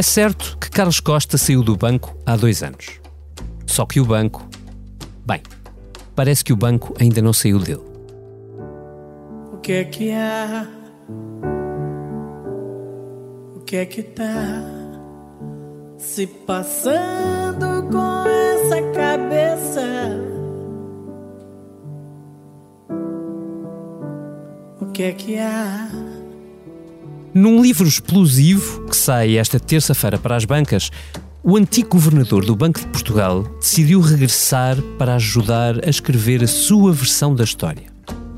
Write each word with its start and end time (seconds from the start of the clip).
É 0.00 0.02
certo 0.02 0.56
que 0.56 0.70
Carlos 0.70 0.98
Costa 0.98 1.36
saiu 1.36 1.62
do 1.62 1.76
banco 1.76 2.16
há 2.24 2.34
dois 2.34 2.62
anos. 2.62 2.98
Só 3.66 3.84
que 3.84 4.00
o 4.00 4.04
banco. 4.06 4.48
Bem, 5.26 5.42
parece 6.16 6.42
que 6.42 6.54
o 6.54 6.56
banco 6.56 6.94
ainda 6.98 7.20
não 7.20 7.34
saiu 7.34 7.58
dele. 7.58 7.82
O 9.52 9.58
que 9.58 9.72
é 9.72 9.84
que 9.84 10.10
há? 10.10 10.66
O 13.54 13.60
que 13.60 13.76
é 13.76 13.84
que 13.84 14.02
tá 14.02 14.64
se 15.98 16.26
passando 16.26 17.86
com 17.92 18.24
essa 18.26 18.80
cabeça? 18.94 19.82
O 24.80 24.86
que 24.92 25.02
é 25.02 25.12
que 25.12 25.38
há? 25.38 25.99
Num 27.32 27.62
livro 27.62 27.86
explosivo 27.86 28.86
que 28.86 28.96
sai 28.96 29.36
esta 29.36 29.60
terça-feira 29.60 30.18
para 30.18 30.34
as 30.34 30.44
bancas, 30.44 30.90
o 31.44 31.56
antigo 31.56 31.90
governador 31.90 32.44
do 32.44 32.56
Banco 32.56 32.80
de 32.80 32.86
Portugal 32.88 33.44
decidiu 33.60 34.00
regressar 34.00 34.76
para 34.98 35.14
ajudar 35.14 35.76
a 35.86 35.88
escrever 35.88 36.42
a 36.42 36.48
sua 36.48 36.92
versão 36.92 37.32
da 37.32 37.44
história. 37.44 37.84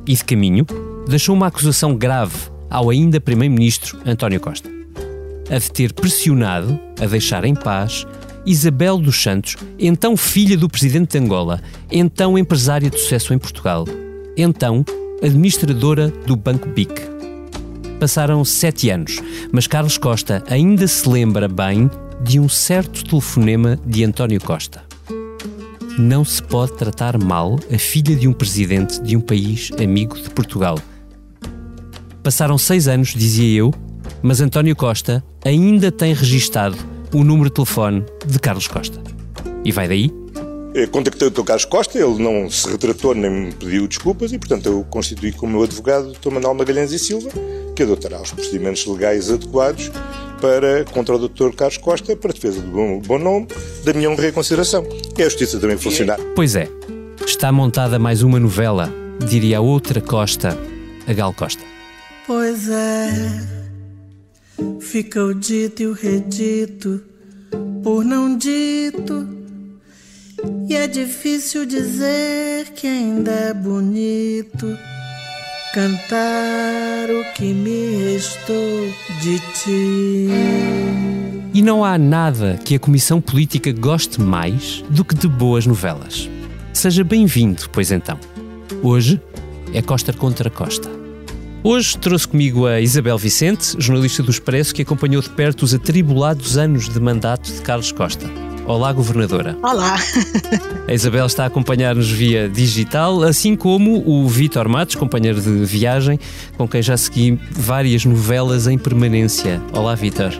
E 0.07 0.15
de 0.15 0.23
caminho, 0.23 0.67
deixou 1.09 1.35
uma 1.35 1.47
acusação 1.47 1.97
grave 1.97 2.37
ao 2.69 2.91
ainda 2.91 3.19
primeiro-ministro 3.19 3.99
António 4.05 4.41
Costa. 4.41 4.69
A 5.51 5.59
de 5.59 5.73
ter 5.73 5.95
pressionado 5.95 6.79
a 7.01 7.07
deixar 7.07 7.47
em 7.47 7.55
paz 7.55 8.07
Isabel 8.45 8.99
dos 8.99 9.23
Santos, 9.23 9.57
então 9.79 10.19
filha 10.19 10.57
do 10.57 10.69
presidente 10.69 11.13
de 11.13 11.19
Angola, 11.25 11.63
então 11.91 12.37
empresária 12.37 12.91
de 12.91 12.99
sucesso 12.99 13.33
em 13.33 13.39
Portugal, 13.39 13.87
então 14.37 14.85
administradora 15.23 16.09
do 16.27 16.37
Banco 16.37 16.69
BIC. 16.69 17.12
Passaram 18.03 18.45
sete 18.45 18.91
anos, 18.91 19.21
mas 19.53 19.69
Carlos 19.69 19.97
Costa 19.97 20.43
ainda 20.49 20.89
se 20.89 21.09
lembra 21.09 21.47
bem 21.47 21.89
de 22.21 22.41
um 22.41 22.49
certo 22.49 23.05
telefonema 23.05 23.79
de 23.87 24.03
António 24.03 24.41
Costa. 24.41 24.83
Não 25.97 26.25
se 26.25 26.43
pode 26.43 26.73
tratar 26.73 27.17
mal 27.17 27.61
a 27.73 27.79
filha 27.79 28.17
de 28.17 28.27
um 28.27 28.33
presidente 28.33 29.01
de 29.01 29.17
um 29.17 29.21
país 29.21 29.71
amigo 29.81 30.21
de 30.21 30.29
Portugal. 30.31 30.81
Passaram 32.25 32.59
seis 32.59 32.89
anos, 32.89 33.15
dizia 33.15 33.61
eu, 33.61 33.73
mas 34.21 34.41
António 34.41 34.75
Costa 34.75 35.23
ainda 35.45 35.93
tem 35.93 36.13
registado 36.13 36.77
o 37.15 37.23
número 37.23 37.51
de 37.51 37.55
telefone 37.55 38.05
de 38.27 38.37
Carlos 38.41 38.67
Costa. 38.67 39.01
E 39.65 39.71
vai 39.71 39.87
daí? 39.87 40.13
Contactei 40.91 41.29
o 41.29 41.31
Dr. 41.31 41.45
Carlos 41.45 41.67
Costa, 41.67 42.01
ele 42.01 42.21
não 42.21 42.51
se 42.51 42.69
retratou 42.69 43.15
nem 43.15 43.31
me 43.31 43.53
pediu 43.53 43.87
desculpas 43.87 44.33
e, 44.33 44.39
portanto, 44.41 44.67
eu 44.67 44.85
constituí 44.91 45.31
como 45.31 45.53
meu 45.53 45.63
advogado 45.63 46.09
o 46.09 46.13
Dr. 46.15 46.31
Manuel 46.33 46.55
Magalhães 46.55 46.91
e 46.91 46.99
Silva, 46.99 47.31
que 47.75 47.83
adotará 47.83 48.21
os 48.21 48.31
procedimentos 48.33 48.87
legais 48.87 49.31
adequados 49.31 49.91
para, 50.41 50.85
contra 50.87 51.15
o 51.15 51.29
Dr. 51.29 51.55
Carlos 51.55 51.79
Costa 51.79 52.17
para 52.17 52.31
a 52.31 52.35
defesa 52.35 52.61
do 52.61 52.71
bom, 52.71 53.01
bom 53.01 53.19
nome, 53.19 53.47
da 53.85 53.93
minha 53.93 54.11
honra 54.11 54.29
e 54.29 54.33
consideração. 54.33 54.85
E 55.17 55.23
a 55.23 55.25
justiça 55.27 55.59
também 55.59 55.79
funcionar. 55.79 56.19
Pois 56.35 56.57
é, 56.57 56.69
está 57.25 57.53
montada 57.53 57.99
mais 57.99 58.23
uma 58.23 58.41
novela, 58.41 58.93
diria 59.27 59.59
a 59.59 59.61
outra 59.61 60.01
Costa, 60.01 60.59
a 61.07 61.13
Gal 61.13 61.33
Costa. 61.33 61.63
Pois 62.27 62.69
é, 62.69 63.11
fica 64.81 65.25
o 65.25 65.35
dito 65.35 65.83
e 65.83 65.87
o 65.87 65.93
redito, 65.93 67.03
por 67.83 68.05
não 68.05 68.37
dito. 68.37 69.29
E 70.69 70.75
é 70.75 70.89
difícil 70.89 71.65
dizer 71.65 72.71
que 72.75 72.87
ainda 72.87 73.31
é 73.31 73.55
bonito 73.55 74.67
cantar 75.73 77.09
o 77.11 77.33
que 77.33 77.55
me 77.55 78.13
restou 78.13 78.93
de 79.23 79.39
ti. 79.55 80.29
E 81.55 81.63
não 81.63 81.83
há 81.83 81.97
nada 81.97 82.59
que 82.63 82.75
a 82.75 82.79
Comissão 82.79 83.23
Política 83.23 83.73
goste 83.73 84.21
mais 84.21 84.85
do 84.91 85.03
que 85.03 85.15
de 85.15 85.27
boas 85.27 85.65
novelas. 85.67 86.29
Seja 86.75 87.03
bem-vindo, 87.03 87.63
pois 87.73 87.91
então. 87.91 88.19
Hoje 88.83 89.21
é 89.73 89.81
Costa 89.81 90.13
contra 90.13 90.51
Costa. 90.51 90.91
Hoje 91.65 91.97
trouxe 91.97 92.29
comigo 92.29 92.67
a 92.67 92.81
Isabel 92.81 93.17
Vicente, 93.17 93.77
jornalista 93.79 94.23
do 94.23 94.31
Expresso, 94.31 94.75
que 94.75 94.83
acompanhou 94.83 95.23
de 95.23 95.31
perto 95.31 95.63
os 95.63 95.73
atribulados 95.73 96.59
anos 96.59 96.89
de 96.89 97.01
mandato 97.01 97.51
de 97.51 97.63
Carlos 97.63 97.93
Costa. 97.93 98.52
Olá, 98.67 98.93
Governadora. 98.93 99.57
Olá. 99.63 99.97
A 100.87 100.95
Isabel 100.95 101.27
está 101.27 101.45
a 101.45 101.47
acompanhar-nos 101.47 102.11
via 102.11 102.49
digital, 102.49 103.23
assim 103.23 103.57
como 103.57 104.03
o 104.09 104.29
Vítor 104.29 104.69
Matos, 104.69 104.95
companheiro 104.95 105.41
de 105.41 105.65
viagem, 105.65 106.19
com 106.57 106.69
quem 106.69 106.81
já 106.81 106.97
segui 106.97 107.39
várias 107.51 108.05
novelas 108.05 108.67
em 108.69 108.79
permanência. 108.79 109.61
Olá, 109.73 109.95
Vítor. 109.95 110.33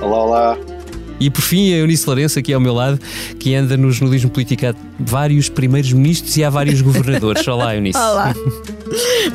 Olá, 0.00 0.24
olá. 0.24 0.58
E 1.20 1.30
por 1.30 1.42
fim, 1.42 1.72
a 1.72 1.76
Eunice 1.76 2.06
Lourenço, 2.06 2.38
aqui 2.38 2.52
ao 2.52 2.60
meu 2.60 2.74
lado, 2.74 2.98
que 3.38 3.54
anda 3.54 3.76
no 3.76 3.90
jornalismo 3.92 4.30
político 4.30 4.66
há 4.66 4.74
vários 4.98 5.48
primeiros 5.48 5.92
ministros 5.92 6.36
e 6.36 6.42
há 6.42 6.50
vários 6.50 6.80
governadores. 6.80 7.46
Olá, 7.46 7.74
Eunice. 7.76 7.98
Olá. 7.98 8.34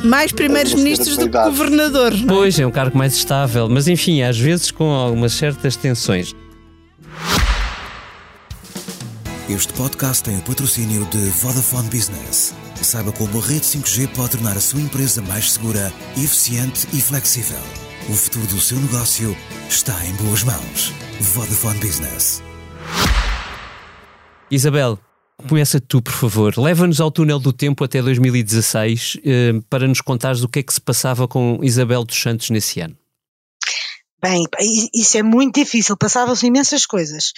Mais 0.04 0.30
primeiros 0.32 0.74
ministros 0.74 1.16
do 1.16 1.28
que 1.28 1.38
governadores. 1.38 2.22
É? 2.22 2.26
Pois, 2.26 2.58
é 2.58 2.66
um 2.66 2.70
cargo 2.70 2.98
mais 2.98 3.14
estável, 3.14 3.68
mas 3.68 3.88
enfim, 3.88 4.22
às 4.22 4.38
vezes 4.38 4.70
com 4.70 4.90
algumas 4.90 5.32
certas 5.32 5.76
tensões. 5.76 6.34
Este 9.50 9.72
podcast 9.72 10.22
tem 10.22 10.38
o 10.38 10.42
patrocínio 10.42 11.04
de 11.06 11.18
Vodafone 11.30 11.88
Business. 11.90 12.54
Saiba 12.80 13.10
como 13.10 13.36
a 13.36 13.44
rede 13.44 13.66
5G 13.66 14.06
pode 14.14 14.30
tornar 14.30 14.56
a 14.56 14.60
sua 14.60 14.80
empresa 14.80 15.20
mais 15.22 15.50
segura, 15.50 15.92
eficiente 16.16 16.86
e 16.92 17.02
flexível. 17.02 17.58
O 18.08 18.12
futuro 18.12 18.46
do 18.46 18.60
seu 18.60 18.78
negócio 18.78 19.36
está 19.68 20.06
em 20.06 20.12
boas 20.22 20.44
mãos. 20.44 20.92
Vodafone 21.20 21.80
Business. 21.80 22.40
Isabel, 24.48 24.96
começa 25.48 25.80
tu, 25.80 26.00
por 26.00 26.12
favor. 26.12 26.56
Leva-nos 26.56 27.00
ao 27.00 27.10
túnel 27.10 27.40
do 27.40 27.52
tempo 27.52 27.82
até 27.82 28.00
2016 28.00 29.16
eh, 29.24 29.52
para 29.68 29.88
nos 29.88 30.00
contares 30.00 30.44
o 30.44 30.48
que 30.48 30.60
é 30.60 30.62
que 30.62 30.72
se 30.72 30.80
passava 30.80 31.26
com 31.26 31.58
Isabel 31.60 32.04
dos 32.04 32.22
Santos 32.22 32.50
nesse 32.50 32.80
ano. 32.80 32.96
Bem, 34.22 34.44
isso 34.94 35.18
é 35.18 35.24
muito 35.24 35.58
difícil. 35.58 35.96
Passavam-se 35.96 36.46
imensas 36.46 36.86
coisas. 36.86 37.32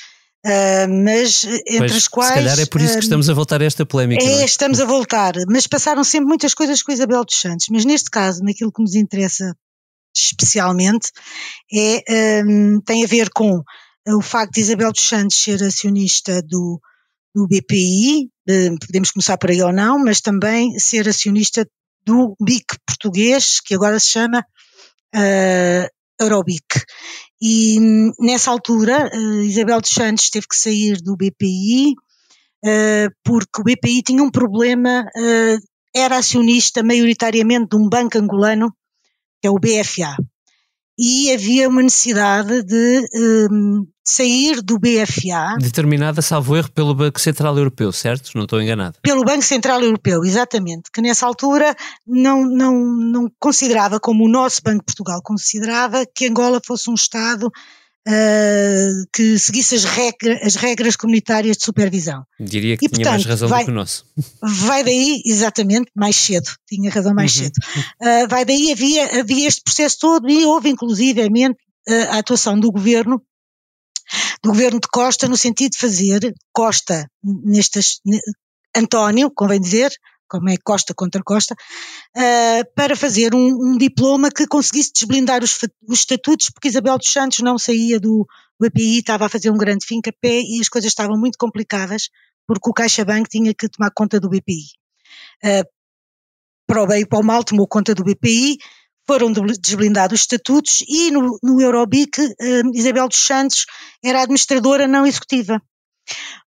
Uh, 0.45 1.05
mas 1.05 1.45
entre 1.45 1.79
Pois, 1.79 1.97
as 1.97 2.09
quais. 2.09 2.29
Se 2.31 2.35
calhar 2.35 2.61
é 2.61 2.67
por 2.67 2.81
isso 2.81 2.95
que 2.95 2.99
ah, 2.99 3.03
estamos 3.03 3.31
a 3.31 3.35
voltar 3.35 3.63
a 3.63 3.65
esta 3.65 3.87
polémica. 3.87 4.25
É, 4.25 4.43
é? 4.43 4.45
estamos 4.45 4.81
a 4.81 4.85
voltar, 4.85 5.35
mas 5.49 5.67
passaram 5.67 6.03
sempre 6.03 6.27
muitas 6.29 6.53
coisas 6.53 6.83
com 6.83 6.91
Isabel 6.91 7.25
dos 7.25 7.41
Santos, 7.41 7.67
mas 7.71 7.85
neste 7.85 8.11
caso, 8.11 8.43
naquilo 8.43 8.73
que 8.73 8.83
nos 8.83 8.95
interessa 8.95 9.55
especialmente, 10.15 11.11
é, 11.73 12.43
hum, 12.45 12.81
tem 12.85 13.05
a 13.05 13.07
ver 13.07 13.31
com 13.31 13.63
o 14.09 14.21
facto 14.21 14.55
de 14.55 14.61
Isabel 14.61 14.93
dos 14.93 15.03
Santos 15.03 15.39
ser 15.39 15.63
acionista 15.63 16.43
do, 16.43 16.81
do 17.35 17.47
BPI, 17.47 18.31
eh, 18.49 18.71
podemos 18.85 19.11
começar 19.11 19.39
por 19.39 19.51
aí 19.51 19.63
ou 19.63 19.73
não, 19.73 19.99
mas 19.99 20.21
também 20.21 20.79
ser 20.79 21.09
acionista 21.09 21.67
do 22.05 22.37
BIC 22.41 22.65
português, 22.87 23.61
que 23.61 23.75
agora 23.75 23.99
se 24.01 24.09
chama 24.09 24.45
eh, 25.15 25.89
Eurobic. 26.21 26.85
E 27.45 27.81
nessa 28.21 28.53
altura, 28.53 29.11
eh, 29.13 29.45
Isabel 29.47 29.81
dos 29.81 29.91
Santos 29.91 30.31
teve 30.31 30.47
que 30.47 30.57
sair 30.57 31.03
do 31.03 31.17
BPI, 31.17 31.95
eh, 32.65 33.09
porque 33.25 33.61
o 33.61 33.65
BPI 33.65 34.03
tinha 34.03 34.23
um 34.23 34.31
problema, 34.31 35.05
eh, 35.17 35.57
era 35.93 36.19
acionista 36.19 36.85
maioritariamente 36.85 37.71
de 37.71 37.77
um 37.77 37.89
banco 37.89 38.17
angolano, 38.17 38.73
que 39.41 39.49
é 39.49 39.51
o 39.51 39.59
BFA. 39.59 40.17
E 40.99 41.33
havia 41.33 41.69
uma 41.69 41.83
necessidade 41.83 42.63
de 42.63 43.09
hum, 43.51 43.87
sair 44.05 44.61
do 44.61 44.79
BFA 44.79 45.57
Determinada, 45.59 46.21
salvo 46.21 46.57
erro, 46.57 46.71
pelo 46.73 46.95
Banco 46.95 47.21
Central 47.21 47.57
Europeu, 47.57 47.91
certo? 47.93 48.31
Não 48.35 48.43
estou 48.43 48.61
enganado. 48.61 48.99
pelo 49.03 49.25
Banco 49.25 49.43
Central 49.43 49.81
Europeu, 49.81 50.23
exatamente, 50.25 50.91
que 50.93 51.01
nessa 51.01 51.27
altura 51.27 51.75
não, 52.07 52.45
não, 52.45 52.75
não 52.75 53.31
considerava, 53.39 53.99
como 53.99 54.25
o 54.25 54.31
nosso 54.31 54.61
Banco 54.63 54.81
de 54.81 54.87
Portugal 54.87 55.21
considerava, 55.23 56.05
que 56.05 56.29
Angola 56.29 56.61
fosse 56.65 56.91
um 56.91 56.95
Estado 56.95 57.51
ah, 58.09 58.89
que 59.13 59.39
seguisse 59.39 59.75
as, 59.77 59.85
regra- 59.85 60.41
as 60.43 60.55
regras 60.57 60.97
comunitárias 60.97 61.57
de 61.57 61.65
supervisão. 61.65 62.25
Diria 62.41 62.77
que 62.77 62.87
E, 62.87 62.89
tinha 62.89 63.05
mais 63.09 63.23
portanto, 63.23 63.29
razão 63.31 63.49
vai- 63.49 63.63
do 63.63 63.67
que 63.67 63.71
o 63.71 63.75
nosso. 63.75 64.07
Vai 64.43 64.85
daí, 64.85 65.23
exatamente, 65.25 65.91
mais 65.95 66.17
cedo, 66.17 66.51
tinha 66.69 66.91
razão 66.91 67.15
mais 67.15 67.37
Uhum. 67.37 67.45
cedo. 67.45 67.55
Ah, 68.01 68.27
vai 68.29 68.45
daí, 68.45 68.73
havia, 68.73 69.21
havia 69.21 69.49
este 69.49 69.63
processo 69.63 69.99
todo 70.01 70.29
e 70.29 70.45
houve 70.45 70.69
inclusivamente 70.69 71.57
ah, 71.89 72.17
a 72.17 72.19
atuação 72.19 72.59
do 72.59 72.71
governo, 72.73 73.23
do 74.43 74.51
governo 74.51 74.81
de 74.81 74.89
Costa, 74.93 75.29
no 75.29 75.37
sentido 75.37 75.73
de 75.73 75.79
fazer, 75.79 76.35
Costa, 76.53 77.07
nestas, 77.23 77.99
ne- 78.05 78.21
António, 78.77 79.31
convém 79.35 79.61
dizer, 79.61 79.93
como 80.33 80.49
é 80.49 80.57
Costa 80.57 80.95
contra 80.95 81.23
Costa, 81.23 81.55
ah, 82.17 82.63
para 82.75 82.97
fazer 82.97 83.35
um, 83.35 83.73
um 83.73 83.77
diploma 83.77 84.31
que 84.31 84.47
conseguisse 84.47 84.91
desblindar 84.95 85.45
os, 85.45 85.59
os 85.87 85.99
estatutos, 85.99 86.49
porque 86.49 86.69
Isabel 86.69 86.97
dos 86.97 87.13
Santos 87.13 87.41
não 87.41 87.59
saía 87.59 88.01
do, 88.01 88.27
do 88.59 88.67
EPI, 88.67 89.01
estava 89.01 89.27
a 89.27 89.29
fazer 89.29 89.51
um 89.51 89.59
grande 89.59 89.85
fim-capé 89.85 90.41
e 90.41 90.59
as 90.59 90.71
coisas 90.71 90.91
estavam 90.91 91.19
muito 91.19 91.37
complicadas, 91.37 92.09
porque 92.47 92.71
o 92.71 92.73
CaixaBank 92.73 93.29
tinha 93.29 93.53
que 93.53 93.69
tomar 93.69 93.91
conta 93.95 94.19
do 94.19 94.31
BPI. 94.31 94.71
Ah, 95.45 95.65
para 96.67 96.83
o 96.83 96.87
bem 96.87 97.03
e 97.03 97.07
para 97.07 97.19
o 97.19 97.23
mal, 97.23 97.45
tomou 97.45 97.69
conta 97.69 97.95
do 97.95 98.03
BPI, 98.03 98.57
foram 99.07 99.31
desblindados 99.31 100.15
os 100.15 100.21
estatutos 100.23 100.83
e 100.89 101.11
no, 101.11 101.39
no 101.43 101.61
Eurobic 101.61 102.17
Isabel 102.73 103.09
dos 103.09 103.19
Santos 103.19 103.67
era 104.03 104.23
administradora 104.23 104.87
não 104.87 105.05
executiva 105.05 105.61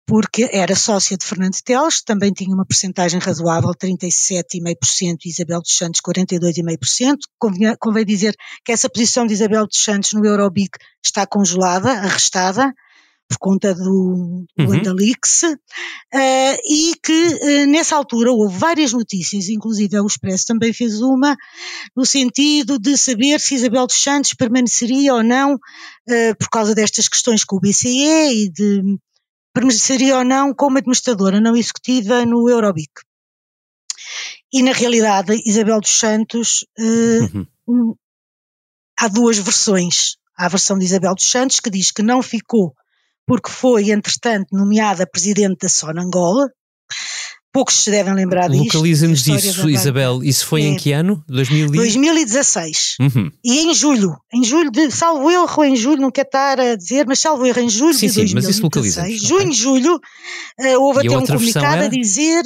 porque 0.05 0.49
era 0.51 0.75
sócia 0.75 1.17
de 1.17 1.25
Fernando 1.25 1.55
Teles, 1.63 2.03
também 2.03 2.31
tinha 2.31 2.53
uma 2.53 2.65
percentagem 2.65 3.19
razoável, 3.19 3.71
37,5%, 3.71 5.17
e 5.25 5.29
Isabel 5.29 5.61
dos 5.61 5.75
Santos 5.75 6.01
42,5%. 6.01 7.17
Convém, 7.39 7.75
convém 7.79 8.05
dizer 8.05 8.35
que 8.65 8.71
essa 8.71 8.89
posição 8.89 9.25
de 9.25 9.33
Isabel 9.33 9.65
dos 9.65 9.81
Santos 9.81 10.13
no 10.13 10.25
Eurobic 10.25 10.77
está 11.03 11.25
congelada, 11.25 11.91
arrestada, 11.91 12.73
por 13.29 13.37
conta 13.39 13.73
do, 13.73 14.45
do 14.57 14.65
uhum. 14.65 14.73
Andalix, 14.73 15.43
uh, 15.43 15.57
e 16.13 16.93
que 17.01 17.11
uh, 17.11 17.67
nessa 17.67 17.95
altura 17.95 18.31
houve 18.31 18.57
várias 18.57 18.91
notícias, 18.91 19.47
inclusive 19.47 19.99
o 19.99 20.05
Expresso 20.05 20.45
também 20.45 20.73
fez 20.73 21.01
uma, 21.01 21.35
no 21.95 22.05
sentido 22.05 22.77
de 22.77 22.97
saber 22.97 23.39
se 23.39 23.55
Isabel 23.55 23.87
dos 23.87 24.01
Santos 24.01 24.33
permaneceria 24.33 25.13
ou 25.13 25.23
não, 25.23 25.55
uh, 25.55 26.37
por 26.37 26.49
causa 26.49 26.75
destas 26.75 27.07
questões 27.07 27.43
com 27.43 27.55
o 27.55 27.59
BCE 27.59 28.43
e 28.43 28.51
de 28.51 28.99
permaneceria 29.53 30.17
ou 30.17 30.23
não 30.23 30.53
como 30.53 30.77
administradora 30.77 31.39
não 31.39 31.55
executiva 31.55 32.25
no 32.25 32.49
Eurobic. 32.49 32.91
E 34.51 34.61
na 34.61 34.71
realidade, 34.71 35.41
Isabel 35.45 35.79
dos 35.79 35.97
Santos, 35.97 36.65
uh, 36.77 37.47
uhum. 37.67 37.95
há 38.99 39.07
duas 39.07 39.37
versões. 39.37 40.17
Há 40.37 40.45
a 40.45 40.49
versão 40.49 40.77
de 40.77 40.85
Isabel 40.85 41.13
dos 41.13 41.29
Santos 41.29 41.59
que 41.59 41.69
diz 41.69 41.91
que 41.91 42.03
não 42.03 42.21
ficou 42.21 42.73
porque 43.25 43.49
foi, 43.49 43.91
entretanto, 43.91 44.47
nomeada 44.51 45.07
presidente 45.07 45.61
da 45.61 45.69
Sonangol, 45.69 46.49
Poucos 47.53 47.83
se 47.83 47.91
devem 47.91 48.15
lembrar 48.15 48.49
disso. 48.49 48.63
Localiza-nos 48.63 49.21
disso, 49.21 49.69
Isabel. 49.69 50.23
Isso 50.23 50.47
foi 50.47 50.63
é, 50.63 50.69
em 50.69 50.75
que 50.75 50.91
ano? 50.91 51.23
2000 51.27 51.69
2016. 51.69 52.95
Uhum. 52.99 53.31
E 53.45 53.59
em 53.59 53.73
julho, 53.75 54.17
em 54.33 54.43
julho 54.43 54.71
de, 54.71 54.89
salvo 54.89 55.29
erro, 55.29 55.63
em 55.63 55.75
julho, 55.75 56.01
não 56.01 56.09
quero 56.09 56.29
estar 56.29 56.59
a 56.59 56.75
dizer, 56.75 57.05
mas 57.05 57.19
salvo 57.19 57.45
erro, 57.45 57.59
em 57.59 57.69
julho 57.69 57.93
sim, 57.93 58.07
de 58.07 58.13
sim, 58.13 58.21
2016. 58.21 58.33
Mas 58.33 58.55
isso 58.55 58.63
localiza 58.63 59.03
Junho, 59.27 59.41
okay. 59.41 59.51
julho, 59.51 59.95
uh, 59.95 60.81
houve 60.81 61.03
e 61.03 61.07
até 61.07 61.15
um 61.15 61.25
comunicado 61.27 61.83
a 61.83 61.87
dizer 61.87 62.43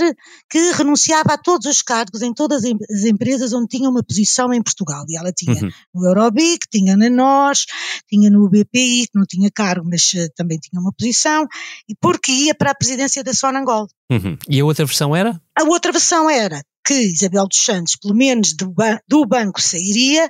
que 0.50 0.72
renunciava 0.74 1.36
a 1.36 1.38
todos 1.38 1.68
os 1.68 1.82
cargos 1.82 2.22
em 2.22 2.34
todas 2.34 2.66
as 2.66 3.06
empresas 3.06 3.54
onde 3.54 3.68
tinha 3.68 3.90
uma 3.90 4.04
posição 4.04 4.54
em 4.54 4.62
Portugal. 4.62 5.06
E 5.08 5.18
ela 5.18 5.32
tinha 5.32 5.56
uhum. 5.56 5.70
no 5.96 6.06
Eurobic, 6.06 6.68
tinha 6.70 6.98
na 6.98 7.10
NOS, 7.10 7.66
tinha 8.10 8.30
no 8.30 8.50
BPI, 8.50 9.08
que 9.08 9.16
não 9.16 9.24
tinha 9.26 9.50
cargo, 9.50 9.88
mas 9.90 10.12
uh, 10.16 10.30
também 10.36 10.60
tinha 10.60 10.82
uma 10.82 10.92
posição, 10.92 11.48
e 11.88 11.96
porque 11.96 12.30
ia 12.34 12.54
para 12.54 12.72
a 12.72 12.76
presidência 12.76 13.24
da 13.24 13.34
Sonangol. 13.34 13.88
Uhum. 14.12 14.38
E 14.48 14.60
a 14.60 14.66
outra 14.66 14.86
versão 14.86 15.16
era? 15.16 15.42
A 15.58 15.64
outra 15.64 15.92
versão 15.92 16.30
era 16.30 16.64
que 16.86 16.94
Isabel 16.94 17.48
dos 17.48 17.60
Santos, 17.60 17.96
pelo 17.98 18.16
menos 18.16 18.54
do, 18.54 18.70
ban 18.70 18.98
do 19.08 19.26
banco, 19.26 19.62
sairia 19.62 20.30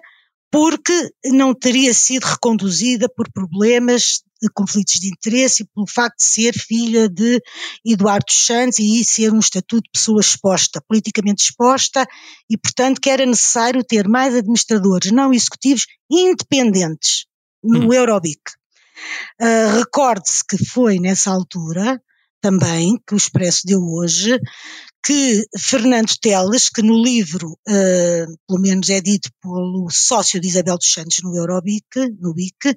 porque 0.52 1.12
não 1.26 1.54
teria 1.54 1.94
sido 1.94 2.24
reconduzida 2.24 3.08
por 3.10 3.32
problemas 3.32 4.22
de 4.42 4.50
conflitos 4.54 5.00
de 5.00 5.08
interesse 5.08 5.64
e 5.64 5.68
pelo 5.68 5.88
facto 5.88 6.18
de 6.18 6.24
ser 6.24 6.54
filha 6.54 7.10
de 7.10 7.42
Eduardo 7.86 8.26
dos 8.28 8.46
Santos 8.46 8.80
e 8.80 9.04
ser 9.04 9.34
um 9.34 9.40
estatuto 9.40 9.84
de 9.84 9.92
pessoa 9.92 10.22
exposta, 10.22 10.82
politicamente 10.88 11.44
exposta, 11.44 12.08
e 12.50 12.58
portanto 12.58 13.02
que 13.02 13.10
era 13.10 13.26
necessário 13.26 13.84
ter 13.84 14.08
mais 14.08 14.36
administradores 14.36 15.12
não 15.12 15.34
executivos 15.34 15.86
independentes 16.10 17.26
no 17.64 17.88
hum. 17.88 17.94
Eurobic. 17.94 18.42
Uh, 19.42 19.80
Recorde-se 19.80 20.44
que 20.48 20.58
foi 20.66 21.00
nessa 21.00 21.32
altura 21.32 22.02
também, 22.42 22.98
que 23.08 23.14
o 23.14 23.18
Expresso 23.18 23.62
deu 23.66 23.82
hoje, 23.82 24.40
que 25.04 25.46
Fernando 25.58 26.12
Teles, 26.22 26.70
que 26.70 26.82
no 26.82 27.02
livro, 27.02 27.52
uh, 27.52 28.38
pelo 28.48 28.62
menos 28.62 28.90
é 28.90 29.00
dito 29.00 29.30
pelo 29.42 29.90
sócio 29.90 30.40
de 30.40 30.48
Isabel 30.48 30.78
dos 30.78 30.92
Santos 30.92 31.20
no 31.24 31.36
Eurobic, 31.36 31.86
no 32.20 32.34
BIC, 32.34 32.76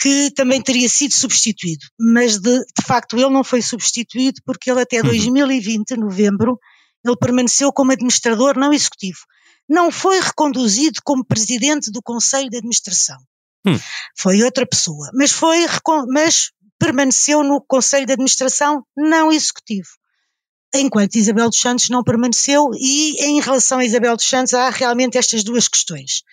que 0.00 0.30
também 0.32 0.60
teria 0.60 0.88
sido 0.88 1.14
substituído, 1.14 1.86
mas 1.98 2.38
de, 2.38 2.58
de 2.58 2.84
facto 2.84 3.16
ele 3.16 3.30
não 3.30 3.44
foi 3.44 3.62
substituído 3.62 4.40
porque 4.44 4.70
ele 4.70 4.80
até 4.80 4.96
uhum. 5.00 5.08
2020, 5.08 5.96
novembro, 5.96 6.58
ele 7.04 7.16
permaneceu 7.16 7.72
como 7.72 7.92
administrador 7.92 8.58
não 8.58 8.72
executivo. 8.72 9.20
Não 9.68 9.92
foi 9.92 10.20
reconduzido 10.20 11.00
como 11.04 11.24
presidente 11.24 11.90
do 11.90 12.02
Conselho 12.02 12.50
de 12.50 12.56
Administração. 12.56 13.18
Hum. 13.64 13.78
Foi 14.18 14.42
outra 14.42 14.66
pessoa, 14.66 15.08
mas 15.14 15.30
foi, 15.30 15.64
mas 16.08 16.50
permaneceu 16.82 17.44
no 17.44 17.60
Conselho 17.60 18.04
de 18.04 18.12
Administração 18.12 18.84
não 18.96 19.30
executivo. 19.30 19.88
Enquanto 20.74 21.14
Isabel 21.14 21.48
dos 21.48 21.60
Santos 21.60 21.88
não 21.88 22.02
permaneceu, 22.02 22.70
e 22.74 23.24
em 23.24 23.40
relação 23.40 23.78
a 23.78 23.84
Isabel 23.84 24.16
dos 24.16 24.28
Santos 24.28 24.52
há 24.52 24.68
realmente 24.68 25.16
estas 25.16 25.44
duas 25.44 25.68
questões. 25.68 26.24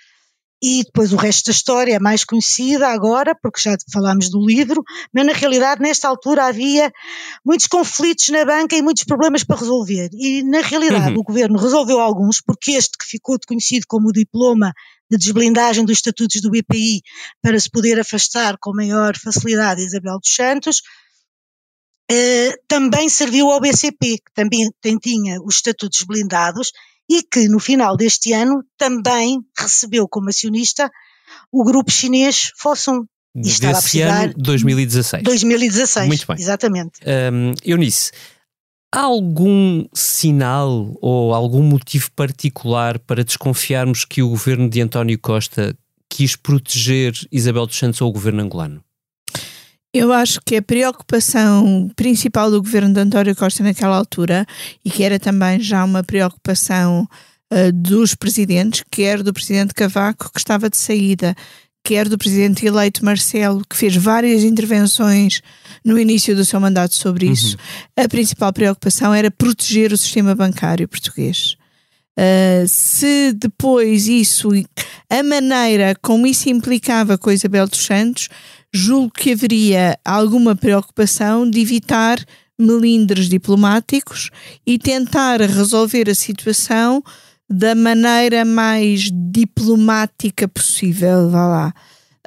E 0.62 0.84
depois 0.84 1.14
o 1.14 1.16
resto 1.16 1.46
da 1.46 1.52
história 1.52 1.96
é 1.96 2.00
mais 2.00 2.26
conhecida 2.26 2.90
agora, 2.90 3.34
porque 3.34 3.62
já 3.62 3.78
falámos 3.94 4.30
do 4.30 4.46
livro, 4.46 4.84
mas 5.14 5.26
na 5.26 5.32
realidade, 5.32 5.82
nesta 5.82 6.08
altura, 6.08 6.48
havia 6.48 6.92
muitos 7.46 7.68
conflitos 7.68 8.28
na 8.30 8.44
banca 8.44 8.76
e 8.76 8.82
muitos 8.82 9.06
problemas 9.06 9.44
para 9.44 9.60
resolver. 9.60 10.10
E 10.14 10.44
na 10.44 10.60
realidade, 10.60 11.14
uhum. 11.14 11.22
o 11.22 11.24
governo 11.24 11.58
resolveu 11.58 12.00
alguns, 12.00 12.42
porque 12.42 12.72
este 12.72 12.98
que 12.98 13.06
ficou 13.06 13.38
conhecido 13.48 13.86
como 13.88 14.10
o 14.10 14.14
diploma 14.14 14.74
de 15.10 15.18
desblindagem 15.18 15.86
dos 15.86 15.98
estatutos 15.98 16.42
do 16.42 16.52
BPI 16.52 17.02
para 17.42 17.60
se 17.60 17.70
poder 17.70 18.00
afastar 18.00 18.58
com 18.60 18.76
maior 18.76 19.18
facilidade 19.18 19.82
Isabel 19.82 20.20
dos 20.20 20.36
Santos, 20.36 20.82
eh, 22.12 22.56
também 22.68 23.08
serviu 23.08 23.50
ao 23.50 23.62
BCP, 23.62 24.18
que 24.18 24.34
também 24.34 24.70
tem, 24.82 24.98
tinha 24.98 25.40
os 25.42 25.56
estatutos 25.56 26.04
blindados 26.04 26.72
e 27.10 27.24
que 27.24 27.48
no 27.48 27.60
final 27.60 27.98
deste 27.98 28.34
ano 28.34 28.64
também 28.78 29.40
recebeu 29.58 30.08
como 30.08 30.30
acionista 30.30 30.92
o 31.52 31.64
grupo 31.64 31.92
chinês 31.92 32.52
Fosun. 32.58 33.06
E 33.36 33.42
precisar, 33.42 34.24
ano, 34.26 34.34
2016. 34.38 35.24
2016, 35.24 36.08
Muito 36.08 36.28
bem. 36.28 36.36
exatamente. 36.40 37.00
Um, 37.06 37.54
Eunice, 37.64 38.12
Há 38.92 39.02
algum 39.02 39.86
sinal 39.94 40.98
ou 41.00 41.34
algum 41.34 41.62
motivo 41.62 42.12
particular 42.12 42.98
para 42.98 43.24
desconfiarmos 43.24 44.04
que 44.04 44.24
o 44.24 44.30
governo 44.30 44.68
de 44.68 44.82
António 44.82 45.18
Costa 45.20 45.78
quis 46.10 46.36
proteger 46.36 47.14
Isabel 47.32 47.68
dos 47.68 47.78
Santos 47.78 48.02
ou 48.02 48.10
o 48.10 48.12
governo 48.12 48.42
angolano? 48.42 48.84
Eu 49.94 50.14
acho 50.14 50.40
que 50.46 50.56
a 50.56 50.62
preocupação 50.62 51.90
principal 51.96 52.52
do 52.52 52.62
governo 52.62 52.94
de 52.94 53.00
António 53.00 53.36
Costa 53.36 53.64
naquela 53.64 53.98
altura, 53.98 54.46
e 54.86 54.90
que 54.90 55.04
era 55.04 55.20
também 55.20 55.60
já 55.60 55.84
uma 55.84 56.04
preocupação 56.04 57.08
uh, 57.52 57.72
dos 57.74 58.14
presidentes, 58.14 58.84
quer 58.92 59.24
do 59.24 59.34
presidente 59.34 59.74
Cavaco, 59.74 60.32
que 60.32 60.40
estava 60.40 60.70
de 60.70 60.78
saída, 60.78 61.36
quer 61.84 62.08
do 62.08 62.20
presidente 62.20 62.68
eleito 62.68 63.04
Marcelo, 63.04 63.64
que 63.68 63.76
fez 63.76 63.96
várias 63.96 64.44
intervenções 64.44 65.42
no 65.84 65.98
início 65.98 66.36
do 66.36 66.46
seu 66.46 66.60
mandato 66.60 66.94
sobre 66.94 67.26
uhum. 67.26 67.34
isso, 67.34 67.58
a 67.98 68.08
principal 68.08 68.54
preocupação 68.54 69.12
era 69.12 69.32
proteger 69.32 69.92
o 69.92 69.98
sistema 69.98 70.36
bancário 70.36 70.88
português. 70.88 71.56
Uh, 72.16 72.68
se 72.68 73.34
depois 73.34 74.08
isso, 74.08 74.50
a 75.10 75.24
maneira 75.24 75.96
como 76.02 76.28
isso 76.28 76.50
implicava 76.50 77.18
com 77.18 77.30
a 77.30 77.34
Isabel 77.34 77.66
dos 77.66 77.84
Santos, 77.84 78.28
julgo 78.74 79.12
que 79.12 79.32
haveria 79.32 79.98
alguma 80.04 80.56
preocupação 80.56 81.50
de 81.50 81.60
evitar 81.60 82.24
melindres 82.58 83.30
diplomáticos 83.30 84.30
e 84.66 84.78
tentar 84.78 85.42
resolver 85.42 86.10
a 86.10 86.16
situação 86.16 87.02
da 87.50 87.74
maneira 87.74 88.46
mais 88.46 89.10
diplomática 89.12 90.48
possível, 90.48 91.30
vá 91.30 91.48
lá. 91.48 91.74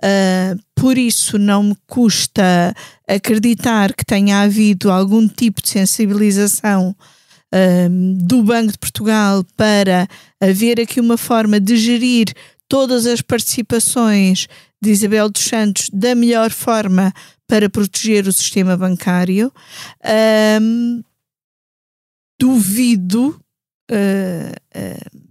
Uh, 0.04 0.61
por 0.75 0.99
isso 0.99 1.38
não 1.38 1.62
me 1.62 1.76
custa 1.87 2.75
acreditar 3.06 3.94
que 3.94 4.04
tenha 4.04 4.40
havido 4.40 4.90
algum 4.90 5.28
tipo 5.28 5.62
de 5.62 5.68
sensibilização 5.68 6.96
uh, 7.54 8.16
do 8.26 8.42
Banco 8.42 8.72
de 8.72 8.78
Portugal 8.78 9.44
para 9.56 10.08
haver 10.40 10.80
aqui 10.80 10.99
uma 10.99 11.16
forma 11.16 11.61
de 11.61 11.76
gerir 11.76 12.32
todas 12.68 13.06
as 13.06 13.20
participações 13.20 14.49
de 14.83 14.91
Isabel 14.91 15.31
dos 15.31 15.45
Santos 15.45 15.89
da 15.93 16.15
melhor 16.15 16.51
forma 16.51 17.15
para 17.47 17.71
proteger 17.71 18.27
o 18.27 18.33
sistema 18.33 18.77
bancário. 18.77 19.53
Uh, 20.05 21.05
duvido 22.41 23.41
uh, 23.91 24.53
uh, 24.77 25.23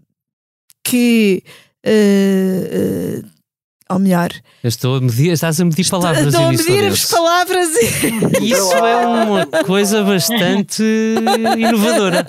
que. 0.83 1.43
Uh, 1.85 3.29
ou 3.89 3.99
melhor. 3.99 4.31
estou 4.63 4.95
a 4.95 5.01
medir, 5.01 5.33
estás 5.33 5.59
a 5.59 5.65
medir 5.65 5.89
palavras. 5.89 6.27
Estou 6.27 6.45
a 6.45 6.51
medir 6.51 6.85
as 6.85 7.05
palavras. 7.05 7.69
E... 7.75 8.47
Isso 8.53 8.73
é 8.73 8.95
uma 9.05 9.45
coisa 9.65 10.01
bastante 10.01 10.81
inovadora. 11.57 12.25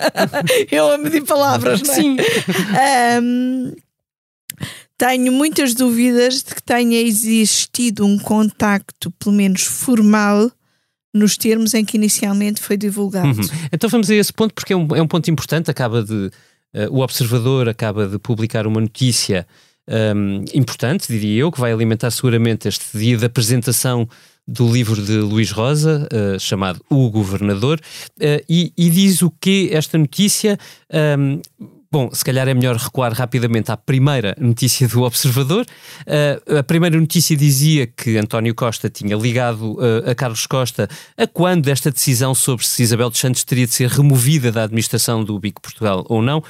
Eu 0.69 0.91
a 0.91 0.97
medir 0.97 1.23
palavras, 1.23 1.81
não 1.81 1.93
é? 1.93 1.95
Sim. 1.95 2.17
Um, 3.21 3.73
tenho 5.05 5.33
muitas 5.33 5.73
dúvidas 5.73 6.43
de 6.43 6.55
que 6.55 6.63
tenha 6.63 7.01
existido 7.01 8.05
um 8.05 8.17
contacto, 8.17 9.11
pelo 9.11 9.35
menos 9.35 9.63
formal, 9.63 10.49
nos 11.13 11.35
termos 11.35 11.73
em 11.73 11.83
que 11.83 11.97
inicialmente 11.97 12.61
foi 12.61 12.77
divulgado. 12.77 13.27
Uhum. 13.27 13.47
Então 13.71 13.89
vamos 13.89 14.09
a 14.09 14.15
esse 14.15 14.31
ponto, 14.31 14.53
porque 14.53 14.71
é 14.71 14.77
um, 14.77 14.87
é 14.95 15.01
um 15.01 15.07
ponto 15.07 15.29
importante, 15.29 15.69
acaba 15.69 16.01
de. 16.01 16.31
Uh, 16.73 16.89
o 16.89 16.99
Observador 17.01 17.67
acaba 17.67 18.07
de 18.07 18.17
publicar 18.17 18.65
uma 18.65 18.79
notícia 18.79 19.45
um, 20.15 20.45
importante, 20.55 21.07
diria 21.07 21.41
eu, 21.41 21.51
que 21.51 21.59
vai 21.59 21.71
alimentar 21.71 22.09
seguramente 22.09 22.67
este 22.67 22.97
dia 22.97 23.17
da 23.17 23.27
apresentação 23.27 24.07
do 24.47 24.71
livro 24.71 24.99
de 25.01 25.17
Luís 25.17 25.51
Rosa, 25.51 26.07
uh, 26.11 26.39
chamado 26.39 26.81
O 26.89 27.09
Governador, 27.09 27.79
uh, 27.79 28.43
e, 28.49 28.71
e, 28.77 28.89
diz 28.89 29.21
o 29.21 29.29
que 29.29 29.69
esta 29.71 29.97
notícia. 29.97 30.57
Um, 31.19 31.41
Bom, 31.93 32.09
se 32.11 32.25
calhar 32.25 32.47
é 32.47 32.55
melhor 32.55 32.75
recuar 32.75 33.13
rapidamente 33.13 33.71
à 33.71 33.77
primeira 33.77 34.35
notícia 34.39 34.87
do 34.87 35.03
Observador. 35.03 35.63
Uh, 36.07 36.57
a 36.57 36.63
primeira 36.63 36.99
notícia 36.99 37.37
dizia 37.37 37.85
que 37.85 38.17
António 38.17 38.55
Costa 38.55 38.89
tinha 38.89 39.15
ligado 39.15 39.73
uh, 39.73 40.09
a 40.09 40.15
Carlos 40.15 40.47
Costa 40.47 40.89
a 41.15 41.27
quando 41.27 41.67
esta 41.67 41.91
decisão 41.91 42.33
sobre 42.33 42.65
se 42.65 42.81
Isabel 42.81 43.11
dos 43.11 43.19
Santos 43.19 43.43
teria 43.43 43.67
de 43.67 43.73
ser 43.73 43.89
removida 43.89 44.51
da 44.51 44.63
administração 44.63 45.23
do 45.23 45.37
Bico 45.37 45.61
Portugal 45.61 46.03
ou 46.09 46.19
não, 46.19 46.39
uh, 46.39 46.43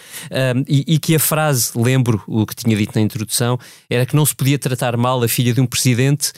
e, 0.66 0.86
e, 0.88 0.98
que 0.98 1.14
a 1.14 1.20
frase, 1.20 1.74
lembro 1.76 2.24
o 2.26 2.46
que 2.46 2.56
tinha 2.56 2.78
dito 2.78 2.96
na 2.96 3.02
introdução, 3.02 3.60
era 3.90 4.06
que 4.06 4.16
não 4.16 4.26
se 4.26 4.34
podia 4.34 4.58
tratar 4.58 4.96
mal 4.96 5.22
a 5.22 5.28
filha 5.28 5.54
de 5.54 5.60
um 5.60 5.66
presidente 5.66 6.32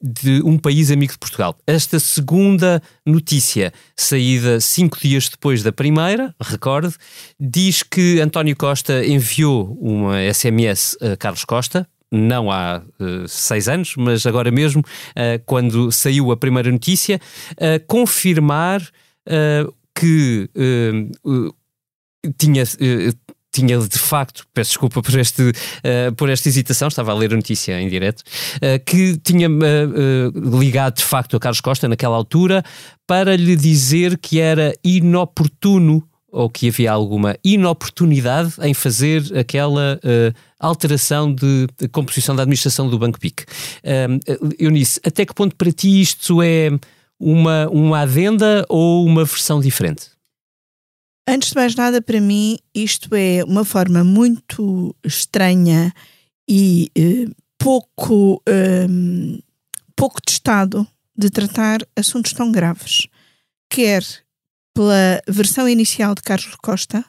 de 0.00 0.40
um 0.42 0.56
país 0.56 0.90
amigo 0.90 1.12
de 1.12 1.18
Portugal. 1.18 1.54
Esta 1.66 2.00
segunda 2.00 2.82
notícia, 3.06 3.72
saída 3.96 4.60
cinco 4.60 4.98
dias 5.00 5.28
depois 5.28 5.62
da 5.62 5.72
primeira, 5.72 6.34
recorde, 6.40 6.94
diz 7.38 7.82
que 7.82 8.20
António 8.20 8.56
Costa 8.56 9.04
enviou 9.04 9.76
uma 9.80 10.18
SMS 10.32 10.96
a 11.00 11.16
Carlos 11.16 11.44
Costa, 11.44 11.86
não 12.12 12.50
há 12.50 12.82
uh, 13.00 13.26
seis 13.26 13.68
anos, 13.68 13.94
mas 13.96 14.26
agora 14.26 14.50
mesmo, 14.50 14.82
uh, 14.82 15.42
quando 15.46 15.90
saiu 15.90 16.30
a 16.30 16.36
primeira 16.36 16.70
notícia, 16.70 17.18
uh, 17.52 17.84
confirmar 17.86 18.82
que 19.94 20.50
tinha. 22.36 22.64
Tinha 23.52 23.78
de 23.78 23.98
facto, 23.98 24.44
peço 24.54 24.70
desculpa 24.70 25.02
por, 25.02 25.18
este, 25.18 25.52
por 26.16 26.28
esta 26.28 26.48
hesitação, 26.48 26.88
estava 26.88 27.12
a 27.12 27.14
ler 27.14 27.32
a 27.32 27.36
notícia 27.36 27.80
em 27.80 27.88
direto, 27.88 28.22
que 28.86 29.18
tinha 29.18 29.48
ligado 30.58 30.96
de 30.96 31.04
facto 31.04 31.36
a 31.36 31.40
Carlos 31.40 31.60
Costa 31.60 31.86
naquela 31.88 32.16
altura 32.16 32.64
para 33.06 33.36
lhe 33.36 33.54
dizer 33.54 34.18
que 34.18 34.40
era 34.40 34.74
inoportuno 34.82 36.02
ou 36.32 36.48
que 36.48 36.68
havia 36.68 36.90
alguma 36.90 37.36
inoportunidade 37.44 38.54
em 38.62 38.72
fazer 38.72 39.22
aquela 39.36 40.00
uh, 40.02 40.34
alteração 40.58 41.32
de, 41.32 41.66
de, 41.78 41.86
composição 41.88 42.34
da 42.34 42.42
administração 42.42 42.88
do 42.88 42.98
Banco 42.98 43.20
PIC. 43.20 43.42
Uh, 43.42 44.54
Eunice, 44.58 44.98
até 45.04 45.26
que 45.26 45.34
ponto 45.34 45.54
para 45.54 45.70
ti 45.70 46.00
isto 46.00 46.42
é 46.42 46.70
uma, 47.20 47.68
uma 47.68 48.00
adenda 48.00 48.64
ou 48.68 49.04
uma 49.04 49.24
versão 49.24 49.60
diferente? 49.60 50.06
Antes 51.26 51.50
de 51.50 51.54
mais 51.54 51.74
nada, 51.74 52.02
para 52.02 52.20
mim, 52.20 52.58
isto 52.74 53.14
é 53.14 53.44
uma 53.44 53.64
forma 53.64 54.02
muito 54.02 54.94
estranha 55.04 55.92
e 56.48 56.90
uh, 56.98 57.34
pouco, 57.58 58.42
um, 58.90 59.38
pouco 59.94 60.20
testado 60.20 60.86
de 61.16 61.30
tratar 61.30 61.80
assuntos 61.96 62.32
tão 62.32 62.50
graves. 62.50 63.06
Quer 63.70 64.04
pela 64.74 65.22
versão 65.28 65.68
inicial 65.68 66.14
de 66.14 66.22
Carlos 66.22 66.56
Costa, 66.56 67.04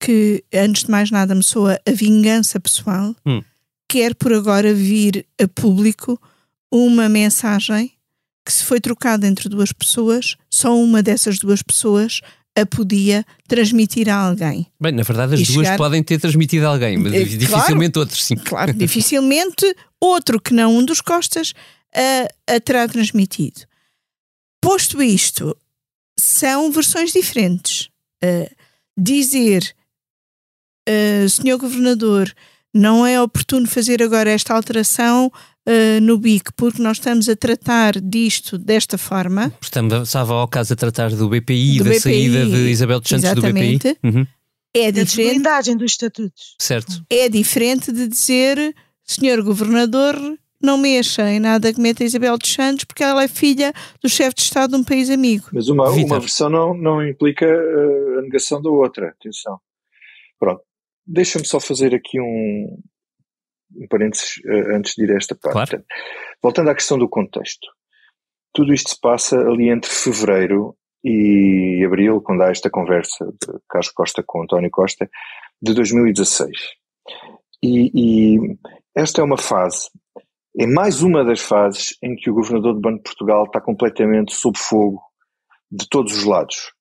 que 0.00 0.44
antes 0.52 0.84
de 0.84 0.90
mais 0.90 1.10
nada 1.10 1.34
me 1.34 1.42
soa 1.42 1.80
a 1.86 1.90
vingança 1.92 2.60
pessoal, 2.60 3.14
hum. 3.24 3.42
quer 3.88 4.14
por 4.14 4.32
agora 4.34 4.74
vir 4.74 5.26
a 5.40 5.48
público 5.48 6.20
uma 6.70 7.08
mensagem 7.08 7.92
que 8.44 8.52
se 8.52 8.64
foi 8.64 8.80
trocada 8.80 9.26
entre 9.26 9.48
duas 9.48 9.72
pessoas, 9.72 10.36
só 10.50 10.76
uma 10.78 11.02
dessas 11.02 11.38
duas 11.38 11.62
pessoas 11.62 12.20
a 12.56 12.64
podia 12.64 13.24
transmitir 13.46 14.08
a 14.08 14.14
alguém. 14.14 14.66
Bem, 14.80 14.92
na 14.92 15.02
verdade 15.02 15.34
as 15.34 15.46
duas 15.46 15.66
chegar... 15.66 15.76
podem 15.76 16.02
ter 16.02 16.18
transmitido 16.18 16.66
a 16.66 16.70
alguém, 16.70 16.96
mas 16.96 17.12
é, 17.12 17.24
dificilmente 17.24 17.92
claro, 17.92 18.00
outros, 18.00 18.24
sim. 18.24 18.36
Claro, 18.36 18.72
dificilmente 18.74 19.76
outro 20.00 20.40
que 20.40 20.54
não 20.54 20.76
um 20.76 20.84
dos 20.84 21.00
Costas 21.00 21.52
a, 21.94 22.54
a 22.54 22.60
terá 22.60 22.88
transmitido. 22.88 23.60
Posto 24.60 25.02
isto, 25.02 25.56
são 26.18 26.72
versões 26.72 27.12
diferentes. 27.12 27.88
Uh, 28.24 28.50
dizer, 28.98 29.74
uh, 30.88 31.28
senhor 31.28 31.58
governador, 31.58 32.32
não 32.74 33.06
é 33.06 33.20
oportuno 33.20 33.66
fazer 33.66 34.02
agora 34.02 34.30
esta 34.30 34.54
alteração 34.54 35.30
uh, 35.66 36.00
no 36.00 36.18
BIC 36.18 36.52
porque 36.56 36.80
nós 36.80 36.98
estamos 36.98 37.28
a 37.28 37.36
tratar 37.36 38.00
disto 38.00 38.58
desta 38.58 38.96
forma. 38.96 39.52
Estamos, 39.60 40.08
estava 40.08 40.34
ao 40.34 40.48
caso 40.48 40.72
a 40.72 40.76
tratar 40.76 41.10
do 41.10 41.28
BPI, 41.28 41.78
do 41.78 41.84
da 41.84 41.90
BPI, 41.90 42.00
saída 42.00 42.46
de 42.46 42.70
Isabel 42.70 43.00
dos 43.00 43.08
Santos 43.08 43.24
exatamente. 43.24 43.88
do 43.88 43.94
BPI. 43.94 44.18
Uhum. 44.18 44.26
É 44.74 44.92
da 44.92 45.02
diferente. 45.04 45.74
dos 45.76 45.92
estatutos. 45.92 46.54
Certo. 46.58 47.02
É 47.08 47.28
diferente 47.28 47.90
de 47.90 48.06
dizer, 48.06 48.74
senhor 49.02 49.42
governador, 49.42 50.14
não 50.60 50.76
mexa 50.76 51.30
em 51.30 51.40
nada 51.40 51.72
que 51.72 51.80
meta 51.80 52.04
Isabel 52.04 52.36
dos 52.36 52.52
Santos 52.52 52.84
porque 52.84 53.02
ela 53.02 53.22
é 53.22 53.28
filha 53.28 53.72
do 54.02 54.08
chefe 54.08 54.36
de 54.36 54.42
Estado 54.42 54.72
de 54.72 54.76
um 54.76 54.84
país 54.84 55.08
amigo. 55.08 55.46
Mas 55.52 55.68
uma, 55.68 55.88
uma 55.88 56.20
versão 56.20 56.50
não, 56.50 56.74
não 56.74 57.06
implica 57.06 57.46
uh, 57.46 58.18
a 58.18 58.22
negação 58.22 58.60
da 58.60 58.68
outra, 58.68 59.08
atenção. 59.08 59.58
Pronto, 60.38 60.60
deixa-me 61.06 61.46
só 61.46 61.58
fazer 61.58 61.94
aqui 61.94 62.20
um, 62.20 62.78
um 63.78 63.86
parênteses 63.88 64.36
uh, 64.44 64.74
antes 64.74 64.94
de 64.94 65.04
ir 65.04 65.12
a 65.12 65.16
esta 65.16 65.34
parte. 65.34 65.70
Claro. 65.70 65.84
Voltando 66.42 66.70
à 66.70 66.74
questão 66.74 66.98
do 66.98 67.08
contexto. 67.08 67.66
Tudo 68.52 68.72
isto 68.72 68.90
se 68.90 69.00
passa 69.00 69.38
ali 69.38 69.68
entre 69.68 69.90
fevereiro 69.90 70.76
e 71.04 71.82
abril, 71.86 72.20
quando 72.20 72.42
há 72.42 72.50
esta 72.50 72.70
conversa 72.70 73.26
de 73.26 73.58
Carlos 73.68 73.90
Costa 73.90 74.22
com 74.26 74.42
António 74.42 74.70
Costa, 74.70 75.08
de 75.60 75.74
2016. 75.74 76.50
E, 77.62 77.90
e 77.94 78.58
esta 78.94 79.20
é 79.20 79.24
uma 79.24 79.38
fase 79.38 79.88
é 80.58 80.66
mais 80.66 81.02
uma 81.02 81.22
das 81.22 81.42
fases 81.42 81.98
em 82.02 82.16
que 82.16 82.30
o 82.30 82.34
governador 82.34 82.72
do 82.72 82.80
Banco 82.80 82.96
de 82.96 83.02
Portugal 83.02 83.44
está 83.44 83.60
completamente 83.60 84.34
sob 84.34 84.58
fogo 84.58 85.02
de 85.70 85.86
todos 85.88 86.16
os 86.16 86.24
lados. 86.24 86.72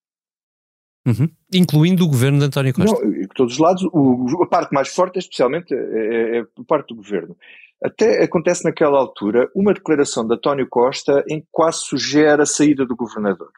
Uhum. 1.06 1.30
Incluindo 1.54 2.04
o 2.04 2.08
governo 2.08 2.40
de 2.40 2.46
António 2.46 2.74
Costa. 2.74 3.00
Não, 3.00 3.12
de 3.12 3.28
todos 3.28 3.54
os 3.54 3.60
lados. 3.60 3.84
O, 3.94 4.44
a 4.44 4.48
parte 4.48 4.74
mais 4.74 4.90
forte, 4.90 5.20
especialmente, 5.20 5.74
é, 5.74 5.78
é, 5.78 6.38
é 6.40 6.44
por 6.56 6.66
parte 6.66 6.90
do 6.90 6.96
governo. 6.96 7.36
Até 7.84 8.24
acontece 8.24 8.64
naquela 8.64 8.98
altura 8.98 9.50
uma 9.56 9.74
declaração 9.74 10.26
de 10.26 10.34
António 10.34 10.68
Costa 10.68 11.24
em 11.30 11.42
que 11.42 11.48
quase 11.52 11.80
sugere 11.82 12.42
a 12.42 12.46
saída 12.46 12.86
do 12.86 12.96
governador, 12.96 13.50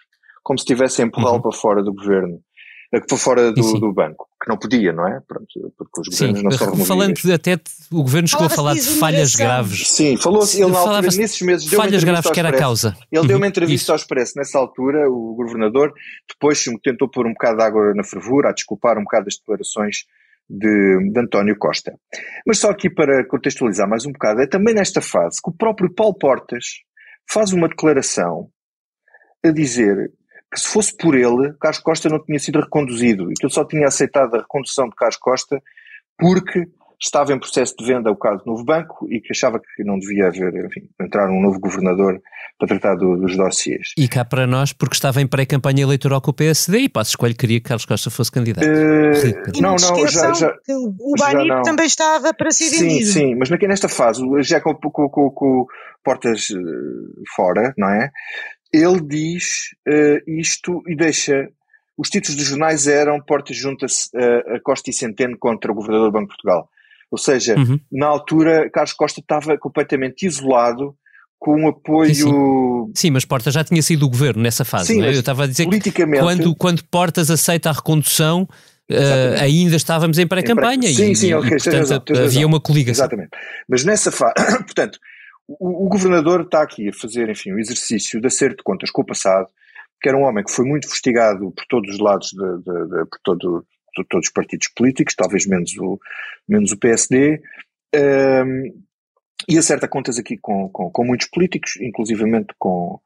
como 0.44 0.60
se 0.60 0.64
estivesse 0.64 1.02
a 1.02 1.06
empurrá-lo 1.06 1.36
uhum. 1.36 1.42
para 1.42 1.52
fora 1.52 1.84
do 1.84 1.94
governo 1.94 2.42
para 2.90 3.18
fora 3.18 3.52
do, 3.52 3.80
do, 3.80 3.94
banco, 3.94 4.28
que 4.42 4.50
não 4.50 4.58
podia, 4.58 4.94
não 4.94 5.06
é? 5.06 5.20
Pronto, 5.28 5.48
porque 5.78 6.02
os 6.02 6.08
governos 6.08 6.38
sim, 6.40 6.44
não 6.44 6.52
são 6.52 6.72
removíveis. 6.72 6.88
Falando 6.88 7.34
até, 7.34 7.60
o 7.92 8.04
governo 8.04 8.28
chegou 8.28 8.46
a 8.46 8.50
falar 8.50 8.74
de 8.76 8.82
falhas 8.82 9.36
graves. 9.36 9.90
Sim, 9.90 10.16
falou-se, 10.16 10.62
ele 10.62 10.72
na 10.72 10.80
altura, 10.80 11.02
nesses 11.02 11.42
meses, 11.42 11.70
deu 11.70 11.80
falhas 11.80 12.04
graves 12.04 12.32
que 12.32 12.40
era 12.40 12.50
a 12.50 12.58
causa. 12.58 12.96
Ele 13.12 13.28
deu 13.28 13.38
uma 13.38 13.46
uhum, 13.46 13.50
entrevista 13.50 13.92
ao 13.92 13.98
Expresso 13.98 14.34
nessa 14.38 14.58
altura, 14.58 15.10
o 15.10 15.36
governador, 15.36 15.94
depois 16.30 16.64
tentou 16.82 17.10
pôr 17.10 17.28
um 17.28 17.34
bocado 17.34 17.58
de 17.58 17.64
água 17.64 17.94
na 17.94 18.04
fervura, 18.04 18.50
a 18.50 18.54
desculpar 18.54 18.98
um 18.98 19.04
bocado 19.04 19.28
as 19.28 19.36
declarações 19.36 20.06
de, 20.50 21.12
de 21.12 21.20
António 21.20 21.58
Costa. 21.58 21.94
Mas 22.46 22.60
só 22.60 22.70
aqui 22.70 22.90
para 22.90 23.26
contextualizar 23.28 23.88
mais 23.90 24.06
um 24.06 24.12
bocado, 24.12 24.42
é 24.42 24.48
também 24.48 24.74
nesta 24.74 25.02
fase 25.02 25.42
que 25.44 25.50
o 25.50 25.54
próprio 25.54 25.94
Paulo 25.94 26.18
Portas 26.18 26.66
faz 27.30 27.52
uma 27.52 27.68
declaração 27.68 28.50
a 29.44 29.52
dizer 29.52 30.12
que 30.52 30.60
se 30.60 30.68
fosse 30.68 30.96
por 30.96 31.16
ele, 31.16 31.54
Carlos 31.60 31.82
Costa 31.82 32.10
não 32.10 32.24
tinha 32.24 32.40
sido 32.40 32.60
reconduzido 32.60 33.32
e 33.32 33.34
que 33.34 33.46
ele 33.46 33.54
só 33.54 33.66
tinha 33.66 33.88
aceitado 33.88 34.36
a 34.36 34.40
recondução 34.40 34.88
de 34.90 34.96
Carlos 34.96 35.18
Costa 35.18 35.62
porque 36.18 36.68
estava 37.00 37.32
em 37.32 37.40
processo 37.40 37.76
de 37.78 37.86
venda 37.86 38.12
o 38.12 38.16
caso 38.16 38.44
do 38.44 38.52
Novo 38.52 38.64
Banco 38.64 39.08
e 39.10 39.22
que 39.22 39.32
achava 39.32 39.60
que 39.60 39.84
não 39.84 40.00
devia 40.00 40.28
haver, 40.28 40.66
enfim, 40.66 40.90
entrar 41.00 41.30
um 41.30 41.40
novo 41.40 41.60
governador 41.60 42.20
para 42.58 42.68
tratar 42.68 42.96
do, 42.96 43.18
dos 43.18 43.38
dossiês. 43.38 43.94
E 43.96 44.08
cá 44.08 44.26
para 44.26 44.48
nós, 44.48 44.74
porque 44.74 44.96
estava 44.96 45.22
em 45.22 45.28
pré-campanha 45.28 45.84
eleitoral 45.84 46.20
com 46.20 46.32
o 46.32 46.34
PSD 46.34 46.80
e 46.80 46.90
Passo 46.90 47.12
Escolho 47.12 47.36
queria 47.36 47.60
que 47.60 47.68
Carlos 47.68 47.86
Costa 47.86 48.10
fosse 48.10 48.32
candidato. 48.32 48.66
Uh, 48.66 49.62
não, 49.62 49.76
não, 49.76 50.08
já, 50.08 50.34
já, 50.34 50.56
o 50.68 51.14
Bani 51.18 51.62
também 51.64 51.86
estava 51.86 52.34
para 52.34 52.50
ser 52.50 52.66
sim, 52.66 52.88
vendido. 52.88 53.12
Sim, 53.12 53.36
mas 53.36 53.50
nesta 53.50 53.88
fase, 53.88 54.24
já 54.42 54.60
com, 54.60 54.74
com, 54.74 55.08
com, 55.08 55.30
com 55.30 55.66
portas 56.04 56.50
uh, 56.50 57.24
fora, 57.36 57.74
não 57.78 57.90
é? 57.90 58.10
Ele 58.74 59.02
diz 59.02 59.76
uh, 59.88 60.32
isto 60.40 60.84
e 60.88 60.96
deixa. 60.96 61.50
Os 61.98 62.10
títulos 62.10 62.36
dos 62.36 62.46
jornais 62.46 62.88
eram 62.88 63.20
Porta 63.20 63.54
junta-se 63.54 64.10
uh, 64.16 64.56
a 64.56 64.60
Costa 64.62 64.90
e 64.90 64.94
Centeno 64.94 65.36
contra 65.38 65.72
o 65.72 65.76
Governador 65.76 66.10
do 66.10 66.14
Banco 66.14 66.26
de 66.26 66.36
Portugal. 66.36 66.70
Ou 67.10 67.18
seja, 67.18 67.56
uhum. 67.58 67.80
na 67.92 68.08
altura, 68.08 68.70
Carlos 68.70 68.94
Costa 68.94 69.22
estava 69.22 69.58
completamente 69.58 70.26
isolado 70.26 70.96
com 71.40 71.64
o 71.64 71.70
apoio. 71.70 72.14
Sim, 72.14 72.24
sim. 72.24 72.92
sim, 72.96 73.12
mas 73.12 73.26
Portas 73.26 73.54
já 73.54 73.64
tinha 73.64 73.82
sido 73.82 74.06
o 74.06 74.10
governo 74.10 74.42
nessa 74.42 74.66
fase. 74.66 74.88
Sim, 74.88 75.04
é? 75.04 75.08
Eu 75.08 75.20
estava 75.20 75.46
a 75.46 75.48
dizer 75.48 75.68
que 75.68 75.92
quando, 76.20 76.56
quando 76.56 76.84
Portas 76.84 77.32
aceita 77.32 77.70
a 77.70 77.74
recondução. 77.74 78.48
Uh, 78.90 79.36
ainda 79.42 79.76
estávamos 79.76 80.18
em 80.18 80.26
pré-campanha 80.26 80.88
sim, 80.88 81.12
e, 81.12 81.16
sim, 81.18 81.34
okay, 81.34 81.50
e 81.50 81.52
portanto, 81.62 81.78
razão, 81.78 82.04
havia 82.10 82.24
razão. 82.24 82.46
uma 82.46 82.62
coligação. 82.62 83.04
Exatamente. 83.04 83.32
Mas 83.68 83.84
nessa 83.84 84.14
fase, 84.14 84.34
portanto, 84.64 84.98
o, 85.48 85.86
o, 85.86 85.90
governador 85.90 86.42
está 86.42 86.62
aqui 86.62 86.90
a 86.90 86.94
fazer, 86.94 87.30
enfim, 87.30 87.52
o 87.52 87.60
exercício 87.60 88.20
de 88.20 88.28
acerto 88.28 88.58
de 88.58 88.64
contas 88.64 88.92
com 88.92 89.02
o 89.02 89.06
passado, 89.06 89.48
que 90.02 90.10
era 90.10 90.18
um 90.18 90.24
homem 90.24 90.44
que 90.44 90.52
foi 90.52 90.66
muito 90.66 90.86
investigado 90.86 91.52
por 91.52 91.66
todos 91.68 91.96
os 91.96 92.00
lados, 92.00 92.32
de, 92.32 92.58
de, 92.58 92.88
de 92.88 93.06
por 93.06 93.20
todo, 93.24 93.66
todos 94.10 94.28
os 94.28 94.34
partidos 94.34 94.68
políticos, 94.70 95.16
talvez 95.16 95.46
menos 95.48 95.76
o, 95.78 96.00
menos 96.48 96.72
o 96.72 96.78
PSD, 96.78 97.42
Um, 97.96 98.84
e 99.48 99.58
acerta 99.58 99.88
contas 99.88 100.18
aqui 100.18 100.38
com, 100.38 100.70
com, 100.70 100.92
com 100.92 101.06
muitos 101.06 101.28
políticos, 101.28 101.78
inclusivamente 101.80 102.54
com, 102.58 103.00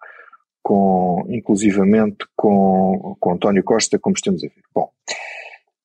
com, 0.64 1.26
inclusivamente 1.30 2.26
com, 2.36 3.16
com 3.20 3.34
António 3.34 3.64
Costa, 3.64 4.00
como 4.00 4.16
estamos 4.16 4.44
a 4.44 4.48
ver. 4.48 4.64
Bom, 4.74 4.92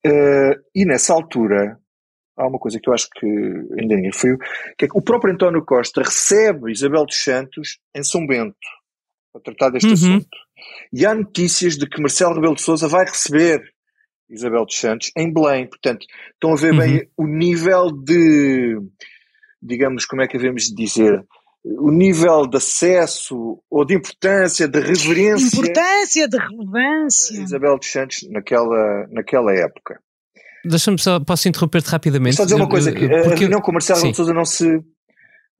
uh, 0.06 0.62
e 0.74 0.84
nessa 0.84 1.12
altura, 1.12 1.78
há 2.36 2.46
uma 2.46 2.58
coisa 2.58 2.78
que 2.80 2.88
eu 2.88 2.94
acho 2.94 3.08
que 3.10 3.26
ainda 3.26 3.94
ninguém 3.94 4.10
referiu, 4.10 4.38
que 4.76 4.84
é 4.84 4.88
que 4.88 4.98
o 4.98 5.02
próprio 5.02 5.32
António 5.32 5.64
Costa 5.64 6.02
recebe 6.02 6.70
Isabel 6.70 7.06
dos 7.06 7.22
Santos 7.22 7.78
em 7.94 8.02
São 8.02 8.26
Bento, 8.26 8.56
para 9.32 9.42
tratar 9.42 9.70
deste 9.70 9.88
uhum. 9.88 9.94
assunto. 9.94 10.38
E 10.92 11.04
há 11.06 11.14
notícias 11.14 11.76
de 11.76 11.88
que 11.88 12.00
Marcelo 12.00 12.34
Rebelo 12.34 12.54
de 12.54 12.62
Sousa 12.62 12.88
vai 12.88 13.04
receber 13.04 13.62
Isabel 14.28 14.64
dos 14.64 14.78
Santos 14.78 15.10
em 15.16 15.32
Belém. 15.32 15.66
Portanto, 15.66 16.06
estão 16.32 16.52
a 16.52 16.56
ver 16.56 16.72
uhum. 16.72 16.78
bem 16.78 17.10
o 17.16 17.26
nível 17.26 17.90
de, 17.90 18.78
digamos, 19.62 20.04
como 20.04 20.22
é 20.22 20.26
que 20.26 20.36
devemos 20.36 20.64
dizer, 20.64 21.24
o 21.64 21.90
nível 21.90 22.46
de 22.46 22.56
acesso 22.56 23.62
ou 23.70 23.84
de 23.84 23.94
importância, 23.94 24.68
de 24.68 24.80
reverência. 24.80 25.58
Importância, 25.58 26.28
de 26.28 26.38
relevância. 26.38 27.42
Isabel 27.42 27.78
dos 27.78 27.90
Santos 27.90 28.28
naquela, 28.30 29.06
naquela 29.10 29.52
época. 29.52 30.00
Deixa-me 30.68 30.98
só, 30.98 31.20
posso 31.20 31.48
interromper-te 31.48 31.88
rapidamente? 31.88 32.36
Só 32.36 32.44
dizer 32.44 32.56
uma 32.56 32.68
coisa, 32.68 32.92
que 32.92 33.04
a 33.04 33.34
reunião 33.34 33.60
com 33.60 33.70
o 33.70 33.74
Marcelo 33.74 34.12
de 34.12 34.32
não 34.32 34.44
se 34.44 34.82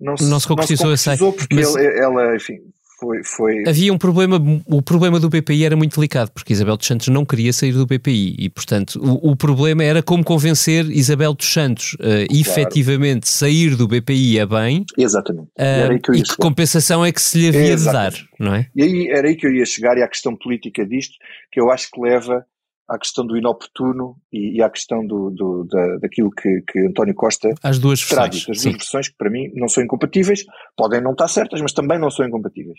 não, 0.00 0.14
não 0.20 0.38
se 0.38 0.46
concretizou, 0.46 0.90
não 0.90 0.96
se 0.96 1.04
concretizou 1.04 1.32
porque 1.32 1.54
mas... 1.54 1.74
ele, 1.74 1.98
ela, 1.98 2.36
enfim, 2.36 2.58
foi, 2.98 3.22
foi... 3.24 3.64
Havia 3.66 3.92
um 3.92 3.98
problema, 3.98 4.40
o 4.66 4.82
problema 4.82 5.18
do 5.18 5.28
BPI 5.28 5.64
era 5.64 5.76
muito 5.76 5.96
delicado, 5.96 6.30
porque 6.32 6.52
Isabel 6.52 6.76
dos 6.76 6.86
Santos 6.86 7.08
não 7.08 7.24
queria 7.24 7.52
sair 7.52 7.72
do 7.72 7.86
BPI 7.86 8.36
e, 8.38 8.50
portanto, 8.50 8.98
o, 9.02 9.32
o 9.32 9.36
problema 9.36 9.84
era 9.84 10.02
como 10.02 10.24
convencer 10.24 10.84
Isabel 10.90 11.34
dos 11.34 11.50
Santos 11.50 11.94
uh, 11.94 11.98
claro. 11.98 12.26
efetivamente 12.30 13.28
sair 13.28 13.74
do 13.74 13.88
BPI 13.88 14.40
a 14.40 14.46
bem. 14.46 14.84
Exatamente. 14.96 15.48
Uh, 15.58 16.00
que 16.00 16.12
e 16.12 16.22
que 16.22 16.36
compensação 16.36 17.04
é 17.04 17.12
que 17.12 17.20
se 17.20 17.38
lhe 17.38 17.48
havia 17.48 17.72
Exatamente. 17.72 18.16
de 18.16 18.20
dar, 18.20 18.44
não 18.46 18.54
é? 18.54 18.66
E 18.74 18.82
aí 18.82 19.08
era 19.08 19.28
aí 19.28 19.36
que 19.36 19.46
eu 19.46 19.54
ia 19.54 19.64
chegar 19.64 19.96
e 19.96 20.02
à 20.02 20.08
questão 20.08 20.34
política 20.36 20.86
disto, 20.86 21.14
que 21.52 21.60
eu 21.60 21.70
acho 21.70 21.90
que 21.90 22.00
leva 22.00 22.44
à 22.88 22.98
questão 22.98 23.26
do 23.26 23.36
inoportuno 23.36 24.16
e, 24.32 24.58
e 24.58 24.62
à 24.62 24.70
questão 24.70 25.04
do, 25.04 25.30
do, 25.30 25.64
da, 25.64 25.98
daquilo 25.98 26.30
que, 26.30 26.62
que 26.62 26.78
António 26.80 27.14
Costa 27.14 27.52
as 27.62 27.78
duas 27.78 28.00
traz. 28.06 28.46
As 28.48 28.62
duas 28.62 28.62
versões 28.62 29.08
que 29.08 29.16
para 29.16 29.30
mim 29.30 29.50
não 29.54 29.68
são 29.68 29.82
incompatíveis, 29.82 30.44
podem 30.76 31.00
não 31.00 31.12
estar 31.12 31.28
certas, 31.28 31.60
mas 31.60 31.72
também 31.72 31.98
não 31.98 32.10
são 32.10 32.26
incompatíveis. 32.26 32.78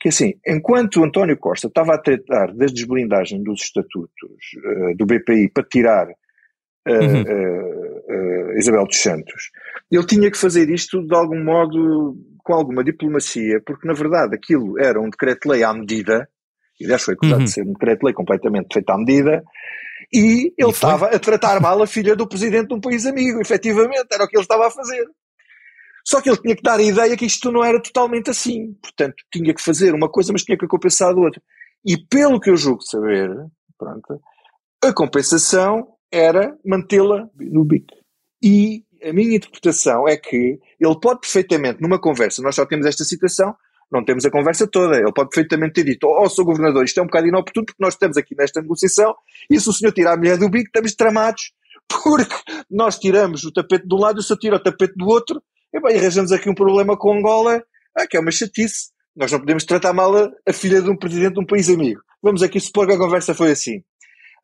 Que 0.00 0.08
assim, 0.08 0.34
enquanto 0.46 1.02
António 1.02 1.36
Costa 1.36 1.66
estava 1.66 1.94
a 1.94 1.98
tratar 1.98 2.52
da 2.54 2.66
desblindagem 2.66 3.42
dos 3.42 3.62
estatutos 3.62 4.10
uh, 4.64 4.96
do 4.96 5.06
BPI 5.06 5.50
para 5.52 5.64
tirar 5.64 6.08
uh, 6.08 6.92
uhum. 6.92 7.22
uh, 7.22 8.58
Isabel 8.58 8.84
dos 8.86 9.00
Santos, 9.00 9.50
ele 9.90 10.06
tinha 10.06 10.30
que 10.30 10.38
fazer 10.38 10.70
isto 10.70 11.04
de 11.04 11.14
algum 11.14 11.42
modo, 11.42 12.16
com 12.44 12.54
alguma 12.54 12.84
diplomacia, 12.84 13.60
porque 13.66 13.86
na 13.86 13.94
verdade 13.94 14.36
aquilo 14.36 14.78
era 14.78 15.00
um 15.00 15.10
decreto-lei 15.10 15.64
à 15.64 15.72
medida, 15.72 16.28
aliás 16.84 17.02
foi 17.02 17.14
acusado 17.14 17.40
uhum. 17.40 17.44
de 17.44 17.50
ser 17.50 17.62
um 17.62 17.72
decreto-lei 17.72 18.14
completamente 18.14 18.72
feito 18.72 18.90
à 18.90 18.98
medida, 18.98 19.42
e 20.12 20.52
ele 20.56 20.70
estava 20.70 21.06
a 21.06 21.18
tratar 21.18 21.60
mal 21.60 21.82
a 21.82 21.86
filha 21.86 22.16
do 22.16 22.28
presidente 22.28 22.68
de 22.68 22.74
um 22.74 22.80
país 22.80 23.04
amigo, 23.04 23.40
efetivamente, 23.40 24.06
era 24.12 24.24
o 24.24 24.28
que 24.28 24.36
ele 24.36 24.42
estava 24.42 24.66
a 24.66 24.70
fazer. 24.70 25.06
Só 26.06 26.22
que 26.22 26.30
ele 26.30 26.38
tinha 26.38 26.56
que 26.56 26.62
dar 26.62 26.78
a 26.78 26.82
ideia 26.82 27.16
que 27.16 27.26
isto 27.26 27.52
não 27.52 27.62
era 27.62 27.82
totalmente 27.82 28.30
assim. 28.30 28.72
Portanto, 28.80 29.16
tinha 29.30 29.52
que 29.52 29.60
fazer 29.60 29.94
uma 29.94 30.08
coisa, 30.08 30.32
mas 30.32 30.42
tinha 30.42 30.56
que 30.56 30.66
compensar 30.66 31.12
a 31.12 31.14
outra. 31.14 31.42
E 31.84 31.98
pelo 31.98 32.40
que 32.40 32.48
eu 32.48 32.56
julgo 32.56 32.80
saber, 32.82 33.30
pronto, 33.76 34.18
a 34.82 34.92
compensação 34.92 35.86
era 36.10 36.56
mantê-la 36.64 37.28
no 37.36 37.64
BIC. 37.64 37.86
E 38.42 38.84
a 39.04 39.12
minha 39.12 39.36
interpretação 39.36 40.08
é 40.08 40.16
que 40.16 40.58
ele 40.80 41.00
pode 41.00 41.20
perfeitamente, 41.20 41.82
numa 41.82 42.00
conversa, 42.00 42.42
nós 42.42 42.54
só 42.54 42.64
temos 42.64 42.86
esta 42.86 43.04
citação, 43.04 43.54
não 43.90 44.04
temos 44.04 44.24
a 44.24 44.30
conversa 44.30 44.66
toda. 44.66 44.96
Ele 44.96 45.12
pode 45.12 45.30
perfeitamente 45.30 45.74
ter 45.74 45.84
dito: 45.84 46.06
Oh, 46.06 46.28
sou 46.28 46.44
governador, 46.44 46.84
isto 46.84 46.98
é 46.98 47.02
um 47.02 47.06
bocado 47.06 47.26
inoportuno 47.26 47.66
porque 47.66 47.82
nós 47.82 47.94
estamos 47.94 48.16
aqui 48.16 48.34
nesta 48.36 48.60
negociação 48.60 49.14
e 49.50 49.58
se 49.58 49.68
o 49.68 49.72
senhor 49.72 49.92
tirar 49.92 50.14
a 50.14 50.16
mulher 50.16 50.38
do 50.38 50.48
bico, 50.48 50.66
estamos 50.66 50.94
tramados 50.94 51.52
porque 51.88 52.36
nós 52.70 52.98
tiramos 52.98 53.44
o 53.44 53.52
tapete 53.52 53.86
de 53.86 53.94
um 53.94 53.98
lado 53.98 54.18
e 54.18 54.20
o 54.20 54.22
senhor 54.22 54.38
tira 54.38 54.56
o 54.56 54.62
tapete 54.62 54.94
do 54.96 55.06
outro 55.06 55.42
e 55.72 55.80
bem, 55.80 55.98
arranjamos 55.98 56.32
aqui 56.32 56.48
um 56.48 56.54
problema 56.54 56.96
com 56.96 57.12
Angola, 57.12 57.62
ah, 57.96 58.06
que 58.06 58.16
é 58.16 58.20
uma 58.20 58.30
chatice. 58.30 58.90
Nós 59.14 59.32
não 59.32 59.40
podemos 59.40 59.64
tratar 59.64 59.92
mal 59.92 60.16
a, 60.16 60.30
a 60.48 60.52
filha 60.52 60.80
de 60.80 60.88
um 60.88 60.96
presidente 60.96 61.34
de 61.34 61.40
um 61.40 61.46
país 61.46 61.68
amigo. 61.68 62.00
Vamos 62.22 62.42
aqui 62.42 62.58
supor 62.58 62.86
que 62.86 62.94
a 62.94 62.98
conversa 62.98 63.34
foi 63.34 63.50
assim. 63.50 63.82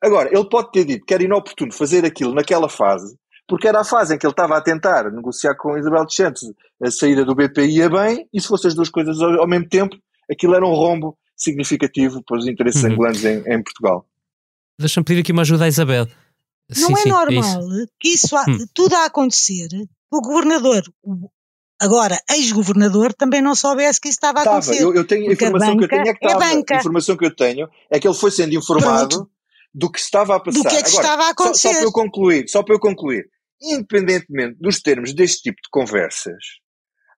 Agora, 0.01 0.29
ele 0.31 0.47
pode 0.47 0.71
ter 0.71 0.85
dito 0.85 1.05
que 1.05 1.13
era 1.13 1.23
inoportuno 1.23 1.71
fazer 1.73 2.05
aquilo 2.05 2.33
naquela 2.33 2.69
fase, 2.69 3.17
porque 3.47 3.67
era 3.67 3.81
a 3.81 3.83
fase 3.83 4.15
em 4.15 4.17
que 4.17 4.25
ele 4.25 4.33
estava 4.33 4.57
a 4.57 4.61
tentar 4.61 5.11
negociar 5.11 5.55
com 5.55 5.77
Isabel 5.77 6.05
dos 6.05 6.15
Santos 6.15 6.51
a 6.81 6.91
saída 6.91 7.23
do 7.23 7.35
BPI 7.35 7.77
ia 7.77 7.89
bem, 7.89 8.27
e 8.33 8.41
se 8.41 8.47
fossem 8.47 8.69
as 8.69 8.75
duas 8.75 8.89
coisas 8.89 9.21
ao, 9.21 9.41
ao, 9.41 9.47
mesmo 9.47 9.69
tempo, 9.69 9.95
aquilo 10.29 10.55
era 10.55 10.65
um 10.65 10.73
rombo 10.73 11.17
significativo 11.35 12.23
para 12.23 12.37
os 12.37 12.47
interesses 12.47 12.83
uhum. 12.83 12.91
angolanos 12.91 13.23
em, 13.23 13.43
em 13.47 13.63
Portugal. 13.63 14.05
Deixa-me 14.79 15.05
pedir 15.05 15.21
aqui 15.21 15.31
uma 15.31 15.43
ajuda 15.43 15.65
à 15.65 15.67
Isabel. 15.67 16.07
Não 16.69 16.87
sim, 16.87 16.93
é 16.93 16.97
sim, 16.97 17.09
normal 17.09 17.61
é 17.61 17.85
que 17.99 18.09
isso 18.09 18.35
hum. 18.35 18.65
tudo 18.73 18.95
a 18.95 19.05
acontecer, 19.05 19.67
o 20.11 20.19
governador, 20.19 20.81
agora 21.79 22.19
ex-governador, 22.31 23.13
também 23.13 23.41
não 23.41 23.53
soubesse 23.53 24.01
que 24.01 24.09
isso 24.09 24.17
estava 24.17 24.39
a 24.39 24.41
acontecer. 24.41 24.81
Eu, 24.81 24.93
eu 24.95 25.05
tenho 25.05 25.29
a 25.29 25.33
informação 25.33 25.77
que 25.77 25.83
eu 25.83 25.87
tenho 25.87 26.07
é 26.07 26.13
que 26.13 26.25
estava, 26.25 26.45
é 26.45 26.47
a 26.47 26.77
informação 26.77 27.17
que 27.17 27.25
eu 27.25 27.35
tenho 27.35 27.69
é 27.91 27.99
que 27.99 28.07
ele 28.07 28.15
foi 28.15 28.31
sendo 28.31 28.55
informado 28.55 29.17
Pronto. 29.17 29.31
do 29.73 29.91
que 29.91 29.99
estava 29.99 30.35
a 30.35 30.39
passar. 30.39 30.57
Do 30.57 30.67
que 30.67 30.75
é 30.75 30.81
que 30.81 30.89
agora, 30.89 31.03
estava 31.03 31.23
a 31.25 31.29
acontecer. 31.29 31.67
Só, 31.67 31.73
só 31.73 31.77
para 31.77 31.87
eu 31.87 31.91
concluir, 31.91 32.49
só 32.49 32.63
para 32.63 32.75
eu 32.75 32.79
concluir 32.79 33.29
independentemente 33.73 34.57
dos 34.59 34.79
termos 34.79 35.13
deste 35.13 35.43
tipo 35.43 35.61
de 35.61 35.69
conversas, 35.69 36.43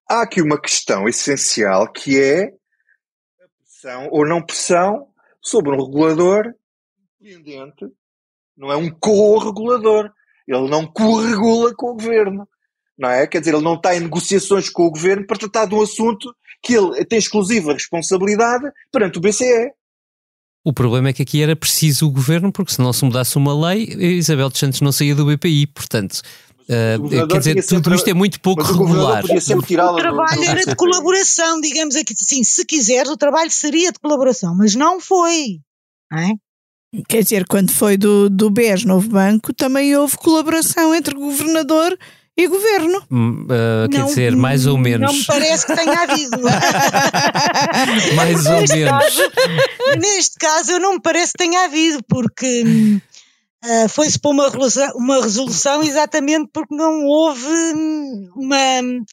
há 0.09 0.21
aqui 0.21 0.41
uma 0.41 0.59
questão 0.59 1.07
essencial 1.07 1.91
que 1.91 2.21
é 2.21 2.45
a 2.45 3.47
pressão 3.59 4.07
ou 4.11 4.25
não 4.25 4.45
pressão 4.45 5.07
sobre 5.41 5.71
um 5.71 5.85
regulador 5.85 6.53
independente, 7.19 7.85
não 8.55 8.71
é 8.71 8.75
um 8.75 8.89
co-regulador. 8.89 10.11
Ele 10.47 10.69
não 10.69 10.85
co-regula 10.85 11.73
com 11.75 11.91
o 11.91 11.95
governo. 11.95 12.47
Não 12.97 13.09
é? 13.09 13.27
Quer 13.27 13.39
dizer, 13.39 13.53
ele 13.53 13.63
não 13.63 13.75
está 13.75 13.95
em 13.95 13.99
negociações 13.99 14.69
com 14.69 14.83
o 14.83 14.91
governo 14.91 15.27
para 15.27 15.37
tratar 15.37 15.65
de 15.65 15.75
um 15.75 15.81
assunto 15.81 16.33
que 16.63 16.73
ele 16.73 17.05
tem 17.05 17.19
exclusiva 17.19 17.73
responsabilidade 17.73 18.71
perante 18.91 19.19
o 19.19 19.21
BCE. 19.21 19.71
O 20.67 20.73
problema 20.73 21.07
é 21.07 21.13
que 21.13 21.21
aqui 21.21 21.41
era 21.41 21.55
preciso 21.55 22.07
o 22.07 22.11
governo, 22.11 22.51
porque 22.51 22.73
se 22.73 22.81
não 22.81 22.91
se 22.91 23.05
mudasse 23.05 23.37
uma 23.37 23.57
lei, 23.69 23.85
Isabel 24.17 24.49
dos 24.49 24.59
Santos 24.59 24.81
não 24.81 24.91
saía 24.91 25.15
do 25.15 25.25
BPI. 25.25 25.65
Portanto, 25.67 26.21
uh, 26.63 27.27
quer 27.29 27.39
dizer, 27.39 27.65
tudo 27.65 27.95
isto 27.95 28.09
é 28.09 28.13
muito 28.13 28.37
pouco 28.41 28.61
regular. 28.63 29.23
O, 29.23 29.57
o 29.59 29.95
trabalho 29.95 30.43
era 30.43 30.65
de 30.65 30.75
colaboração, 30.75 31.61
digamos 31.61 31.95
aqui, 31.95 32.13
assim, 32.13 32.43
se 32.43 32.65
quiser, 32.65 33.07
o 33.07 33.15
trabalho 33.15 33.49
seria 33.49 33.93
de 33.93 33.99
colaboração, 33.99 34.53
mas 34.57 34.75
não 34.75 34.99
foi. 34.99 35.61
Não 36.11 36.19
é? 36.19 36.33
Quer 37.07 37.23
dizer, 37.23 37.47
quando 37.47 37.71
foi 37.71 37.95
do, 37.95 38.29
do 38.29 38.49
BES 38.49 38.83
Novo 38.83 39.07
Banco, 39.07 39.53
também 39.53 39.95
houve 39.95 40.17
colaboração 40.17 40.93
entre 40.93 41.15
governador 41.15 41.97
e 42.37 42.47
governo. 42.47 42.99
Uh, 43.11 43.89
quer 43.89 44.03
dizer, 44.03 44.35
mais 44.35 44.67
ou 44.67 44.77
menos. 44.77 45.11
Não 45.11 45.17
me 45.17 45.25
parece 45.25 45.65
que 45.65 45.75
tenha 45.75 46.01
havido. 46.01 46.37
mais 48.15 48.45
ou 48.45 48.61
neste 48.61 48.75
menos. 48.75 48.91
Caso, 48.91 49.21
neste 49.97 50.35
caso, 50.37 50.71
eu 50.73 50.79
não 50.79 50.93
me 50.93 51.01
parece 51.01 51.31
que 51.31 51.39
tenha 51.39 51.65
havido, 51.65 51.99
porque 52.07 53.01
uh, 53.65 53.89
foi-se 53.89 54.19
para 54.19 54.29
uma, 54.29 54.51
uma 54.93 55.19
resolução 55.19 55.81
exatamente 55.81 56.47
porque 56.53 56.75
não 56.75 57.05
houve 57.05 57.47
uma 58.35 58.57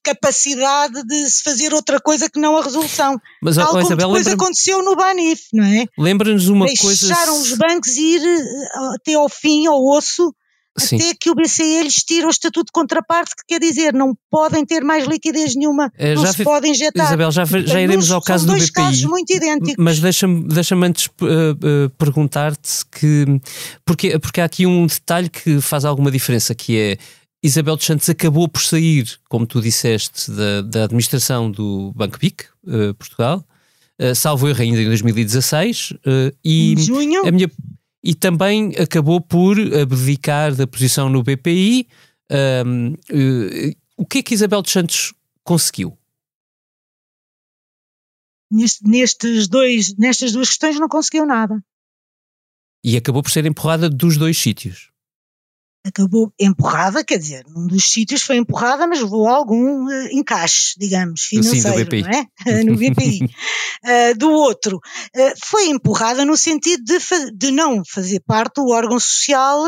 capacidade 0.03 1.03
de 1.05 1.31
se 1.31 1.43
fazer 1.43 1.73
outra 1.73 1.99
coisa 1.99 2.29
que 2.29 2.39
não 2.39 2.59
a 2.59 2.63
resolução. 2.63 3.19
Mas, 3.41 3.57
Tal 3.57 3.69
como 3.69 3.81
Isabel, 3.81 4.09
depois 4.09 4.27
aconteceu 4.27 4.83
no 4.83 4.95
Banif, 4.95 5.45
não 5.55 5.65
é? 5.65 5.87
Lembra-nos 5.97 6.49
uma 6.49 6.67
Deixaram 6.67 6.89
coisa. 6.89 7.07
Deixaram 7.07 7.41
os 7.41 7.53
bancos 7.55 7.97
ir 7.97 8.21
eh, 8.23 8.95
até 8.97 9.15
ao 9.15 9.31
fim, 9.31 9.67
ao 9.67 9.83
osso 9.83 10.31
Sim. 10.77 10.97
até 10.97 11.15
que 11.15 11.31
o 11.31 11.35
BCE 11.35 11.83
lhes 11.83 12.03
tira 12.03 12.27
o 12.27 12.31
estatuto 12.31 12.67
de 12.67 12.73
contraparte, 12.73 13.37
que 13.37 13.43
quer 13.47 13.61
dizer, 13.61 13.93
não 13.93 14.17
podem 14.31 14.65
ter 14.67 14.83
mais 14.83 15.07
liquidez 15.07 15.55
nenhuma, 15.55 15.87
uh, 15.87 16.15
não 16.15 16.27
se 16.27 16.39
vi, 16.39 16.45
podem 16.45 16.73
injetar. 16.73 17.07
Isabel, 17.07 17.31
já, 17.31 17.45
já 17.45 17.81
iremos 17.81 18.11
ao 18.11 18.21
caso 18.21 18.47
do 18.47 18.55
BPI. 18.55 18.73
casos 18.73 19.05
muito 19.05 19.33
idênticos. 19.33 19.77
Mas 19.79 20.01
deixa-me 20.01 20.49
deixa 20.49 20.75
antes 20.75 21.07
uh, 21.07 21.11
uh, 21.23 21.91
perguntar-te 21.91 22.85
que. 22.91 23.41
Porque, 23.85 24.19
porque 24.19 24.41
há 24.41 24.45
aqui 24.45 24.67
um 24.67 24.87
detalhe 24.87 25.29
que 25.29 25.61
faz 25.61 25.85
alguma 25.85 26.11
diferença, 26.11 26.55
que 26.55 26.77
é. 26.77 26.99
Isabel 27.43 27.77
dos 27.77 27.85
Santos 27.85 28.09
acabou 28.09 28.49
por 28.49 28.63
sair, 28.63 29.07
como 29.29 29.47
tu 29.47 29.61
disseste, 29.61 30.31
da, 30.31 30.63
da 30.63 30.85
administração 30.85 31.51
do 31.51 31.93
Banco 31.95 32.19
BIC, 32.19 32.43
Portugal, 32.99 33.45
salvo 34.15 34.49
erro 34.49 34.63
ainda 34.63 34.81
em 34.81 34.87
2016, 34.87 35.93
e 36.43 36.73
em 36.73 36.79
junho? 36.79 37.27
a 37.27 37.31
minha 37.31 37.51
e 38.05 38.15
também 38.15 38.73
acabou 38.77 39.19
por 39.19 39.57
abdicar 39.59 40.55
da 40.55 40.67
posição 40.67 41.09
no 41.09 41.23
BPI. 41.23 41.89
Um, 42.31 42.93
uh, 42.93 42.97
eh, 43.11 43.75
o 43.97 44.05
que 44.05 44.19
é 44.19 44.23
que 44.23 44.35
Isabel 44.35 44.61
dos 44.61 44.73
Santos 44.73 45.15
conseguiu? 45.43 45.97
Nestes 48.51 49.49
dois, 49.49 49.97
nestas 49.97 50.33
duas 50.33 50.51
questões 50.51 50.79
não 50.79 50.89
conseguiu 50.89 51.25
nada. 51.25 51.65
E 52.85 52.95
acabou 52.95 53.23
por 53.23 53.31
ser 53.31 53.47
empurrada 53.47 53.89
dos 53.89 54.19
dois 54.19 54.37
sítios. 54.37 54.91
Acabou 55.85 56.33
empurrada, 56.41 57.05
quer 57.05 57.19
dizer, 57.19 57.45
num 57.47 57.67
dos 57.67 57.85
sítios 57.85 58.23
foi 58.23 58.37
empurrada, 58.37 58.87
mas 58.87 59.01
levou 59.01 59.29
algum 59.29 59.85
uh, 59.85 60.09
encaixe, 60.11 60.75
digamos, 60.79 61.23
financeiro, 61.23 61.91
Sim, 61.91 62.03
não 62.03 62.11
é? 62.11 62.27
no 62.65 62.77
BPI. 62.77 63.25
uh, 63.25 64.17
do 64.19 64.31
outro, 64.31 64.79
uh, 64.79 65.35
foi 65.45 65.69
empurrada 65.69 66.25
no 66.25 66.37
sentido 66.37 66.83
de, 66.85 66.99
de 67.37 67.51
não 67.51 67.83
fazer 67.85 68.21
parte 68.27 68.55
do 68.57 68.69
órgão 68.69 68.99
social 68.99 69.63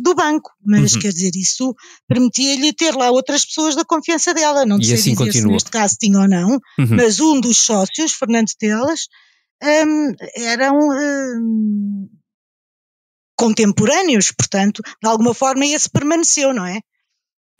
do 0.00 0.14
banco, 0.14 0.50
mas 0.64 0.94
uhum. 0.94 1.02
quer 1.02 1.12
dizer, 1.12 1.32
isso 1.36 1.74
permitia-lhe 2.08 2.72
ter 2.72 2.94
lá 2.94 3.10
outras 3.10 3.44
pessoas 3.44 3.76
da 3.76 3.84
confiança 3.84 4.32
dela, 4.32 4.64
não 4.64 4.82
sei 4.82 4.94
assim 4.94 5.10
dizer 5.10 5.16
continua. 5.26 5.42
se 5.42 5.52
neste 5.52 5.70
caso 5.70 5.96
tinha 6.00 6.18
ou 6.18 6.26
não, 6.26 6.52
uhum. 6.52 6.96
mas 6.96 7.20
um 7.20 7.38
dos 7.38 7.58
sócios, 7.58 8.14
Fernando 8.14 8.48
Telas, 8.58 9.00
um, 9.62 10.14
eram 10.34 10.78
um, 10.78 12.08
contemporâneos, 13.36 14.30
portanto, 14.32 14.82
de 14.82 15.08
alguma 15.08 15.34
forma 15.34 15.66
esse 15.66 15.88
permaneceu, 15.88 16.52
não 16.52 16.66
é? 16.66 16.80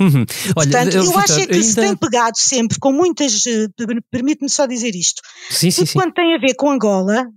Uhum. 0.01 0.25
Olha, 0.57 0.71
portanto, 0.71 0.95
eu, 0.97 1.19
acho 1.19 1.41
é 1.41 1.47
que 1.47 1.53
ainda... 1.53 1.65
se 1.65 1.75
tem 1.77 1.97
pegado 1.97 2.37
sempre 2.37 2.79
com 2.81 2.93
muitas, 2.93 3.47
eh, 3.47 3.69
permite-me 4.11 4.51
só 4.51 4.67
dizer 4.67 4.95
isto, 4.95 5.23
sim, 5.51 5.71
sim, 5.71 5.87
sim. 5.87 5.99
quando 5.99 6.13
tem 6.13 6.35
a 6.35 6.39
ver 6.39 6.55
com 6.55 6.71
Angola, 6.71 7.29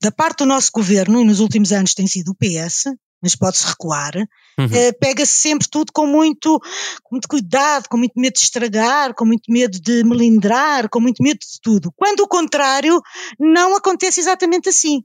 da 0.00 0.12
parte 0.12 0.38
do 0.38 0.46
nosso 0.46 0.70
governo, 0.72 1.20
e 1.20 1.24
nos 1.24 1.40
últimos 1.40 1.72
anos 1.72 1.94
tem 1.94 2.06
sido 2.06 2.32
o 2.32 2.34
PS, 2.34 2.84
mas 3.24 3.34
pode-se 3.34 3.66
recuar, 3.66 4.14
uhum. 4.58 4.66
uh, 4.66 4.98
pega-se 5.00 5.32
sempre 5.32 5.66
tudo 5.66 5.90
com 5.94 6.06
muito, 6.06 6.60
com 7.02 7.14
muito 7.14 7.26
cuidado, 7.26 7.88
com 7.88 7.96
muito 7.96 8.12
medo 8.20 8.34
de 8.34 8.40
estragar, 8.40 9.14
com 9.14 9.24
muito 9.24 9.50
medo 9.50 9.80
de 9.80 10.04
melindrar, 10.04 10.90
com 10.90 11.00
muito 11.00 11.22
medo 11.22 11.38
de 11.38 11.58
tudo. 11.62 11.90
Quando 11.96 12.20
o 12.20 12.28
contrário 12.28 13.00
não 13.40 13.74
acontece 13.74 14.20
exatamente 14.20 14.68
assim. 14.68 15.02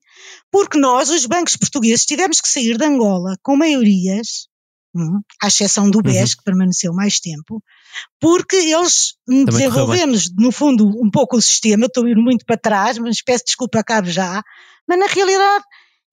Porque 0.51 0.77
nós, 0.77 1.09
os 1.09 1.25
bancos 1.25 1.55
portugueses, 1.55 2.05
tivemos 2.05 2.41
que 2.41 2.49
sair 2.49 2.77
de 2.77 2.83
Angola 2.83 3.37
com 3.41 3.55
maiorias, 3.55 4.49
hum, 4.93 5.21
à 5.41 5.47
exceção 5.47 5.89
do 5.89 6.01
BES, 6.01 6.31
uhum. 6.31 6.37
que 6.37 6.43
permaneceu 6.43 6.93
mais 6.93 7.21
tempo, 7.21 7.63
porque 8.19 8.57
eles 8.57 9.13
desenvolvemos, 9.47 10.29
no 10.35 10.51
fundo, 10.51 10.85
um 10.85 11.09
pouco 11.09 11.37
o 11.37 11.41
sistema, 11.41 11.85
estou 11.85 12.05
a 12.05 12.09
ir 12.09 12.17
muito 12.17 12.45
para 12.45 12.57
trás, 12.57 12.97
mas 12.97 13.21
peço 13.21 13.45
desculpa, 13.45 13.79
acabo 13.79 14.09
já, 14.09 14.43
mas 14.85 14.99
na 14.99 15.05
realidade 15.05 15.63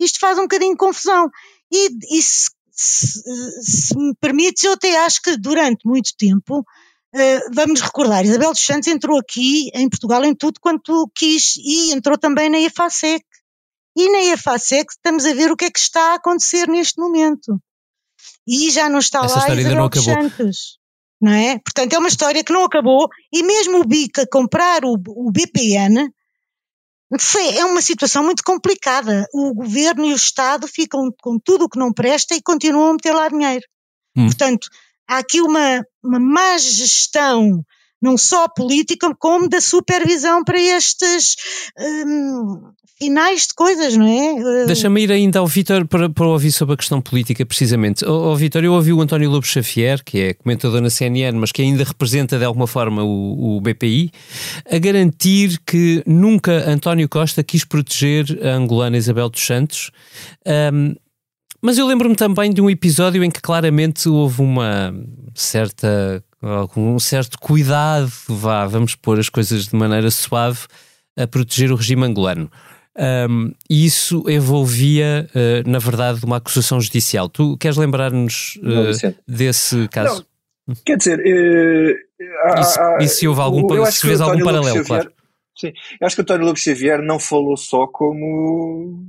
isto 0.00 0.18
faz 0.18 0.38
um 0.38 0.42
bocadinho 0.42 0.72
de 0.72 0.78
confusão. 0.78 1.30
E, 1.72 2.18
e 2.18 2.22
se, 2.22 2.50
se, 2.70 3.22
se, 3.62 3.96
me 3.96 4.14
permites, 4.20 4.62
eu 4.64 4.72
até 4.72 4.98
acho 5.04 5.20
que 5.22 5.36
durante 5.36 5.86
muito 5.86 6.10
tempo, 6.16 6.60
uh, 6.60 7.54
vamos 7.54 7.80
recordar, 7.80 8.24
Isabel 8.24 8.52
dos 8.52 8.64
Santos 8.64 8.88
entrou 8.88 9.18
aqui 9.18 9.70
em 9.74 9.88
Portugal 9.88 10.24
em 10.24 10.34
tudo 10.34 10.60
quanto 10.60 11.10
quis 11.14 11.56
e 11.56 11.92
entrou 11.92 12.18
também 12.18 12.48
na 12.48 12.58
EFASEC. 12.60 13.24
E 13.96 14.10
na 14.10 14.32
EFASEC 14.34 14.92
estamos 14.92 15.24
a 15.24 15.32
ver 15.32 15.50
o 15.50 15.56
que 15.56 15.64
é 15.64 15.70
que 15.70 15.78
está 15.78 16.12
a 16.12 16.16
acontecer 16.16 16.68
neste 16.68 17.00
momento. 17.00 17.60
E 18.46 18.70
já 18.70 18.88
não 18.88 18.98
está 18.98 19.24
Essa 19.24 19.38
lá 19.38 19.54
Isabel 19.54 19.88
dos 19.88 20.04
Santos. 20.04 20.78
Não 21.20 21.32
é? 21.32 21.58
Portanto, 21.58 21.94
é 21.94 21.98
uma 21.98 22.08
história 22.08 22.44
que 22.44 22.52
não 22.52 22.64
acabou 22.64 23.08
e 23.32 23.42
mesmo 23.42 23.80
o 23.80 23.84
BIC 23.86 24.20
a 24.20 24.26
comprar 24.28 24.84
o, 24.84 25.00
o 25.08 25.32
BPN 25.32 26.12
foi, 27.20 27.56
é 27.56 27.64
uma 27.64 27.80
situação 27.80 28.24
muito 28.24 28.42
complicada. 28.42 29.26
O 29.32 29.54
governo 29.54 30.06
e 30.06 30.12
o 30.12 30.16
Estado 30.16 30.66
ficam 30.66 31.10
com 31.22 31.38
tudo 31.38 31.64
o 31.64 31.68
que 31.68 31.78
não 31.78 31.92
presta 31.92 32.34
e 32.34 32.42
continuam 32.42 32.90
a 32.90 32.92
meter 32.92 33.12
lá 33.12 33.28
dinheiro. 33.28 33.64
Hum. 34.16 34.26
Portanto, 34.26 34.68
há 35.08 35.18
aqui 35.18 35.40
uma, 35.40 35.84
uma 36.02 36.18
má 36.18 36.58
gestão, 36.58 37.64
não 38.02 38.18
só 38.18 38.48
política, 38.48 39.14
como 39.18 39.48
da 39.48 39.60
supervisão 39.60 40.42
para 40.42 40.60
estes 40.60 41.36
hum, 41.78 42.72
finais 42.98 43.46
de 43.46 43.54
coisas, 43.54 43.96
não 43.96 44.06
é? 44.06 44.62
Eh, 44.62 44.66
Deixa-me 44.66 45.02
ir 45.02 45.12
ainda 45.12 45.38
ao 45.38 45.46
Vítor 45.46 45.86
para, 45.86 46.08
para 46.08 46.26
ouvir 46.26 46.50
sobre 46.50 46.74
a 46.74 46.76
questão 46.76 47.00
política, 47.00 47.44
precisamente. 47.44 48.04
Ó 48.04 48.34
Vítor, 48.34 48.64
eu 48.64 48.72
ouvi 48.72 48.92
o 48.92 49.00
António 49.00 49.30
Lobo 49.30 49.46
Xavier, 49.46 50.02
que 50.02 50.20
é 50.20 50.34
comentador 50.34 50.80
na 50.80 50.90
CNN, 50.90 51.38
mas 51.38 51.52
que 51.52 51.62
ainda 51.62 51.84
representa 51.84 52.38
de 52.38 52.44
alguma 52.44 52.66
forma 52.66 53.02
o, 53.04 53.56
o 53.56 53.60
BPI, 53.60 54.10
a 54.70 54.78
garantir 54.78 55.60
que 55.66 56.02
nunca 56.06 56.68
António 56.70 57.08
Costa 57.08 57.42
quis 57.42 57.64
proteger 57.64 58.38
a 58.42 58.54
angolana 58.54 58.96
Isabel 58.96 59.28
dos 59.28 59.44
Santos. 59.44 59.90
Um, 60.72 60.94
mas 61.60 61.78
eu 61.78 61.86
lembro-me 61.86 62.16
também 62.16 62.52
de 62.52 62.60
um 62.60 62.70
episódio 62.70 63.24
em 63.24 63.30
que 63.30 63.40
claramente 63.40 64.08
houve 64.08 64.40
uma 64.40 64.94
certa 65.34 66.22
um 66.76 66.98
certo 66.98 67.38
cuidado, 67.40 68.12
vá, 68.28 68.66
vamos 68.66 68.94
pôr 68.94 69.18
as 69.18 69.28
coisas 69.28 69.66
de 69.66 69.74
maneira 69.74 70.10
suave, 70.10 70.60
a 71.16 71.26
proteger 71.26 71.72
o 71.72 71.76
regime 71.76 72.04
angolano. 72.04 72.50
Um, 72.98 73.52
e 73.68 73.84
isso 73.84 74.24
envolvia, 74.28 75.28
uh, 75.34 75.68
na 75.68 75.78
verdade, 75.78 76.24
uma 76.24 76.38
acusação 76.38 76.80
judicial. 76.80 77.28
Tu 77.28 77.56
queres 77.58 77.76
lembrar-nos 77.76 78.58
uh, 78.62 79.14
desse 79.28 79.86
caso? 79.88 80.26
Não, 80.66 80.74
quer 80.84 80.96
dizer, 80.96 81.18
uh, 81.18 82.60
isso, 82.60 82.80
há, 82.80 82.98
e 83.00 83.08
se 83.08 83.28
houve 83.28 83.40
algum, 83.40 83.84
se 83.86 84.06
vês 84.06 84.20
algum 84.20 84.42
paralelo, 84.42 84.78
Xavier, 84.78 84.86
claro. 84.86 85.12
Sim, 85.58 85.72
eu 86.00 86.06
acho 86.06 86.16
que 86.16 86.22
António 86.22 86.46
Lobo 86.46 86.58
Xavier 86.58 87.00
não 87.02 87.18
falou 87.18 87.56
só 87.56 87.86
como 87.86 89.06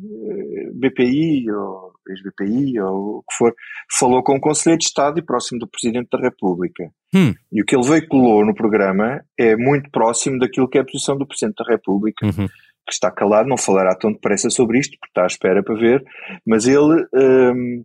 BPI 0.75 1.51
ou 1.51 1.91
ex-BPI 2.09 2.79
ou 2.79 3.17
o 3.17 3.23
que 3.29 3.35
for, 3.37 3.53
falou 3.99 4.23
com 4.23 4.37
o 4.37 4.39
Conselheiro 4.39 4.79
de 4.79 4.85
Estado 4.85 5.19
e 5.19 5.21
próximo 5.21 5.59
do 5.59 5.67
Presidente 5.67 6.07
da 6.09 6.17
República. 6.17 6.89
Hum. 7.13 7.33
E 7.51 7.61
o 7.61 7.65
que 7.65 7.75
ele 7.75 7.85
veiculou 7.85 8.45
no 8.45 8.55
programa 8.55 9.21
é 9.37 9.57
muito 9.57 9.91
próximo 9.91 10.39
daquilo 10.39 10.69
que 10.69 10.77
é 10.77 10.81
a 10.81 10.85
posição 10.85 11.17
do 11.17 11.27
Presidente 11.27 11.55
da 11.57 11.69
República. 11.69 12.25
Uhum 12.25 12.47
que 12.87 12.93
está 12.93 13.11
calado, 13.11 13.49
não 13.49 13.57
falará 13.57 13.93
tão 13.93 14.13
depressa 14.13 14.49
sobre 14.49 14.79
isto, 14.79 14.97
porque 14.97 15.11
está 15.11 15.23
à 15.23 15.27
espera 15.27 15.61
para 15.61 15.75
ver, 15.75 16.03
mas 16.45 16.65
ele, 16.65 17.05
um, 17.13 17.83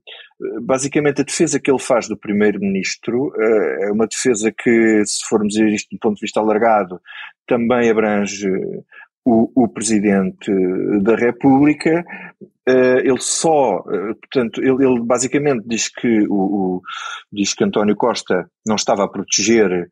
basicamente, 0.62 1.20
a 1.20 1.24
defesa 1.24 1.58
que 1.58 1.70
ele 1.70 1.80
faz 1.80 2.06
do 2.06 2.16
Primeiro-Ministro 2.16 3.26
uh, 3.28 3.84
é 3.84 3.92
uma 3.92 4.06
defesa 4.06 4.52
que, 4.56 5.04
se 5.04 5.26
formos 5.28 5.56
ver 5.56 5.72
isto 5.72 5.88
do 5.90 5.98
ponto 5.98 6.14
de 6.14 6.20
vista 6.20 6.38
alargado, 6.38 7.00
também 7.46 7.90
abrange 7.90 8.48
o, 9.24 9.64
o 9.64 9.68
Presidente 9.68 10.52
da 11.02 11.16
República. 11.16 12.04
Uh, 12.68 12.98
ele 13.00 13.20
só, 13.20 13.78
uh, 13.78 14.14
portanto, 14.14 14.62
ele, 14.62 14.86
ele, 14.86 15.00
basicamente 15.00 15.64
diz 15.66 15.88
que, 15.88 16.26
o, 16.28 16.34
o, 16.34 16.82
diz 17.32 17.54
que 17.54 17.64
António 17.64 17.96
Costa 17.96 18.48
não 18.64 18.76
estava 18.76 19.04
a 19.04 19.08
proteger 19.08 19.90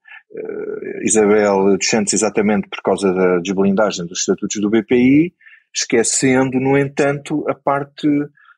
Isabel 1.03 1.77
dos 1.77 1.89
Santos 1.89 2.13
exatamente 2.13 2.69
por 2.69 2.83
causa 2.83 3.13
da 3.13 3.39
desblindagem 3.39 4.07
dos 4.07 4.21
estatutos 4.21 4.61
do 4.61 4.71
BPI, 4.71 5.35
esquecendo, 5.75 6.59
no 6.61 6.77
entanto, 6.77 7.45
a 7.49 7.55
parte 7.55 8.09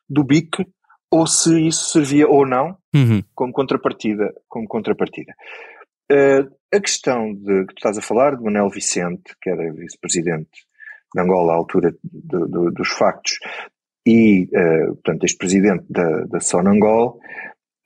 do 0.09 0.23
BIC, 0.23 0.65
ou 1.11 1.27
se 1.27 1.67
isso 1.67 1.91
servia 1.91 2.27
ou 2.27 2.45
não, 2.45 2.77
uhum. 2.93 3.23
como 3.35 3.53
contrapartida. 3.53 4.33
Como 4.47 4.67
contrapartida. 4.67 5.33
Uh, 6.11 6.51
a 6.73 6.79
questão 6.79 7.33
de 7.33 7.65
que 7.65 7.75
tu 7.75 7.77
estás 7.77 7.97
a 7.97 8.01
falar, 8.01 8.35
de 8.35 8.43
Manuel 8.43 8.69
Vicente, 8.69 9.35
que 9.41 9.49
era 9.49 9.71
vice-presidente 9.73 10.49
de 11.13 11.21
Angola 11.21 11.53
à 11.53 11.55
altura 11.55 11.91
de, 12.03 12.39
de, 12.47 12.71
dos 12.71 12.89
factos, 12.89 13.37
e, 14.05 14.49
uh, 14.51 14.95
portanto, 14.95 15.23
este 15.23 15.37
presidente 15.37 15.85
da, 15.89 16.25
da 16.25 16.39
Sonangol, 16.39 17.19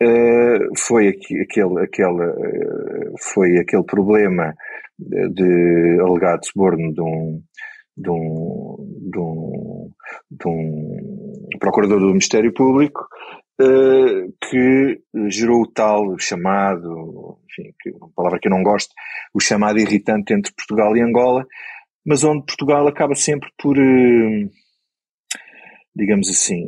Uh, 0.02 0.78
foi 0.78 1.08
aqui, 1.08 1.42
aquele, 1.42 1.82
aquele, 1.84 2.24
uh, 2.24 3.16
foi 3.20 3.58
aquele 3.58 3.84
problema 3.84 4.54
de 5.00 6.00
alegado 6.00 6.46
suborno 6.46 6.94
de 6.94 7.02
um, 7.02 7.42
de 7.98 8.10
um, 8.12 9.10
de 9.12 9.20
um, 9.20 9.92
de 10.30 10.48
um 10.48 11.58
procurador 11.60 12.00
do 12.00 12.10
Ministério 12.10 12.54
Público 12.54 13.08
uh, 13.60 14.34
que 14.48 15.02
gerou 15.30 15.64
o 15.64 15.72
tal 15.72 16.16
chamado, 16.20 17.40
enfim, 17.50 17.74
que, 17.82 17.90
uma 17.90 18.12
palavra 18.16 18.40
que 18.40 18.48
eu 18.48 18.52
não 18.52 18.62
gosto, 18.62 18.94
o 19.34 19.40
chamado 19.40 19.80
irritante 19.80 20.32
entre 20.32 20.54
Portugal 20.54 20.96
e 20.96 21.02
Angola, 21.02 21.44
mas 22.06 22.24
onde 22.24 22.46
Portugal 22.46 22.88
acaba 22.88 23.16
sempre 23.16 23.50
por, 23.58 23.76
digamos 25.96 26.30
assim, 26.30 26.68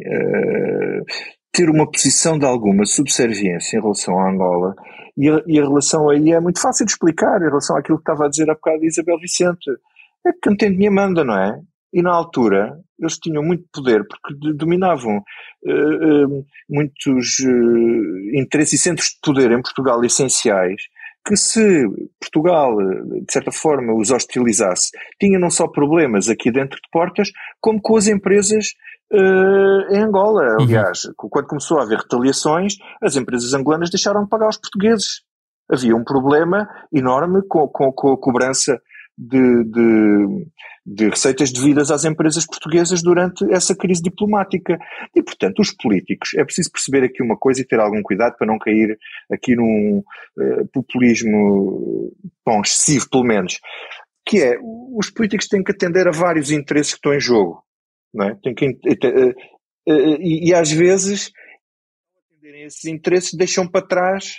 ter 1.52 1.70
uma 1.70 1.90
posição 1.90 2.38
de 2.38 2.46
alguma 2.46 2.86
subserviência 2.86 3.78
em 3.78 3.82
relação 3.82 4.20
à 4.20 4.30
Angola, 4.30 4.76
e 5.18 5.30
a, 5.30 5.42
e 5.48 5.60
a, 5.60 5.64
relação 5.64 6.10
aí 6.10 6.32
é 6.32 6.40
muito 6.40 6.62
fácil 6.62 6.86
de 6.86 6.92
explicar, 6.92 7.42
em 7.42 7.46
relação 7.46 7.76
àquilo 7.76 7.98
que 7.98 8.04
estava 8.04 8.26
a 8.26 8.30
dizer 8.30 8.50
há 8.50 8.54
bocado 8.54 8.86
Isabel 8.86 9.20
Vicente. 9.20 9.70
É 10.26 10.32
que 10.32 10.40
quem 10.44 10.56
tem 10.56 10.72
dinheiro 10.72 10.96
manda, 10.96 11.24
não 11.24 11.38
é? 11.38 11.60
E 11.92 12.02
na 12.02 12.12
altura 12.12 12.80
eles 13.00 13.18
tinham 13.18 13.44
muito 13.44 13.64
poder 13.74 14.06
porque 14.06 14.54
dominavam 14.54 15.18
uh, 15.18 16.26
uh, 16.26 16.46
muitos 16.70 17.40
uh, 17.40 18.38
interesses 18.38 18.80
e 18.80 18.84
centros 18.84 19.10
de 19.10 19.20
poder 19.24 19.52
em 19.52 19.62
Portugal 19.62 20.04
essenciais 20.04 20.82
que 21.26 21.36
se 21.36 21.86
Portugal, 22.20 22.76
de 22.78 23.32
certa 23.32 23.52
forma, 23.52 23.94
os 23.94 24.10
hostilizasse, 24.10 24.90
tinha 25.20 25.38
não 25.38 25.50
só 25.50 25.68
problemas 25.68 26.30
aqui 26.30 26.50
dentro 26.50 26.78
de 26.78 26.90
portas, 26.92 27.30
como 27.60 27.82
com 27.82 27.98
as 27.98 28.08
empresas 28.08 28.74
uh, 29.14 29.94
em 29.94 30.04
Angola. 30.04 30.58
Uhum. 30.60 30.66
Aliás, 30.66 31.06
uhum. 31.06 31.30
quando 31.30 31.48
começou 31.48 31.80
a 31.80 31.84
haver 31.84 32.00
retaliações, 32.00 32.76
as 33.02 33.16
empresas 33.16 33.54
angolanas 33.54 33.90
deixaram 33.90 34.24
de 34.24 34.30
pagar 34.30 34.46
aos 34.46 34.58
portugueses. 34.58 35.22
Havia 35.72 35.96
um 35.96 36.04
problema 36.04 36.68
enorme 36.92 37.42
com, 37.48 37.68
com, 37.68 37.92
com 37.92 38.14
a 38.14 38.18
cobrança 38.18 38.80
de, 39.20 39.64
de, 39.66 40.48
de 40.86 41.10
receitas 41.10 41.52
devidas 41.52 41.92
às 41.92 42.06
empresas 42.06 42.46
portuguesas 42.46 43.04
durante 43.04 43.44
essa 43.52 43.76
crise 43.76 44.02
diplomática. 44.02 44.80
E, 45.14 45.22
portanto, 45.22 45.60
os 45.60 45.72
políticos, 45.72 46.34
é 46.36 46.44
preciso 46.44 46.72
perceber 46.72 47.04
aqui 47.04 47.22
uma 47.22 47.38
coisa 47.38 47.62
e 47.62 47.66
ter 47.66 47.80
algum 47.80 48.02
cuidado 48.02 48.36
para 48.38 48.48
não 48.48 48.58
cair 48.58 48.98
aqui 49.32 49.56
num 49.56 50.00
uh, 50.00 50.68
populismo 50.74 52.14
bom, 52.46 52.62
excessivo, 52.62 53.10
pelo 53.10 53.26
menos, 53.26 53.60
que 54.26 54.42
é, 54.42 54.58
os 54.96 55.10
políticos 55.10 55.48
têm 55.48 55.64
que 55.64 55.72
atender 55.72 56.08
a 56.08 56.12
vários 56.12 56.50
interesses 56.52 56.94
que 56.94 56.98
estão 56.98 57.14
em 57.14 57.20
jogo. 57.20 57.62
Não 58.14 58.26
é? 58.26 58.36
Tem 58.42 58.54
que, 58.54 58.66
uh, 58.68 59.30
uh, 59.88 60.22
e, 60.22 60.50
e 60.50 60.54
às 60.54 60.72
vezes, 60.72 61.32
esses 62.44 62.86
interesses, 62.86 63.34
deixam 63.34 63.68
para 63.68 63.86
trás 63.86 64.38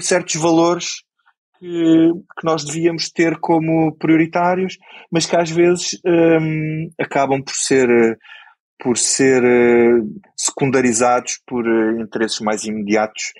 certos 0.00 0.36
valores 0.36 1.02
que, 1.58 2.12
que, 2.38 2.44
nós 2.44 2.64
devíamos 2.64 3.10
ter 3.10 3.38
como 3.38 3.94
prioritários, 3.96 4.78
mas 5.10 5.26
que 5.26 5.36
às 5.36 5.50
vezes 5.50 5.98
um, 6.04 6.90
acabam 6.98 7.42
por 7.42 7.54
ser, 7.54 7.88
por 8.78 8.96
ser 8.96 9.42
uh, 9.42 10.20
secundarizados 10.36 11.40
por 11.46 11.66
uh, 11.66 12.00
interesses 12.00 12.40
mais 12.40 12.64
imediatos 12.64 13.32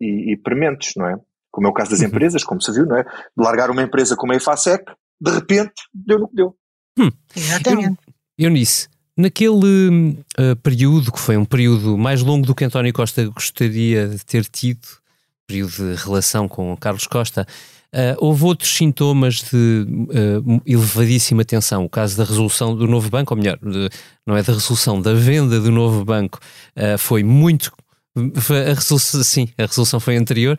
e, 0.00 0.32
e 0.32 0.36
prementes, 0.36 0.92
não 0.96 1.08
é? 1.08 1.16
Como 1.50 1.66
é 1.66 1.70
o 1.70 1.74
caso 1.74 1.92
das 1.92 2.00
uhum. 2.00 2.08
empresas, 2.08 2.44
como 2.44 2.60
se 2.60 2.70
viu, 2.72 2.84
não 2.84 2.98
é? 2.98 3.02
De 3.02 3.42
largar 3.42 3.70
uma 3.70 3.82
empresa 3.82 4.14
como 4.16 4.32
a 4.32 4.36
EFASEC, 4.36 4.84
de 5.18 5.30
repente, 5.30 5.74
deu 5.94 6.18
no 6.18 6.28
que 6.28 6.36
deu. 6.36 6.54
Hum. 6.98 7.10
Exatamente. 7.34 7.98
Eu, 8.36 8.50
nisso, 8.50 8.88
naquele 9.16 10.18
uh, 10.38 10.56
período, 10.62 11.10
que 11.10 11.18
foi 11.18 11.36
um 11.36 11.44
período 11.44 11.96
mais 11.96 12.22
longo 12.22 12.46
do 12.46 12.54
que 12.54 12.64
António 12.64 12.92
Costa 12.92 13.24
gostaria 13.26 14.08
de 14.08 14.24
ter 14.24 14.44
tido, 14.44 14.86
período 15.46 15.72
de 15.72 15.94
relação 15.94 16.46
com 16.46 16.76
Carlos 16.76 17.06
Costa, 17.06 17.46
uh, 17.94 18.16
houve 18.18 18.44
outros 18.44 18.70
sintomas 18.70 19.36
de 19.36 19.86
uh, 19.88 20.62
elevadíssima 20.66 21.44
tensão. 21.44 21.84
O 21.84 21.88
caso 21.88 22.16
da 22.16 22.24
resolução 22.24 22.76
do 22.76 22.86
novo 22.86 23.08
banco, 23.08 23.32
ou 23.32 23.38
melhor, 23.40 23.58
de, 23.58 23.88
não 24.26 24.36
é 24.36 24.42
da 24.42 24.52
resolução, 24.52 25.00
da 25.00 25.14
venda 25.14 25.60
do 25.60 25.70
novo 25.70 26.04
banco, 26.04 26.38
foi 26.98 27.22
muito 27.22 27.72
a 28.16 28.74
resolução, 28.74 29.22
sim, 29.22 29.48
a 29.58 29.66
resolução 29.66 30.00
foi 30.00 30.16
anterior, 30.16 30.58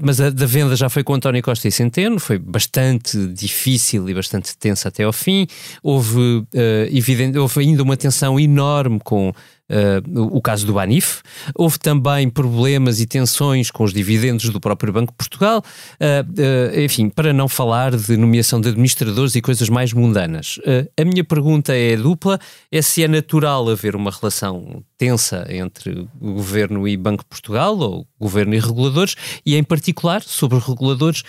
mas 0.00 0.20
a 0.20 0.30
da 0.30 0.46
venda 0.46 0.76
já 0.76 0.88
foi 0.88 1.02
com 1.02 1.14
António 1.14 1.42
Costa 1.42 1.68
e 1.68 1.72
Centeno, 1.72 2.18
foi 2.18 2.38
bastante 2.38 3.26
difícil 3.28 4.08
e 4.08 4.14
bastante 4.14 4.56
tensa 4.56 4.88
até 4.88 5.04
ao 5.04 5.12
fim. 5.12 5.46
Houve, 5.82 6.44
evidente, 6.90 7.36
houve 7.38 7.60
ainda 7.60 7.82
uma 7.82 7.96
tensão 7.96 8.38
enorme 8.38 9.00
com 9.02 9.32
uh, 9.72 10.36
o 10.36 10.40
caso 10.40 10.66
do 10.66 10.74
Banif. 10.74 11.22
Houve 11.54 11.78
também 11.78 12.28
problemas 12.28 13.00
e 13.00 13.06
tensões 13.06 13.70
com 13.70 13.84
os 13.84 13.92
dividendos 13.92 14.50
do 14.50 14.60
próprio 14.60 14.92
Banco 14.92 15.12
de 15.12 15.16
Portugal. 15.16 15.62
Uh, 15.94 16.80
enfim, 16.80 17.08
para 17.08 17.32
não 17.32 17.48
falar 17.48 17.96
de 17.96 18.16
nomeação 18.16 18.60
de 18.60 18.68
administradores 18.68 19.34
e 19.34 19.40
coisas 19.40 19.68
mais 19.68 19.92
mundanas. 19.92 20.58
a 20.98 21.04
minha 21.04 21.24
pergunta 21.24 21.74
é 21.74 21.96
dupla: 21.96 22.38
é 22.70 22.82
se 22.82 23.02
é 23.02 23.08
natural 23.08 23.68
haver 23.68 23.96
uma 23.96 24.10
relação 24.10 24.84
tensa 24.98 25.46
entre 25.48 26.08
o 26.20 26.34
governo 26.34 26.86
e 26.86 26.96
Banco 26.96 27.24
de 27.24 27.28
Portugal, 27.28 27.76
ou 27.78 28.06
governo 28.20 28.54
e 28.54 28.60
reguladores, 28.60 29.14
e 29.44 29.56
em 29.56 29.64
particular 29.64 30.22
sobre 30.22 30.58
reguladores. 30.58 31.22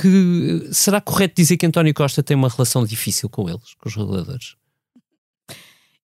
que 0.00 0.68
será 0.70 1.00
correto 1.00 1.34
dizer 1.36 1.56
que 1.56 1.66
António 1.66 1.92
Costa 1.92 2.22
tem 2.22 2.36
uma 2.36 2.48
relação 2.48 2.84
difícil 2.84 3.28
com 3.28 3.48
eles, 3.48 3.74
com 3.78 3.88
os 3.88 3.96
reguladores? 3.96 4.57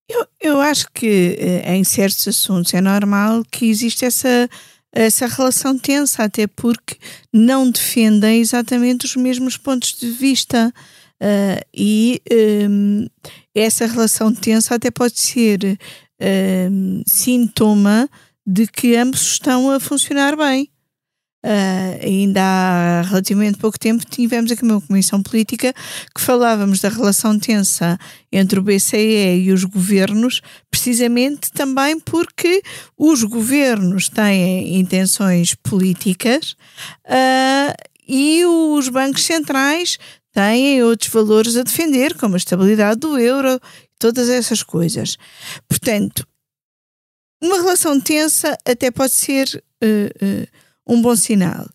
Eu, 0.08 0.26
eu 0.40 0.60
acho 0.60 0.86
que 0.92 1.36
eh, 1.38 1.74
em 1.74 1.82
certos 1.82 2.28
assuntos 2.28 2.74
é 2.74 2.80
normal 2.80 3.42
que 3.50 3.66
existe 3.66 4.04
essa, 4.04 4.48
essa 4.92 5.26
relação 5.26 5.78
tensa, 5.78 6.24
até 6.24 6.46
porque 6.46 6.96
não 7.32 7.70
defendem 7.70 8.40
exatamente 8.40 9.06
os 9.06 9.16
mesmos 9.16 9.56
pontos 9.56 9.94
de 9.98 10.10
vista. 10.10 10.72
Uh, 11.22 11.64
e 11.72 12.20
um, 12.68 13.06
essa 13.54 13.86
relação 13.86 14.34
tensa 14.34 14.74
até 14.74 14.90
pode 14.90 15.18
ser 15.18 15.78
um, 16.70 17.02
sintoma 17.06 18.10
de 18.46 18.66
que 18.66 18.96
ambos 18.96 19.22
estão 19.22 19.70
a 19.70 19.80
funcionar 19.80 20.36
bem. 20.36 20.68
Uh, 21.44 22.00
ainda 22.02 22.40
há 22.40 23.02
relativamente 23.02 23.58
pouco 23.58 23.78
tempo 23.78 24.02
tivemos 24.06 24.50
aqui 24.50 24.62
uma 24.62 24.80
comissão 24.80 25.22
política 25.22 25.74
que 26.14 26.18
falávamos 26.18 26.80
da 26.80 26.88
relação 26.88 27.38
tensa 27.38 27.98
entre 28.32 28.58
o 28.58 28.62
BCE 28.62 29.42
e 29.42 29.52
os 29.52 29.62
governos, 29.64 30.40
precisamente 30.70 31.52
também 31.52 32.00
porque 32.00 32.62
os 32.96 33.22
governos 33.24 34.08
têm 34.08 34.80
intenções 34.80 35.54
políticas 35.54 36.56
uh, 37.04 37.74
e 38.08 38.42
os 38.46 38.88
bancos 38.88 39.24
centrais 39.24 39.98
têm 40.32 40.82
outros 40.82 41.10
valores 41.10 41.58
a 41.58 41.62
defender, 41.62 42.14
como 42.14 42.36
a 42.36 42.38
estabilidade 42.38 43.00
do 43.00 43.18
euro, 43.18 43.60
todas 43.98 44.30
essas 44.30 44.62
coisas. 44.62 45.18
Portanto, 45.68 46.26
uma 47.38 47.56
relação 47.56 48.00
tensa 48.00 48.56
até 48.64 48.90
pode 48.90 49.12
ser. 49.12 49.62
Uh, 49.84 50.63
um 50.86 51.00
bom 51.00 51.16
sinal. 51.16 51.66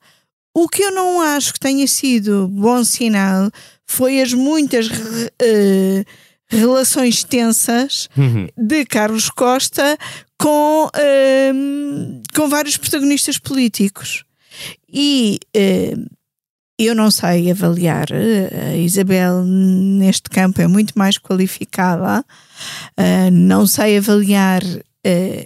O 0.54 0.68
que 0.68 0.82
eu 0.82 0.92
não 0.92 1.22
acho 1.22 1.54
que 1.54 1.60
tenha 1.60 1.88
sido 1.88 2.48
bom 2.48 2.84
sinal 2.84 3.52
foi 3.86 4.22
as 4.22 4.34
muitas 4.34 4.88
uh, 4.88 6.06
relações 6.48 7.24
tensas 7.24 8.10
uhum. 8.18 8.48
de 8.58 8.86
Carlos 8.86 9.30
Costa 9.30 9.98
com, 10.38 10.88
uh, 10.88 12.22
com 12.36 12.50
vários 12.50 12.78
protagonistas 12.78 13.38
políticos. 13.38 14.24
E 14.92 15.40
uh, 15.56 16.10
eu 16.78 16.96
não 16.96 17.12
sei 17.12 17.52
avaliar, 17.52 18.08
a 18.12 18.76
Isabel 18.76 19.44
neste 19.44 20.30
campo 20.30 20.62
é 20.62 20.68
muito 20.68 20.98
mais 20.98 21.18
qualificada, 21.18 22.24
não 23.34 23.68
sei 23.68 23.98
avaliar 23.98 24.62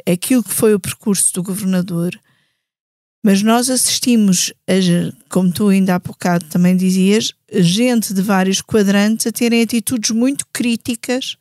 aquilo 0.05 0.43
que 0.43 0.53
foi 0.53 0.75
o 0.75 0.79
percurso 0.79 1.33
do 1.33 1.41
governador 1.41 2.11
mas 3.23 3.41
nós 3.41 3.69
assistimos, 3.69 4.53
a, 4.67 4.73
como 5.29 5.51
tu 5.51 5.69
ainda 5.69 5.95
há 5.95 5.99
bocado 5.99 6.45
também 6.45 6.75
dizias, 6.75 7.33
gente 7.51 8.13
de 8.13 8.21
vários 8.21 8.61
quadrantes 8.61 9.25
a 9.25 9.31
terem 9.31 9.61
atitudes 9.61 10.11
muito 10.11 10.45
críticas 10.51 11.37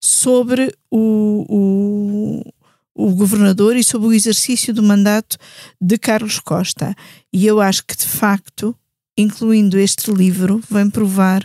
sobre 0.00 0.74
o, 0.90 1.44
o, 1.46 2.52
o 2.94 3.14
governador 3.14 3.76
e 3.76 3.84
sobre 3.84 4.08
o 4.08 4.12
exercício 4.14 4.72
do 4.72 4.82
mandato 4.82 5.36
de 5.78 5.98
Carlos 5.98 6.38
Costa. 6.40 6.94
E 7.30 7.46
eu 7.46 7.60
acho 7.60 7.84
que, 7.84 7.96
de 7.96 8.08
facto, 8.08 8.74
incluindo 9.16 9.78
este 9.78 10.10
livro, 10.10 10.62
vem 10.70 10.88
provar 10.88 11.44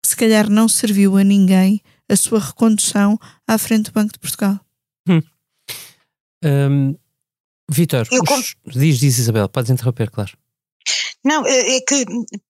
que 0.00 0.08
se 0.08 0.16
calhar 0.16 0.48
não 0.48 0.68
serviu 0.68 1.16
a 1.16 1.24
ninguém 1.24 1.80
a 2.08 2.14
sua 2.16 2.38
recondução 2.38 3.18
à 3.46 3.58
frente 3.58 3.86
do 3.90 3.92
Banco 3.92 4.12
de 4.12 4.18
Portugal. 4.18 4.60
Hum. 5.08 5.20
Um, 6.44 6.94
Vitor, 7.72 8.06
os... 8.10 8.54
diz, 8.66 8.98
diz 8.98 9.18
Isabel, 9.18 9.48
podes 9.48 9.70
interromper, 9.70 10.10
claro. 10.10 10.32
Não, 11.24 11.46
é, 11.46 11.76
é 11.76 11.80
que, 11.80 12.04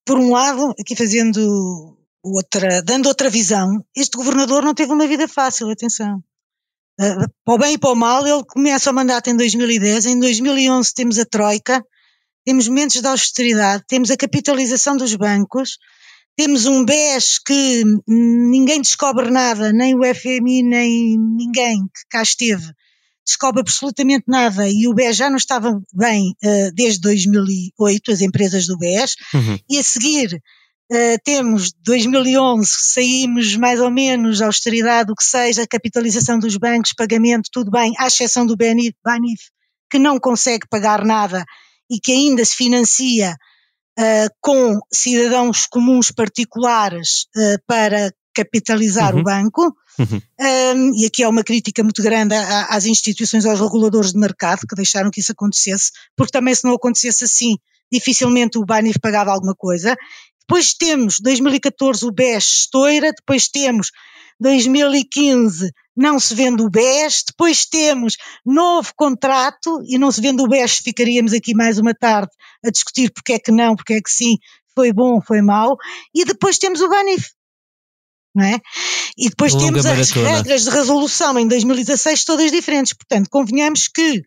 por 0.05 0.19
um 0.19 0.31
lado, 0.31 0.75
aqui 0.81 0.97
fazendo 0.97 1.97
outra, 2.23 2.83
dando 2.83 3.07
outra 3.07 3.29
visão, 3.29 3.85
este 3.97 4.17
governador 4.17 4.63
não 4.63 4.75
teve 4.75 4.93
uma 4.93 5.07
vida 5.07 5.29
fácil, 5.29 5.71
atenção. 5.71 6.23
Uh, 7.01 7.29
para 7.45 7.55
o 7.55 7.59
bem 7.59 7.75
e 7.75 7.79
para 7.79 7.91
o 7.91 7.97
mal, 7.97 8.27
ele 8.27 8.45
começa 8.45 8.91
o 8.91 8.95
mandato 8.95 9.29
em 9.29 9.37
2010, 9.37 10.07
em 10.07 10.21
2011 10.21 10.95
temos 10.95 11.19
a 11.19 11.25
Troika, 11.25 11.85
temos 12.45 12.69
momentos 12.69 13.01
de 13.01 13.07
austeridade, 13.07 13.85
temos 13.87 14.11
a 14.11 14.17
capitalização 14.17 14.97
dos 14.97 15.15
bancos, 15.15 15.79
temos 16.37 16.67
um 16.67 16.85
BES 16.85 17.39
que 17.39 17.83
ninguém 18.07 18.81
descobre 18.81 19.31
nada, 19.31 19.73
nem 19.73 19.95
o 19.95 20.03
FMI, 20.03 20.63
nem 20.63 21.19
ninguém 21.19 21.83
que 21.85 22.03
cá 22.09 22.23
esteve, 22.23 22.73
descobre 23.33 23.61
absolutamente 23.61 24.25
nada 24.29 24.69
e 24.69 24.87
o 24.87 24.95
BES 24.95 25.17
já 25.17 25.31
não 25.31 25.37
estava 25.37 25.81
bem 25.93 26.35
uh, 26.45 26.73
desde 26.75 27.01
2008, 27.01 28.13
as 28.13 28.21
empresas 28.21 28.67
do 28.67 28.77
BES, 28.77 29.17
uhum. 29.35 29.59
e 29.69 29.79
a 29.79 29.83
seguir 29.83 30.35
uh, 30.35 31.19
temos 31.25 31.73
2011, 31.85 32.69
saímos 32.69 33.57
mais 33.57 33.81
ou 33.81 33.91
menos 33.91 34.43
austeridade, 34.43 35.11
o 35.11 35.17
que 35.17 35.25
seja, 35.25 35.67
capitalização 35.67 36.39
dos 36.39 36.57
bancos, 36.57 36.93
pagamento, 36.93 37.49
tudo 37.51 37.71
bem, 37.71 37.93
à 37.99 38.07
exceção 38.07 38.47
do 38.47 38.57
BNIF, 38.57 38.95
BANIF, 39.05 39.51
que 39.91 39.99
não 39.99 40.19
consegue 40.19 40.67
pagar 40.69 41.05
nada 41.05 41.45
e 41.91 41.99
que 41.99 42.13
ainda 42.13 42.45
se 42.45 42.57
financia 42.57 43.35
uh, 43.99 44.29
com 44.41 44.79
cidadãos 44.93 45.67
comuns 45.67 46.11
particulares 46.11 47.27
para 47.67 48.13
capitalizar 48.35 49.15
uhum. 49.15 49.21
o 49.21 49.25
banco. 49.25 49.75
Uhum. 49.99 50.21
Um, 50.41 51.01
e 51.01 51.07
aqui 51.07 51.23
há 51.23 51.29
uma 51.29 51.45
crítica 51.45 51.83
muito 51.83 52.03
grande 52.03 52.35
às 52.35 52.87
instituições, 52.87 53.45
aos 53.45 53.61
reguladores 53.61 54.13
de 54.13 54.19
mercado 54.19 54.67
que 54.67 54.75
deixaram 54.75 55.11
que 55.11 55.21
isso 55.21 55.33
acontecesse, 55.33 55.91
porque 56.17 56.33
também 56.33 56.55
se 56.55 56.65
não 56.65 56.75
acontecesse 56.75 57.25
assim, 57.25 57.57
dificilmente 57.91 58.59
o 58.59 58.65
Banif 58.65 58.99
pagava 58.99 59.31
alguma 59.31 59.55
coisa. 59.55 59.95
Depois 60.41 60.75
temos 60.75 61.21
2014 61.21 62.05
o 62.05 62.11
BES 62.11 62.45
estoura, 62.45 63.13
depois 63.13 63.49
temos 63.49 63.91
2015 64.41 65.71
não 65.97 66.19
se 66.19 66.35
vende 66.35 66.63
o 66.63 66.71
BES, 66.71 67.25
depois 67.29 67.67
temos 67.67 68.17
novo 68.45 68.93
contrato 68.97 69.83
e 69.87 69.99
não 69.99 70.11
se 70.11 70.21
vende 70.21 70.43
o 70.43 70.49
BES, 70.49 70.79
ficaríamos 70.79 71.33
aqui 71.33 71.55
mais 71.55 71.79
uma 71.79 71.95
tarde 71.95 72.31
a 72.65 72.71
discutir 72.71 73.13
porque 73.13 73.35
é 73.35 73.39
que 73.39 73.53
não, 73.53 73.77
porque 73.77 73.95
é 73.95 74.01
que 74.01 74.11
sim, 74.11 74.39
foi 74.75 74.93
bom, 74.93 75.21
foi 75.21 75.43
mau, 75.43 75.77
e 76.15 76.25
depois 76.25 76.59
temos 76.59 76.81
o 76.81 76.89
Banif. 76.89 77.29
Não 78.35 78.45
é? 78.45 78.59
E 79.17 79.29
depois 79.29 79.53
Longa 79.53 79.67
temos 79.67 79.87
as 79.87 80.11
maratona. 80.11 80.37
regras 80.37 80.65
de 80.65 80.71
resolução 80.71 81.39
em 81.39 81.47
2016 81.47 82.25
todas 82.25 82.51
diferentes. 82.51 82.95
Portanto, 82.95 83.29
convenhamos 83.31 83.89
que 83.89 84.23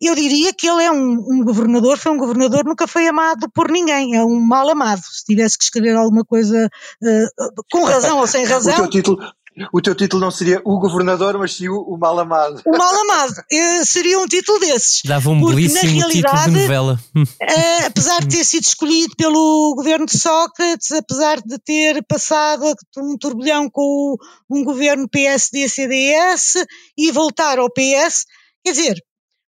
eu 0.00 0.14
diria 0.16 0.52
que 0.52 0.68
ele 0.68 0.82
é 0.82 0.90
um, 0.90 1.12
um 1.12 1.44
governador, 1.44 1.96
foi 1.96 2.12
um 2.12 2.18
governador, 2.18 2.64
nunca 2.64 2.88
foi 2.88 3.06
amado 3.06 3.48
por 3.54 3.70
ninguém, 3.70 4.16
é 4.16 4.24
um 4.24 4.40
mal 4.40 4.68
amado. 4.68 5.00
Se 5.00 5.24
tivesse 5.24 5.56
que 5.56 5.64
escrever 5.64 5.94
alguma 5.94 6.24
coisa 6.24 6.68
eh, 7.04 7.26
com 7.70 7.84
razão 7.84 8.18
ou 8.18 8.26
sem 8.26 8.42
O 8.44 8.46
teu 8.48 8.56
razão, 8.56 8.90
título, 8.90 9.18
o 9.72 9.80
teu 9.80 9.94
título 9.94 10.20
não 10.20 10.30
seria 10.30 10.60
o 10.64 10.78
governador, 10.78 11.38
mas 11.38 11.54
sim 11.54 11.68
o, 11.68 11.80
o 11.80 11.98
mal 11.98 12.18
amado. 12.18 12.62
o 12.64 12.76
mal 12.76 12.94
amado 13.02 13.34
eh, 13.50 13.84
seria 13.84 14.18
um 14.18 14.26
título 14.26 14.58
desses. 14.58 15.02
Dava 15.04 15.30
um 15.30 15.40
Porque, 15.40 15.54
na 15.54 15.56
belíssimo 15.56 15.92
título 15.92 16.12
de 16.12 16.20
realidade, 16.20 16.50
novela. 16.50 17.00
Eh, 17.40 17.86
apesar 17.86 18.20
de 18.20 18.36
ter 18.36 18.44
sido 18.44 18.62
escolhido 18.64 19.14
pelo 19.16 19.74
governo 19.76 20.06
de 20.06 20.18
Sócrates, 20.18 20.90
apesar 20.92 21.40
de 21.40 21.58
ter 21.58 22.02
passado 22.06 22.64
um 22.96 23.16
turbilhão 23.18 23.68
com 23.70 24.16
um 24.50 24.64
governo 24.64 25.08
PSD-CDS 25.08 26.64
e 26.96 27.10
voltar 27.12 27.58
ao 27.58 27.70
PS, 27.70 28.24
quer 28.64 28.72
dizer, 28.72 28.96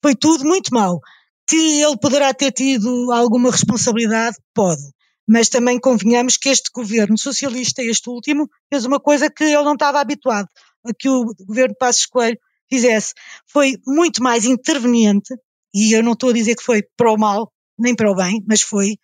foi 0.02 0.14
tudo 0.14 0.44
muito 0.44 0.74
mau. 0.74 1.00
Que 1.48 1.80
ele 1.80 1.96
poderá 1.96 2.34
ter 2.34 2.50
tido 2.50 3.12
alguma 3.12 3.50
responsabilidade, 3.50 4.36
pode. 4.52 4.82
Mas 5.28 5.48
também 5.48 5.80
convenhamos 5.80 6.36
que 6.36 6.48
este 6.48 6.70
governo 6.72 7.18
socialista, 7.18 7.82
este 7.82 8.08
último, 8.08 8.48
fez 8.72 8.84
uma 8.84 9.00
coisa 9.00 9.28
que 9.28 9.44
ele 9.44 9.64
não 9.64 9.74
estava 9.74 10.00
habituado 10.00 10.48
a 10.84 10.92
que 10.96 11.08
o 11.08 11.34
governo 11.46 11.72
de 11.72 11.78
Passos 11.78 12.06
Coelho 12.06 12.38
fizesse. 12.70 13.12
Foi 13.46 13.76
muito 13.86 14.22
mais 14.22 14.44
interveniente, 14.44 15.34
e 15.74 15.92
eu 15.92 16.02
não 16.02 16.12
estou 16.12 16.30
a 16.30 16.32
dizer 16.32 16.54
que 16.54 16.62
foi 16.62 16.82
para 16.96 17.12
o 17.12 17.18
mal, 17.18 17.52
nem 17.78 17.94
para 17.94 18.10
o 18.10 18.14
bem, 18.14 18.42
mas 18.46 18.62
foi 18.62 18.96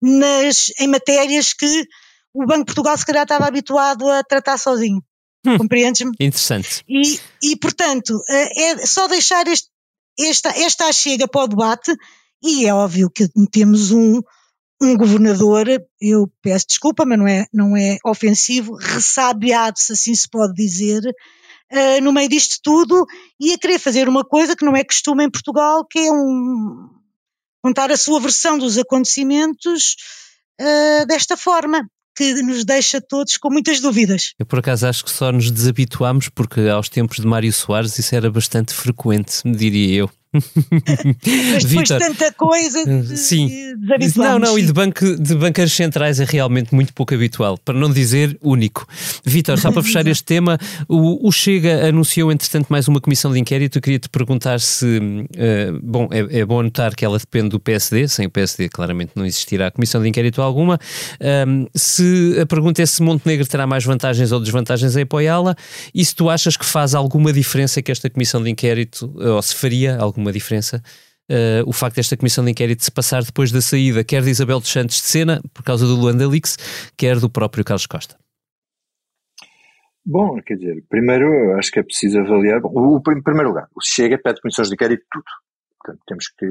nas, 0.00 0.70
em 0.78 0.86
matérias 0.86 1.52
que 1.52 1.66
o 2.32 2.46
Banco 2.46 2.60
de 2.60 2.66
Portugal 2.66 2.96
se 2.96 3.06
calhar 3.06 3.24
estava 3.24 3.46
habituado 3.46 4.08
a 4.08 4.22
tratar 4.22 4.58
sozinho. 4.58 5.02
Hum. 5.46 5.58
Compreendes-me? 5.58 6.12
Interessante. 6.20 6.84
E, 6.88 7.18
e 7.42 7.56
portanto, 7.56 8.20
eh, 8.28 8.62
é 8.62 8.86
só 8.86 9.08
deixar 9.08 9.46
este, 9.48 9.68
esta, 10.18 10.50
esta 10.50 10.92
chega 10.92 11.26
para 11.26 11.44
o 11.44 11.48
debate, 11.48 11.92
e 12.42 12.66
é 12.66 12.74
óbvio 12.74 13.10
que 13.10 13.26
temos 13.50 13.90
um, 13.90 14.20
um 14.80 14.96
governador, 14.96 15.66
eu 16.00 16.30
peço 16.42 16.66
desculpa, 16.68 17.04
mas 17.04 17.18
não 17.18 17.28
é, 17.28 17.46
não 17.52 17.76
é 17.76 17.98
ofensivo, 18.04 18.74
ressabiado, 18.74 19.78
se 19.78 19.92
assim 19.92 20.14
se 20.14 20.28
pode 20.28 20.54
dizer, 20.54 21.02
eh, 21.70 22.00
no 22.00 22.12
meio 22.12 22.28
disto 22.28 22.58
tudo, 22.62 23.06
e 23.38 23.52
a 23.52 23.58
querer 23.58 23.78
fazer 23.78 24.08
uma 24.08 24.24
coisa 24.24 24.56
que 24.56 24.64
não 24.64 24.74
é 24.74 24.82
costume 24.82 25.24
em 25.24 25.30
Portugal, 25.30 25.84
que 25.84 25.98
é 25.98 26.10
um, 26.10 26.88
contar 27.62 27.90
a 27.90 27.96
sua 27.96 28.18
versão 28.20 28.56
dos 28.56 28.78
acontecimentos 28.78 29.96
eh, 30.58 31.04
desta 31.04 31.36
forma, 31.36 31.86
que 32.16 32.42
nos 32.42 32.64
deixa 32.64 33.00
todos 33.00 33.36
com 33.36 33.50
muitas 33.50 33.80
dúvidas. 33.80 34.34
Eu 34.38 34.46
por 34.46 34.58
acaso 34.58 34.86
acho 34.86 35.04
que 35.04 35.10
só 35.10 35.30
nos 35.30 35.50
desabituámos 35.50 36.28
porque 36.28 36.68
aos 36.68 36.88
tempos 36.88 37.18
de 37.18 37.26
Mário 37.26 37.52
Soares 37.52 37.98
isso 37.98 38.14
era 38.14 38.30
bastante 38.30 38.74
frequente, 38.74 39.42
diria 39.44 40.00
eu. 40.00 40.10
Mas 40.32 41.64
depois 41.64 41.64
de 41.64 41.66
Vítor, 41.66 41.98
tanta 41.98 42.32
coisa, 42.32 42.84
de- 42.84 43.16
sim. 43.16 43.48
de-. 43.48 44.18
Não, 44.18 44.38
não, 44.38 44.58
e 44.58 44.62
de, 44.62 44.72
banco, 44.72 45.16
de 45.16 45.34
bancas 45.34 45.72
centrais 45.72 46.20
é 46.20 46.24
realmente 46.24 46.74
muito 46.74 46.92
pouco 46.94 47.14
habitual, 47.14 47.58
para 47.58 47.78
não 47.78 47.90
dizer 47.90 48.38
único. 48.40 48.86
Vítor, 49.24 49.58
só 49.58 49.72
para 49.72 49.82
fechar 49.82 50.06
este 50.06 50.22
tema, 50.24 50.56
o, 50.88 51.26
o 51.26 51.32
Chega 51.32 51.88
anunciou, 51.88 52.30
entretanto, 52.30 52.68
mais 52.68 52.86
uma 52.86 53.00
comissão 53.00 53.32
de 53.32 53.38
inquérito. 53.40 53.78
Eu 53.78 53.82
queria 53.82 53.98
te 53.98 54.08
perguntar 54.08 54.60
se. 54.60 55.00
eh, 55.36 55.72
bom, 55.82 56.08
é, 56.12 56.40
é 56.40 56.44
bom 56.44 56.62
notar 56.62 56.94
que 56.94 57.04
ela 57.04 57.18
depende 57.18 57.48
do 57.48 57.58
PSD, 57.58 58.06
sem 58.06 58.26
o 58.26 58.30
PSD, 58.30 58.68
claramente 58.68 59.12
não 59.16 59.26
existirá 59.26 59.70
comissão 59.70 60.00
de 60.00 60.08
inquérito 60.08 60.40
alguma. 60.40 60.78
Ahm, 61.20 61.66
se 61.74 62.36
a 62.40 62.46
pergunta 62.46 62.80
é 62.82 62.86
se 62.86 63.02
Montenegro 63.02 63.46
terá 63.46 63.66
mais 63.66 63.84
vantagens 63.84 64.30
ou 64.30 64.38
desvantagens 64.40 64.96
em 64.96 65.02
apoiá-la, 65.02 65.56
e 65.94 66.04
se 66.04 66.14
tu 66.14 66.30
achas 66.30 66.56
que 66.56 66.64
faz 66.64 66.94
alguma 66.94 67.32
diferença 67.32 67.82
que 67.82 67.90
esta 67.90 68.08
comissão 68.08 68.42
de 68.42 68.50
inquérito, 68.50 69.12
ou 69.16 69.42
se 69.42 69.54
faria 69.54 69.96
alguma 69.96 70.19
diferença, 70.32 70.82
Uh, 71.32 71.62
o 71.64 71.72
facto 71.72 71.94
desta 71.94 72.16
comissão 72.16 72.44
de 72.44 72.50
inquérito 72.50 72.82
se 72.82 72.90
passar 72.90 73.22
depois 73.22 73.52
da 73.52 73.60
saída, 73.60 74.02
quer 74.02 74.20
de 74.20 74.30
Isabel 74.30 74.58
dos 74.58 74.68
Santos 74.68 74.96
de 74.96 75.02
Sena, 75.02 75.40
por 75.54 75.62
causa 75.62 75.86
do 75.86 75.94
Luanda 75.94 76.26
Leaks, 76.28 76.56
quer 76.96 77.20
do 77.20 77.30
próprio 77.30 77.64
Carlos 77.64 77.86
Costa. 77.86 78.16
Bom, 80.04 80.40
quer 80.42 80.56
dizer, 80.56 80.82
primeiro 80.88 81.56
acho 81.56 81.70
que 81.70 81.78
é 81.78 81.82
preciso 81.84 82.18
avaliar. 82.18 82.60
O, 82.64 82.96
o- 82.96 83.12
em 83.12 83.22
primeiro 83.22 83.50
lugar, 83.50 83.68
o 83.76 83.80
Chega 83.80 84.18
pede 84.18 84.40
comissões 84.40 84.66
de 84.68 84.74
inquérito 84.74 85.04
tudo. 85.08 85.24
Portanto, 85.78 86.02
temos 86.06 86.26
que 86.36 86.46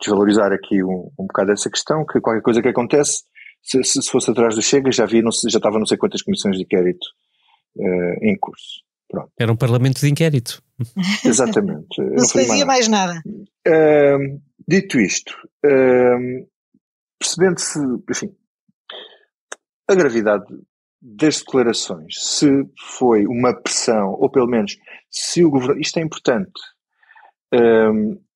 desvalorizar 0.00 0.52
aqui 0.52 0.82
um, 0.82 1.10
um 1.18 1.26
bocado 1.26 1.52
essa 1.52 1.70
questão, 1.70 2.04
que 2.04 2.20
qualquer 2.20 2.42
coisa 2.42 2.60
que 2.60 2.68
acontece, 2.68 3.22
se, 3.62 3.82
se- 3.84 4.02
se 4.02 4.10
fosse 4.10 4.30
atrás 4.30 4.54
do 4.54 4.60
Chega, 4.60 4.92
já 4.92 5.04
havia, 5.04 5.22
já 5.22 5.56
estava 5.58 5.78
não 5.78 5.86
sei 5.86 5.96
quantas 5.96 6.20
comissões 6.20 6.56
de 6.58 6.64
inquérito 6.64 7.06
eh, 7.78 8.18
em 8.28 8.36
curso. 8.38 8.82
Pronto, 9.14 9.32
Era 9.38 9.52
um 9.52 9.56
parlamento 9.56 10.00
de 10.00 10.10
inquérito. 10.10 10.62
exatamente. 11.24 11.86
Não 12.02 12.24
se 12.24 12.32
fazia 12.32 12.66
mais 12.66 12.88
nada. 12.88 13.22
Ahm, 13.66 14.40
dito 14.66 14.98
isto, 14.98 15.32
ahm, 15.64 16.44
percebendo-se, 17.18 17.78
enfim, 18.10 18.34
a 19.88 19.94
gravidade 19.94 20.46
das 21.00 21.38
declarações, 21.38 22.14
se 22.18 22.48
foi 22.96 23.26
uma 23.26 23.54
pressão, 23.54 24.16
ou 24.18 24.28
pelo 24.30 24.48
menos 24.48 24.76
se 25.10 25.44
o 25.44 25.50
governador, 25.50 25.80
isto 25.80 25.98
é 25.98 26.02
importante, 26.02 26.60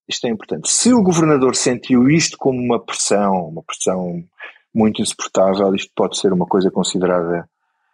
isto 0.07 0.27
é 0.27 0.29
importante, 0.29 0.69
se 0.69 0.93
o 0.93 1.03
governador 1.03 1.55
sentiu 1.55 2.07
isto 2.09 2.37
como 2.37 2.59
uma 2.59 2.79
pressão, 2.79 3.49
uma 3.49 3.63
pressão 3.63 4.23
muito 4.73 5.01
insuportável, 5.01 5.73
isto 5.75 5.91
pode 5.95 6.17
ser 6.17 6.31
uma 6.31 6.45
coisa 6.45 6.71
considerada 6.71 7.49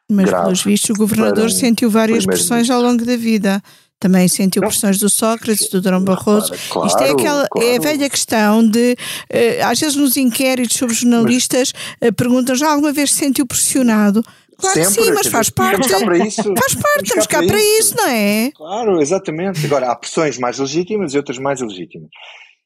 Mas, 0.10 0.26
grave 0.26 0.44
pelos 0.44 0.64
vistos, 0.64 0.90
o 0.92 0.94
governador 0.94 1.36
para 1.36 1.46
um 1.46 1.50
sentiu 1.50 1.90
várias 1.90 2.26
pressões 2.26 2.70
ao 2.70 2.82
longo 2.82 3.04
da 3.06 3.18
vida. 3.18 3.62
Também 4.00 4.28
sentiu 4.28 4.62
Não. 4.62 4.70
pressões 4.70 5.00
do 5.00 5.10
Sócrates, 5.10 5.70
do 5.70 5.82
Durão 5.82 6.04
Barroso. 6.04 6.54
Claro, 6.70 6.88
Isto 6.88 7.04
é, 7.04 7.12
aquela, 7.12 7.42
é 7.42 7.46
a 7.46 7.48
claro. 7.48 7.82
velha 7.82 8.10
questão 8.10 8.68
de, 8.68 8.96
eh, 9.30 9.62
às 9.64 9.80
vezes 9.80 9.96
nos 9.96 10.18
inquéritos 10.18 10.78
sobre 10.78 10.94
jornalistas, 10.94 11.74
eh, 12.02 12.12
perguntam 12.12 12.56
já 12.56 12.70
alguma 12.70 12.92
vez 12.92 13.14
se 13.14 13.20
sentiu 13.20 13.48
pressionado? 13.48 14.22
Claro 14.58 14.80
que 14.80 14.86
Sempre, 14.86 15.04
sim, 15.04 15.12
mas 15.12 15.28
faz 15.28 15.50
parte. 15.50 15.90
Para. 15.90 16.18
Faz 16.18 16.76
parte, 16.76 17.04
estamos 17.04 17.28
cá 17.28 17.44
para 17.44 17.60
isso, 17.60 17.96
não 17.96 18.08
é? 18.08 18.52
Claro, 18.54 19.02
exatamente. 19.02 19.66
Agora, 19.66 19.92
há 19.92 19.96
pressões 19.96 20.38
mais 20.38 20.60
legítimas 20.60 21.14
e 21.14 21.18
outras 21.18 21.38
mais 21.38 21.62
ilegítimas. 21.62 22.10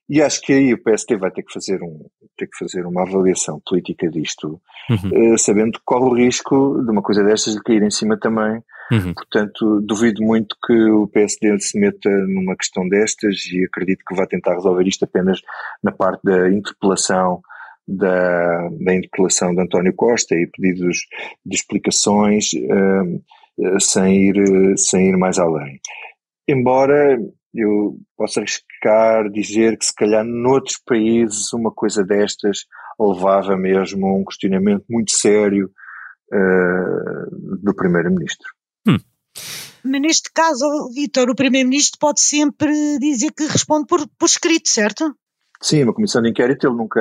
E 0.09 0.21
acho 0.21 0.41
que 0.41 0.53
aí 0.53 0.73
o 0.73 0.81
PST 0.81 1.15
vai 1.17 1.29
ter 1.29 1.43
que 1.43 1.53
fazer, 1.53 1.81
um, 1.83 2.05
ter 2.37 2.47
que 2.47 2.57
fazer 2.57 2.85
uma 2.85 3.03
avaliação 3.03 3.61
política 3.65 4.09
disto, 4.09 4.59
Uhum. 4.89 5.33
eh, 5.33 5.37
sabendo 5.37 5.73
que 5.73 5.85
corre 5.85 6.05
o 6.05 6.15
risco 6.15 6.81
de 6.83 6.89
uma 6.89 7.03
coisa 7.03 7.23
destas 7.23 7.53
de 7.53 7.61
cair 7.61 7.83
em 7.83 7.91
cima 7.91 8.17
também. 8.17 8.59
Uhum. 8.91 9.13
Portanto, 9.13 9.79
duvido 9.81 10.23
muito 10.23 10.55
que 10.65 10.73
o 10.73 11.07
PSD 11.07 11.59
se 11.59 11.79
meta 11.79 12.09
numa 12.09 12.55
questão 12.55 12.89
destas 12.89 13.45
e 13.53 13.63
acredito 13.65 14.03
que 14.03 14.15
vai 14.15 14.25
tentar 14.25 14.55
resolver 14.55 14.87
isto 14.87 15.05
apenas 15.05 15.39
na 15.83 15.91
parte 15.91 16.21
da 16.23 16.49
interpelação 16.49 17.39
da, 17.87 18.69
da 18.79 18.95
interpelação 18.95 19.53
de 19.53 19.61
António 19.61 19.93
Costa 19.93 20.35
e 20.35 20.47
pedidos 20.47 20.97
de 21.45 21.55
explicações 21.55 22.49
eh, 22.53 23.79
sem, 23.79 24.29
ir, 24.29 24.37
eh, 24.37 24.77
sem 24.77 25.09
ir 25.09 25.17
mais 25.17 25.37
além. 25.39 25.79
Embora 26.47 27.19
eu 27.53 27.97
possa 28.15 28.39
arriscar 28.39 29.29
dizer 29.31 29.77
que 29.77 29.85
se 29.85 29.93
calhar 29.93 30.23
noutros 30.23 30.77
países 30.85 31.51
uma 31.53 31.71
coisa 31.71 32.03
destas 32.03 32.65
levava 32.99 33.55
mesmo 33.57 34.05
a 34.05 34.17
um 34.17 34.25
questionamento 34.25 34.83
muito 34.89 35.11
sério 35.11 35.71
eh, 36.31 37.25
do 37.63 37.73
Primeiro-Ministro. 37.75 38.47
Mas 39.81 40.01
neste 40.01 40.29
caso, 40.33 40.65
Vítor, 40.93 41.29
o 41.29 41.35
Primeiro-Ministro 41.35 41.97
pode 41.99 42.19
sempre 42.19 42.99
dizer 42.99 43.31
que 43.31 43.45
responde 43.47 43.87
por, 43.87 44.05
por 44.17 44.25
escrito, 44.25 44.67
certo? 44.67 45.15
Sim, 45.61 45.83
uma 45.83 45.93
comissão 45.93 46.21
de 46.21 46.29
inquérito 46.29 46.67
ele 46.67 46.75
nunca, 46.75 46.99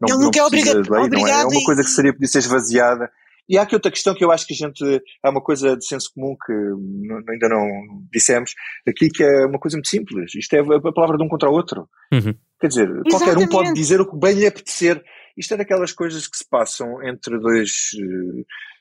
não, 0.00 0.08
Ele 0.08 0.18
não 0.18 0.24
nunca 0.26 0.38
é 0.40 0.48
precisa 0.48 0.78
obriga- 0.78 0.82
de 0.82 0.90
lei, 0.90 0.98
não 0.98 0.98
é? 0.98 1.02
É 1.02 1.06
obrigado 1.06 1.50
uma 1.50 1.64
coisa 1.64 1.82
que 1.82 1.88
seria 1.90 2.12
podia 2.12 2.28
ser 2.28 2.38
esvaziada. 2.38 3.10
E 3.48 3.56
há 3.56 3.62
aqui 3.62 3.74
outra 3.74 3.90
questão 3.90 4.14
que 4.14 4.24
eu 4.24 4.30
acho 4.30 4.46
que 4.46 4.52
a 4.52 4.56
gente, 4.56 4.84
é 5.24 5.28
uma 5.28 5.40
coisa 5.40 5.76
de 5.76 5.86
senso 5.86 6.12
comum 6.14 6.36
que 6.44 6.52
ainda 6.52 7.48
não 7.48 7.66
dissemos, 8.12 8.54
aqui 8.86 9.08
que 9.08 9.22
é 9.22 9.46
uma 9.46 9.58
coisa 9.58 9.76
muito 9.76 9.88
simples. 9.88 10.34
Isto 10.34 10.54
é 10.54 10.60
a 10.60 10.92
palavra 10.92 11.16
de 11.16 11.24
um 11.24 11.28
contra 11.28 11.48
o 11.48 11.54
outro. 11.54 11.88
Uhum. 12.12 12.34
Quer 12.60 12.68
dizer, 12.68 12.88
qualquer 13.10 13.38
um 13.38 13.46
pode 13.46 13.68
Exatamente. 13.68 13.74
dizer 13.74 14.00
o 14.00 14.10
que 14.10 14.18
bem 14.18 14.34
lhe 14.34 14.46
apetecer. 14.46 15.02
Isto 15.36 15.54
é 15.54 15.56
daquelas 15.56 15.92
coisas 15.92 16.26
que 16.26 16.36
se 16.36 16.48
passam 16.48 17.02
entre 17.02 17.38
dois, 17.38 17.90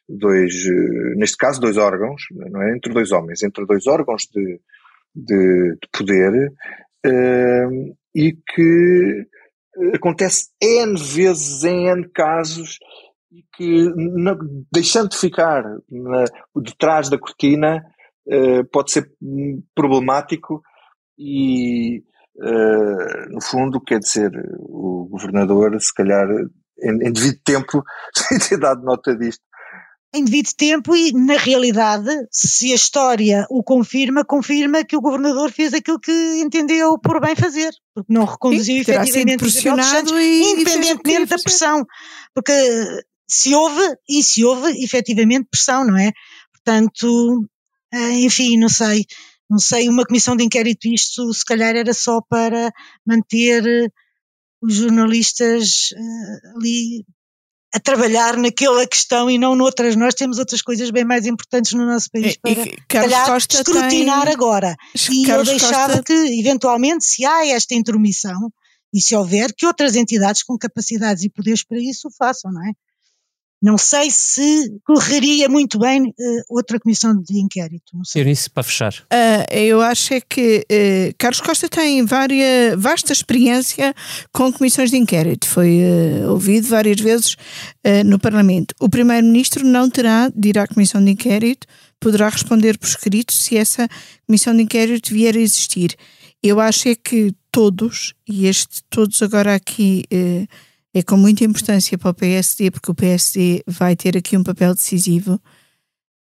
dois 0.09 0.53
neste 1.15 1.37
caso, 1.37 1.61
dois 1.61 1.77
órgãos, 1.77 2.21
não 2.31 2.61
é? 2.61 2.75
Entre 2.75 2.91
dois 2.91 3.11
homens, 3.11 3.43
entre 3.43 3.65
dois 3.65 3.85
órgãos 3.87 4.23
de, 4.33 4.59
de, 5.15 5.77
de 5.81 5.89
poder, 5.93 6.51
eh, 7.05 7.67
e 8.15 8.33
que 8.33 9.27
acontece 9.93 10.49
N 10.59 10.95
vezes 10.97 11.63
em 11.63 11.87
N 11.87 12.09
casos 12.09 12.79
e 13.31 13.43
que, 13.55 13.89
na- 13.95 14.37
deixando 14.71 15.09
de 15.09 15.17
ficar 15.17 15.63
na, 15.89 16.25
detrás 16.55 17.09
da 17.09 17.17
cortina, 17.17 17.83
eh, 18.29 18.63
pode 18.71 18.91
ser 18.91 19.11
problemático 19.75 20.61
e, 21.17 22.03
eh, 22.41 23.25
no 23.29 23.41
fundo, 23.41 23.81
quer 23.81 23.99
dizer, 23.99 24.31
o 24.59 25.07
governador, 25.09 25.79
se 25.81 25.93
calhar, 25.93 26.27
em, 26.81 27.07
em 27.07 27.11
devido 27.11 27.39
tempo, 27.43 27.83
sem 28.15 28.39
ter 28.39 28.57
dado 28.59 28.83
nota 28.83 29.15
disto. 29.15 29.43
Em 30.15 30.23
devido 30.23 30.47
tempo 30.55 30.95
e, 30.95 31.11
na 31.11 31.35
realidade, 31.35 32.09
se 32.31 32.71
a 32.71 32.75
história 32.75 33.45
o 33.49 33.61
confirma, 33.61 34.23
confirma 34.23 34.85
que 34.85 34.95
o 34.95 35.01
governador 35.01 35.51
fez 35.51 35.73
aquilo 35.73 35.99
que 35.99 36.41
entendeu 36.41 36.97
por 36.97 37.19
bem 37.19 37.35
fazer, 37.35 37.71
porque 37.93 38.11
não 38.13 38.23
reconduziu 38.23 38.85
Terá 38.85 39.03
efetivamente 39.03 39.43
os 39.43 39.53
Santos, 39.53 40.13
e- 40.13 40.53
independentemente 40.53 41.29
da 41.29 41.37
pressão. 41.37 41.85
Porque 42.33 42.51
se 43.27 43.53
houve, 43.53 43.81
e 44.09 44.23
se 44.23 44.43
houve 44.45 44.83
efetivamente 44.83 45.47
pressão, 45.51 45.85
não 45.85 45.97
é? 45.97 46.11
Portanto, 46.53 47.45
eh, 47.93 48.19
enfim, 48.21 48.57
não 48.57 48.69
sei. 48.69 49.05
Não 49.49 49.59
sei, 49.59 49.87
uma 49.87 50.05
comissão 50.05 50.35
de 50.35 50.43
inquérito, 50.43 50.87
isto 50.89 51.33
se 51.33 51.45
calhar 51.45 51.73
era 51.75 51.93
só 51.93 52.19
para 52.21 52.71
manter 53.05 53.65
eh, 53.65 53.87
os 54.61 54.73
jornalistas 54.75 55.89
eh, 55.95 56.49
ali 56.55 57.05
a 57.73 57.79
trabalhar 57.79 58.35
naquela 58.37 58.85
questão 58.87 59.29
e 59.29 59.37
não 59.37 59.55
noutras. 59.55 59.95
Nós 59.95 60.13
temos 60.15 60.37
outras 60.37 60.61
coisas 60.61 60.89
bem 60.89 61.05
mais 61.05 61.25
importantes 61.25 61.73
no 61.73 61.85
nosso 61.85 62.09
país 62.11 62.33
E- 62.33 62.49
e 62.51 62.55
para, 62.55 62.65
Carlos 62.87 63.11
calhar, 63.11 63.25
Costa 63.27 63.55
escrutinar 63.57 64.23
tem- 64.25 64.33
agora. 64.33 64.75
E 64.93 65.25
Carlos 65.25 65.47
eu 65.49 65.57
deixava 65.57 65.87
Costa- 65.97 66.03
que, 66.03 66.39
eventualmente, 66.39 67.05
se 67.05 67.25
há 67.25 67.45
esta 67.47 67.73
intromissão, 67.75 68.51
e 68.93 69.01
se 69.01 69.15
houver, 69.15 69.53
que 69.55 69.65
outras 69.65 69.95
entidades 69.95 70.43
com 70.43 70.57
capacidades 70.57 71.23
e 71.23 71.29
poderes 71.29 71.63
para 71.63 71.77
isso 71.79 72.07
o 72.07 72.11
façam, 72.11 72.51
não 72.51 72.65
é? 72.67 72.71
Não 73.61 73.75
sei 73.77 74.11
se 74.11 74.71
correria 74.85 75.49
muito 75.49 75.79
bem 75.79 76.13
eh, 76.19 76.41
outra 76.47 76.79
comissão 76.79 77.19
de 77.19 77.39
inquérito. 77.39 77.85
Não 77.95 78.05
sei. 78.05 78.21
Eunice, 78.21 78.49
para 78.49 78.61
fechar. 78.61 78.93
Ah, 79.09 79.45
eu 79.51 79.81
acho 79.81 80.13
é 80.13 80.21
que 80.21 80.63
eh, 80.69 81.11
Carlos 81.17 81.41
Costa 81.41 81.67
tem 81.67 82.05
várias, 82.05 82.75
vasta 82.77 83.11
experiência 83.11 83.95
com 84.31 84.53
comissões 84.53 84.91
de 84.91 84.97
inquérito. 84.97 85.47
Foi 85.47 85.79
eh, 85.79 86.27
ouvido 86.27 86.67
várias 86.67 86.99
vezes 86.99 87.35
no 88.05 88.19
Parlamento. 88.19 88.75
O 88.81 88.89
Primeiro-Ministro 88.89 89.65
não 89.65 89.89
terá 89.89 90.29
de 90.35 90.49
ir 90.49 90.59
à 90.59 90.67
comissão 90.67 91.01
de 91.01 91.11
inquérito, 91.11 91.65
poderá 92.01 92.27
responder 92.27 92.77
por 92.77 92.85
escrito 92.85 93.31
se 93.31 93.55
essa 93.55 93.87
comissão 94.25 94.53
de 94.53 94.63
inquérito 94.63 95.13
vier 95.13 95.37
a 95.37 95.39
existir. 95.39 95.95
Eu 96.43 96.59
acho 96.59 96.89
é 96.89 96.95
que 96.95 97.33
todos, 97.49 98.13
e 98.27 98.45
este 98.45 98.83
todos 98.89 99.23
agora 99.23 99.55
aqui 99.55 100.03
é 100.93 101.03
com 101.03 101.17
muita 101.17 101.43
importância 101.43 101.97
para 101.97 102.09
o 102.09 102.13
PSD, 102.13 102.71
porque 102.71 102.91
o 102.91 102.95
PSD 102.95 103.63
vai 103.67 103.95
ter 103.95 104.17
aqui 104.17 104.37
um 104.37 104.43
papel 104.43 104.73
decisivo, 104.73 105.39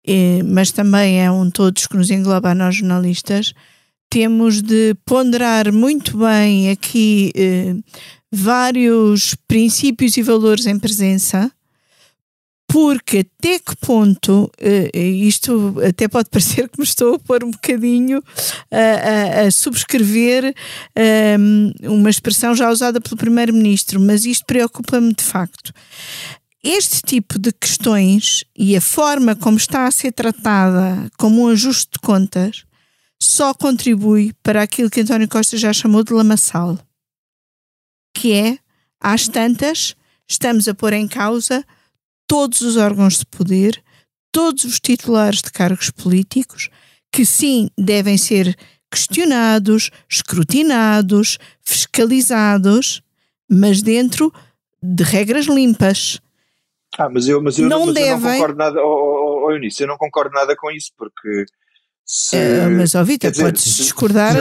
eh, 0.07 0.43
mas 0.45 0.71
também 0.71 1.21
é 1.21 1.31
um 1.31 1.51
todos 1.51 1.87
que 1.87 1.97
nos 1.97 2.11
engloba 2.11 2.51
a 2.51 2.55
nós 2.55 2.77
jornalistas, 2.77 3.53
temos 4.11 4.63
de 4.63 4.95
ponderar 5.05 5.73
muito 5.73 6.19
bem 6.19 6.71
aqui 6.71 7.33
eh, 7.35 7.75
vários 8.33 9.35
princípios 9.49 10.17
e 10.17 10.23
valores 10.23 10.67
em 10.67 10.79
presença, 10.79 11.51
porque 12.77 13.21
até 13.39 13.59
que 13.59 13.75
ponto, 13.77 14.53
eh, 14.59 14.91
isto 14.95 15.77
até 15.89 16.07
pode 16.09 16.29
parecer 16.29 16.69
que 16.69 16.79
me 16.79 16.85
estou 16.85 17.15
a 17.15 17.19
pôr 17.19 17.43
um 17.43 17.51
bocadinho 17.51 18.23
a, 18.71 19.41
a- 19.41 19.47
a 19.47 19.51
subscrever 19.51 20.55
eh, 20.95 21.37
uma 21.85 22.11
expressão 22.11 22.55
já 22.55 22.71
usada 22.71 23.01
pelo 23.01 23.17
Primeiro-Ministro, 23.17 23.99
mas 23.99 24.27
isto 24.27 24.45
preocupa-me 24.45 25.15
de 25.15 25.25
facto. 25.25 25.73
Este 26.63 27.01
tipo 27.01 27.39
de 27.39 27.51
questões 27.51 28.45
e 28.55 28.77
a 28.77 28.81
forma 28.83 29.35
como 29.35 29.57
está 29.57 29.87
a 29.87 29.91
ser 29.91 30.13
tratada 30.13 31.11
como 31.17 31.45
um 31.45 31.49
ajuste 31.49 31.93
de 31.95 31.99
contas 32.01 32.67
só 33.19 33.55
contribui 33.55 34.35
para 34.43 34.61
aquilo 34.63 34.91
que 34.91 35.01
António 35.01 35.29
Costa 35.31 35.57
já 35.57 35.73
chamou 35.73 36.05
de 36.05 36.13
lamaçal, 36.13 36.79
que 38.15 38.35
é, 38.35 38.59
às 39.01 39.29
tantas, 39.29 39.97
estamos 40.29 40.69
a 40.69 40.75
pôr 40.75 40.93
em 40.93 41.09
causa 41.09 41.65
todos 42.27 42.61
os 42.63 42.77
órgãos 42.77 43.19
de 43.19 43.27
poder, 43.27 43.83
todos 44.33 44.65
os 44.65 44.79
titulares 44.81 45.41
de 45.43 45.51
cargos 45.51 45.91
políticos, 45.91 46.69
que 47.13 47.25
sim 47.25 47.71
devem 47.79 48.19
ser 48.19 48.57
questionados, 48.91 49.91
escrutinados, 50.09 51.39
fiscalizados, 51.63 53.03
mas 53.49 53.83
dentro 53.83 54.33
de 54.83 55.03
regras 55.03 55.47
limpas. 55.47 56.21
Ah, 56.99 57.09
mas 57.09 57.29
eu, 57.29 57.43
mas 57.43 57.59
eu, 57.59 57.69
Não 57.69 57.87
mas 57.87 57.89
eu 57.89 57.95
não 58.11 58.21
devem- 58.21 58.33
concordo 58.41 58.59
nada, 58.59 58.81
oh, 58.81 58.87
oh, 58.87 59.47
oh, 59.47 59.51
Eunice, 59.53 59.83
eu 59.83 59.89
não 59.89 59.97
concordo 59.99 60.31
nada 60.35 60.57
com 60.57 60.71
isso, 60.71 60.91
porque 60.97 61.45
se, 62.05 62.37
Eh, 62.37 62.69
mas, 62.69 62.95
ó 62.95 63.03
Vitor, 63.05 63.29
quer 63.29 63.31
dizer, 63.33 63.45
podes 63.45 63.63
se- 63.65 63.83
discordar, 63.83 64.35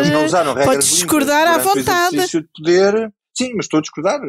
podes 0.64 0.88
discordar 0.88 1.48
à 1.48 1.58
durante 1.58 1.68
o 1.68 1.76
vontade. 1.84 2.16
exercício 2.16 2.42
de 2.42 2.48
poder, 2.56 3.14
sim, 3.38 3.54
mas 3.56 3.66
estou 3.66 3.80
a 3.80 3.82
discordar. 3.82 4.20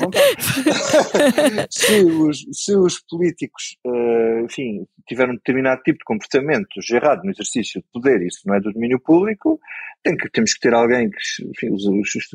vontade. 0.00 1.66
se, 1.70 2.02
os, 2.04 2.44
se 2.52 2.76
os 2.76 3.00
políticos, 3.00 3.76
eh, 3.86 4.42
enfim, 4.44 4.86
tiveram 5.06 5.32
um 5.32 5.36
determinado 5.36 5.82
tipo 5.82 5.98
de 5.98 6.04
comportamentos 6.04 6.90
errado 6.90 7.22
no 7.24 7.30
exercício 7.30 7.80
de 7.80 7.86
poder, 7.92 8.22
isso 8.22 8.40
não 8.46 8.54
é 8.54 8.60
do 8.60 8.72
domínio 8.72 9.00
público, 9.00 9.58
tem 10.02 10.16
que, 10.16 10.30
temos 10.30 10.54
que 10.54 10.60
ter 10.60 10.72
alguém 10.74 11.10
que, 11.10 11.18
enfim, 11.50 11.72
os, 11.74 11.84
os- 11.84 12.28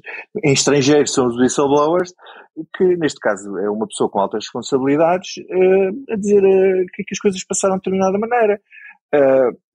em 0.44 0.54
estrangeiro 0.54 1.08
são 1.08 1.28
os 1.28 1.36
whistleblowers, 1.38 2.12
que 2.76 2.84
neste 2.98 3.20
caso 3.20 3.58
é 3.58 3.70
uma 3.70 3.88
pessoa 3.88 4.10
com 4.10 4.20
altas 4.20 4.44
responsabilidades, 4.46 5.36
eh, 5.50 6.14
a 6.14 6.16
dizer 6.18 6.42
que, 6.94 7.04
as 7.12 7.20
coisas 7.20 7.44
passaram 7.46 7.76
de 7.76 7.82
determinada 7.82 8.18
maneira. 8.18 8.60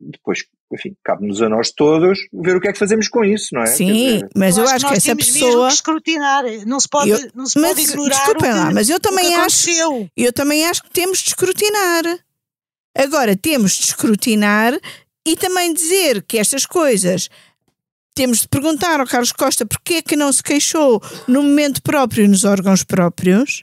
Depois, 0.01 0.41
enfim, 0.73 0.95
cabe-nos 1.05 1.41
a 1.41 1.49
nós 1.49 1.71
todos 1.73 2.19
ver 2.33 2.57
o 2.57 2.61
que 2.61 2.69
é 2.69 2.73
que 2.73 2.79
fazemos 2.79 3.09
com 3.09 3.25
isso, 3.25 3.49
não 3.55 3.63
é? 3.63 3.67
Sim, 3.67 3.93
dizer, 3.93 4.29
mas 4.37 4.57
eu, 4.59 4.65
Eu 4.65 4.71
acho 4.71 4.85
que 4.87 4.91
nós 4.95 4.99
essa 5.07 5.17
pessoa. 5.17 5.69
que 5.69 5.75
escrutinar. 5.75 6.45
Não 6.67 6.79
se 6.81 6.89
pode, 6.89 7.11
Eu- 7.11 7.31
não 7.35 7.47
se 7.47 7.59
mas, 7.59 7.71
pode 7.71 7.83
ignorar 7.89 8.09
desculpem 8.17 8.51
que, 8.53 8.59
lá, 8.59 8.71
mas 8.73 8.89
eu 8.91 9.01
também 9.01 9.29
que 9.29 9.35
acho- 9.35 9.71
aconteceu. 9.71 10.09
Eu 10.17 10.33
também 10.33 10.67
acho 10.67 10.83
que 10.83 10.91
temos 10.91 11.19
de 11.21 11.29
escrutinar. 11.29 12.05
Agora, 12.97 13.37
temos 13.37 13.73
de 13.73 13.85
escrutinar 13.85 14.79
e 15.27 15.37
também 15.37 15.73
dizer 15.73 16.23
que 16.23 16.39
estas 16.39 16.67
coisas. 16.67 17.29
Temos 18.15 18.41
de 18.41 18.49
perguntar 18.49 18.99
ao 18.99 19.07
Carlos 19.07 19.31
Costa 19.31 19.65
porque 19.65 19.95
é 19.95 20.03
que 20.03 20.17
não 20.17 20.33
se 20.33 20.43
queixou 20.43 21.01
no 21.29 21.41
momento 21.41 21.81
próprio 21.81 22.25
e 22.25 22.29
nos 22.29 22.43
órgãos 22.45 22.83
próprios. 22.83 23.63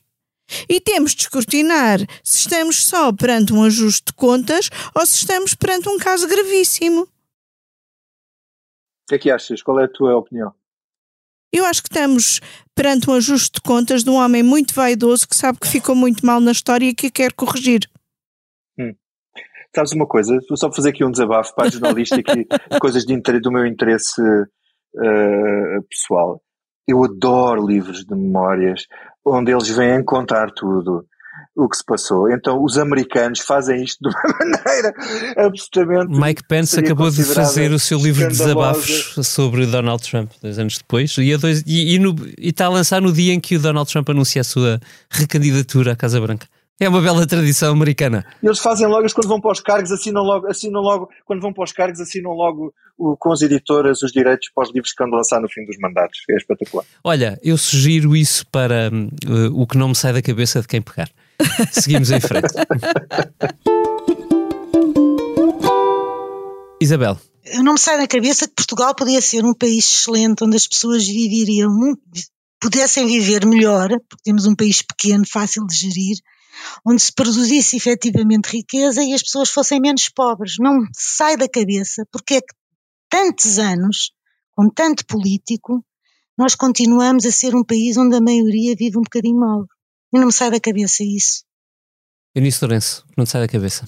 E 0.69 0.79
temos 0.79 1.15
de 1.15 1.23
escrutinar 1.23 1.99
se 2.23 2.39
estamos 2.39 2.85
só 2.85 3.11
perante 3.11 3.53
um 3.53 3.63
ajuste 3.63 4.05
de 4.07 4.13
contas 4.13 4.69
ou 4.93 5.05
se 5.05 5.15
estamos 5.15 5.53
perante 5.53 5.89
um 5.89 5.97
caso 5.97 6.27
gravíssimo. 6.27 7.01
O 7.01 7.07
que 9.07 9.15
é 9.15 9.19
que 9.19 9.31
achas? 9.31 9.61
Qual 9.61 9.79
é 9.79 9.85
a 9.85 9.91
tua 9.91 10.15
opinião? 10.15 10.53
Eu 11.51 11.65
acho 11.65 11.81
que 11.81 11.89
estamos 11.89 12.41
perante 12.73 13.09
um 13.09 13.13
ajuste 13.13 13.55
de 13.55 13.61
contas 13.61 14.03
de 14.03 14.09
um 14.09 14.15
homem 14.15 14.43
muito 14.43 14.73
vaidoso 14.73 15.27
que 15.27 15.35
sabe 15.35 15.59
que 15.59 15.67
ficou 15.67 15.95
muito 15.95 16.25
mal 16.25 16.39
na 16.39 16.51
história 16.51 16.87
e 16.87 16.93
que 16.93 17.07
a 17.07 17.11
quer 17.11 17.33
corrigir. 17.33 17.89
Sabes 19.75 19.91
uma 19.91 20.07
coisa? 20.07 20.39
Vou 20.47 20.55
só 20.55 20.71
fazer 20.71 20.91
aqui 20.91 21.03
um 21.03 21.11
desabafo 21.11 21.53
para 21.53 21.67
a 21.67 21.69
jornalística 21.69 22.31
e 22.39 22.45
coisas 22.79 23.03
de 23.03 23.13
interesse, 23.13 23.41
do 23.41 23.51
meu 23.51 23.65
interesse 23.65 24.21
eh, 24.21 25.79
pessoal. 25.89 26.41
Eu 26.87 27.03
adoro 27.03 27.67
livros 27.67 28.05
de 28.05 28.15
memórias 28.15 28.87
onde 29.25 29.51
eles 29.51 29.67
vêm 29.69 30.03
contar 30.03 30.51
tudo 30.51 31.05
o 31.55 31.69
que 31.69 31.77
se 31.77 31.85
passou. 31.85 32.29
Então 32.29 32.61
os 32.63 32.77
americanos 32.77 33.39
fazem 33.39 33.81
isto 33.83 33.97
de 34.01 34.09
uma 34.09 34.21
maneira 34.39 34.93
absolutamente. 35.37 36.11
Mike 36.19 36.43
Pence 36.47 36.79
acabou 36.79 37.09
de 37.09 37.23
fazer 37.23 37.71
o 37.71 37.79
seu 37.79 37.97
livro 37.97 38.21
de 38.23 38.27
desabafos 38.29 39.15
sobre 39.23 39.65
Donald 39.65 40.03
Trump, 40.03 40.31
dois 40.41 40.59
anos 40.59 40.77
depois, 40.77 41.15
e, 41.17 41.33
a 41.33 41.37
dois- 41.37 41.63
e- 41.65 41.95
e 41.95 41.99
no- 41.99 42.15
e 42.37 42.49
está 42.49 42.65
a 42.65 42.69
lançar 42.69 43.01
no 43.01 43.11
dia 43.11 43.33
em 43.33 43.39
que 43.39 43.55
o 43.55 43.59
Donald 43.59 43.89
Trump 43.89 44.09
anuncia 44.09 44.41
a 44.41 44.43
sua 44.45 44.79
recandidatura 45.09 45.93
à 45.93 45.95
Casa 45.95 46.19
Branca. 46.19 46.45
É 46.77 46.89
uma 46.89 47.01
bela 47.01 47.25
tradição 47.25 47.71
americana. 47.71 48.25
Eles 48.43 48.59
fazem 48.59 48.85
logo, 48.85 49.07
quando 49.13 49.27
vão 49.29 49.39
para 49.39 49.51
os 49.53 49.61
cargos, 49.61 49.91
assinam 49.93 50.21
logo, 50.23 50.47
assinam 50.47 50.81
logo, 50.81 51.09
quando 51.25 51.41
vão 51.41 51.53
para 51.53 51.63
os 51.63 51.71
cargos, 51.71 52.01
assinam 52.01 52.31
logo 52.31 52.73
o- 52.97 53.15
com 53.15 53.31
as 53.31 53.41
editoras 53.41 54.01
os 54.03 54.11
direitos 54.11 54.49
para 54.53 54.65
os 54.67 54.73
livros 54.73 54.91
que 54.91 55.01
vão 55.01 55.13
lançar 55.13 55.39
no 55.39 55.47
fim 55.47 55.65
dos 55.65 55.77
mandatos. 55.79 56.19
É 56.29 56.35
espetacular. 56.35 56.85
Olha, 57.01 57.39
eu 57.41 57.57
sugiro 57.57 58.13
isso 58.13 58.45
para 58.47 58.89
uh, 58.91 59.61
o 59.61 59.65
que 59.65 59.77
não 59.77 59.87
me 59.89 59.95
sai 59.95 60.11
da 60.11 60.21
cabeça 60.21 60.59
de 60.59 60.67
quem 60.67 60.81
pegar. 60.81 61.09
Seguimos 61.71 62.11
em 62.11 62.19
frente. 62.19 62.53
Isabel, 66.81 67.17
Eu 67.45 67.63
não 67.63 67.73
me 67.73 67.79
sai 67.79 67.97
da 67.97 68.07
cabeça 68.07 68.47
que 68.47 68.53
Portugal 68.53 68.93
podia 68.95 69.21
ser 69.21 69.45
um 69.45 69.53
país 69.53 69.85
excelente 69.85 70.43
onde 70.43 70.57
as 70.57 70.67
pessoas 70.67 71.07
viveriam, 71.07 71.71
pudessem 72.59 73.07
viver 73.07 73.45
melhor, 73.45 73.87
porque 74.09 74.23
temos 74.25 74.45
um 74.45 74.55
país 74.55 74.81
pequeno, 74.81 75.23
fácil 75.25 75.65
de 75.65 75.73
gerir, 75.75 76.17
onde 76.85 77.01
se 77.01 77.13
produzisse 77.13 77.77
efetivamente 77.77 78.47
riqueza 78.47 79.03
e 79.03 79.13
as 79.13 79.21
pessoas 79.21 79.49
fossem 79.49 79.79
menos 79.79 80.09
pobres. 80.09 80.55
Não 80.59 80.81
me 80.81 80.87
sai 80.93 81.37
da 81.37 81.47
cabeça 81.47 82.05
porque 82.11 82.35
é 82.35 82.41
que 82.41 82.53
tantos 83.09 83.59
anos, 83.59 84.11
com 84.51 84.69
tanto 84.69 85.05
político, 85.05 85.83
nós 86.37 86.55
continuamos 86.55 87.25
a 87.25 87.31
ser 87.31 87.55
um 87.55 87.63
país 87.63 87.97
onde 87.97 88.15
a 88.15 88.21
maioria 88.21 88.75
vive 88.77 88.97
um 88.97 89.03
bocadinho 89.03 89.39
mal. 89.39 89.65
E 90.13 90.19
não 90.19 90.27
me 90.27 90.33
sai 90.33 90.51
da 90.51 90.59
cabeça 90.59 91.03
isso. 91.03 91.43
Eunice 92.35 92.59
Lourenço, 92.61 93.05
não 93.17 93.25
te 93.25 93.31
sai 93.31 93.41
da 93.41 93.47
cabeça. 93.47 93.87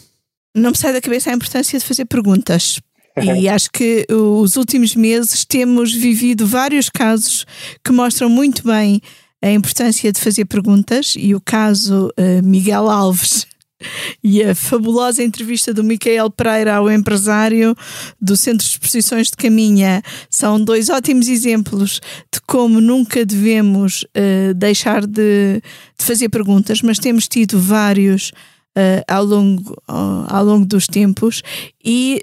Não 0.56 0.72
me 0.72 0.78
sai 0.78 0.94
da 0.94 1.02
cabeça 1.02 1.30
a 1.30 1.34
importância 1.34 1.78
de 1.78 1.86
fazer 1.86 2.06
perguntas. 2.06 2.80
E 3.20 3.50
acho 3.50 3.72
que 3.72 4.06
os 4.12 4.58
últimos 4.58 4.94
meses 4.94 5.44
temos 5.44 5.92
vivido 5.92 6.46
vários 6.46 6.88
casos 6.88 7.48
que 7.84 7.92
mostram 7.92 8.30
muito 8.30 8.64
bem 8.64 9.02
a 9.42 9.52
importância 9.52 10.12
de 10.12 10.20
fazer 10.20 10.46
perguntas 10.46 11.14
e 11.18 11.36
o 11.36 11.42
caso 11.42 12.08
uh, 12.18 12.44
Miguel 12.44 12.90
Alves 12.90 13.46
e 14.24 14.44
a 14.44 14.56
fabulosa 14.56 15.24
entrevista 15.24 15.74
do 15.74 15.84
Micael 15.84 16.30
Pereira 16.30 16.76
ao 16.76 16.92
empresário 16.92 17.76
do 18.20 18.36
Centro 18.36 18.66
de 18.66 18.72
Exposições 18.72 19.30
de 19.30 19.38
Caminha 19.38 20.02
são 20.30 20.64
dois 20.64 20.90
ótimos 20.90 21.28
exemplos 21.28 22.02
de 22.34 22.42
como 22.48 22.82
nunca 22.82 23.26
devemos 23.26 24.04
uh, 24.04 24.54
deixar 24.56 25.06
de, 25.06 25.62
de, 25.98 26.06
fazer 26.06 26.30
perguntas, 26.30 26.82
mas 26.82 27.00
temos 27.00 27.28
tido 27.28 27.60
vários. 27.60 28.32
Uh, 28.78 29.02
ao, 29.08 29.26
longo, 29.26 29.72
uh, 29.90 30.28
ao 30.28 30.46
longo 30.46 30.64
dos 30.64 30.86
tempos 30.86 31.42
e 31.84 32.22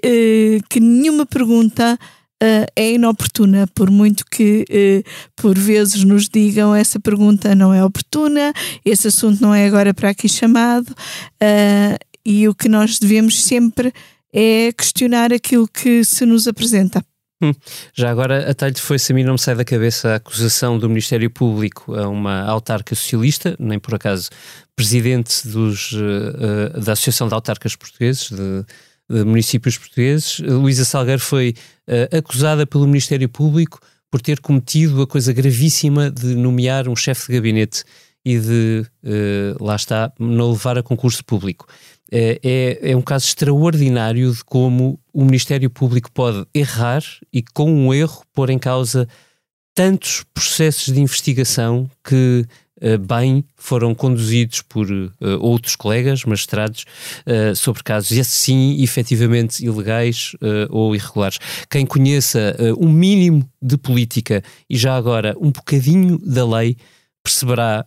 que 0.69 0.79
nenhuma 0.79 1.25
pergunta 1.25 1.99
uh, 2.43 2.65
é 2.75 2.93
inoportuna, 2.93 3.67
por 3.73 3.89
muito 3.89 4.25
que 4.25 4.65
uh, 4.69 5.09
por 5.35 5.57
vezes 5.57 6.03
nos 6.03 6.27
digam 6.27 6.73
essa 6.73 6.99
pergunta 6.99 7.55
não 7.55 7.73
é 7.73 7.83
oportuna, 7.83 8.53
esse 8.83 9.07
assunto 9.07 9.41
não 9.41 9.53
é 9.53 9.65
agora 9.65 9.93
para 9.93 10.09
aqui 10.09 10.27
chamado, 10.27 10.89
uh, 10.89 11.97
e 12.25 12.47
o 12.47 12.55
que 12.55 12.67
nós 12.67 12.99
devemos 12.99 13.43
sempre 13.43 13.93
é 14.33 14.71
questionar 14.71 15.31
aquilo 15.31 15.67
que 15.67 16.03
se 16.03 16.25
nos 16.25 16.47
apresenta. 16.47 17.03
Hum. 17.41 17.53
Já 17.93 18.09
agora, 18.09 18.49
a 18.49 18.53
talho 18.53 18.77
foi-se 18.77 19.11
a 19.11 19.15
mim 19.15 19.23
não 19.23 19.33
me 19.33 19.39
sai 19.39 19.55
da 19.55 19.65
cabeça 19.65 20.13
a 20.13 20.15
acusação 20.15 20.79
do 20.79 20.87
Ministério 20.89 21.29
Público 21.29 21.93
a 21.93 22.07
uma 22.07 22.43
autarca 22.43 22.95
socialista, 22.95 23.55
nem 23.59 23.77
por 23.77 23.93
acaso 23.93 24.29
presidente 24.75 25.47
dos, 25.47 25.93
da 26.83 26.93
Associação 26.93 27.27
de 27.27 27.33
Autarcas 27.33 27.75
Portugueses, 27.75 28.29
de, 28.29 28.65
municípios 29.09 29.77
portugueses. 29.77 30.39
Luísa 30.39 30.85
Salgueiro 30.85 31.21
foi 31.21 31.53
uh, 31.87 32.17
acusada 32.17 32.65
pelo 32.65 32.87
Ministério 32.87 33.29
Público 33.29 33.79
por 34.09 34.21
ter 34.21 34.39
cometido 34.39 35.01
a 35.01 35.07
coisa 35.07 35.33
gravíssima 35.33 36.09
de 36.09 36.35
nomear 36.35 36.87
um 36.87 36.95
chefe 36.95 37.27
de 37.27 37.33
gabinete 37.33 37.83
e 38.23 38.39
de, 38.39 38.85
uh, 39.03 39.63
lá 39.63 39.75
está, 39.75 40.11
não 40.19 40.51
levar 40.51 40.77
a 40.77 40.83
concurso 40.83 41.23
público. 41.23 41.67
Uh, 42.11 42.39
é, 42.43 42.91
é 42.91 42.95
um 42.95 43.01
caso 43.01 43.25
extraordinário 43.27 44.33
de 44.33 44.43
como 44.43 44.99
o 45.13 45.23
Ministério 45.23 45.69
Público 45.69 46.11
pode 46.11 46.45
errar 46.53 47.03
e, 47.31 47.43
com 47.43 47.71
um 47.71 47.93
erro, 47.93 48.23
pôr 48.33 48.49
em 48.49 48.57
causa 48.57 49.07
tantos 49.75 50.23
processos 50.33 50.93
de 50.93 51.01
investigação 51.01 51.89
que 52.01 52.45
eh, 52.47 52.47
bem 52.99 53.43
foram 53.55 53.95
conduzidos 53.95 54.61
por 54.61 54.89
uh, 54.91 55.13
outros 55.39 55.75
colegas, 55.75 56.25
magistrados, 56.25 56.85
uh, 57.25 57.55
sobre 57.55 57.81
casos, 57.83 58.11
e 58.11 58.19
assim, 58.19 58.81
efetivamente 58.81 59.65
ilegais 59.65 60.33
uh, 60.35 60.67
ou 60.69 60.95
irregulares. 60.95 61.39
Quem 61.69 61.85
conheça 61.85 62.55
um 62.77 62.89
mínimo 62.89 63.49
de 63.61 63.77
política 63.77 64.43
e 64.69 64.77
já 64.77 64.95
agora 64.95 65.35
um 65.39 65.51
bocadinho 65.51 66.17
da 66.19 66.45
lei, 66.45 66.77
perceberá, 67.23 67.85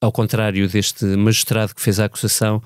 ao 0.00 0.12
contrário 0.12 0.68
deste 0.68 1.04
magistrado 1.04 1.74
que 1.74 1.80
fez 1.80 1.98
a 1.98 2.04
acusação, 2.04 2.62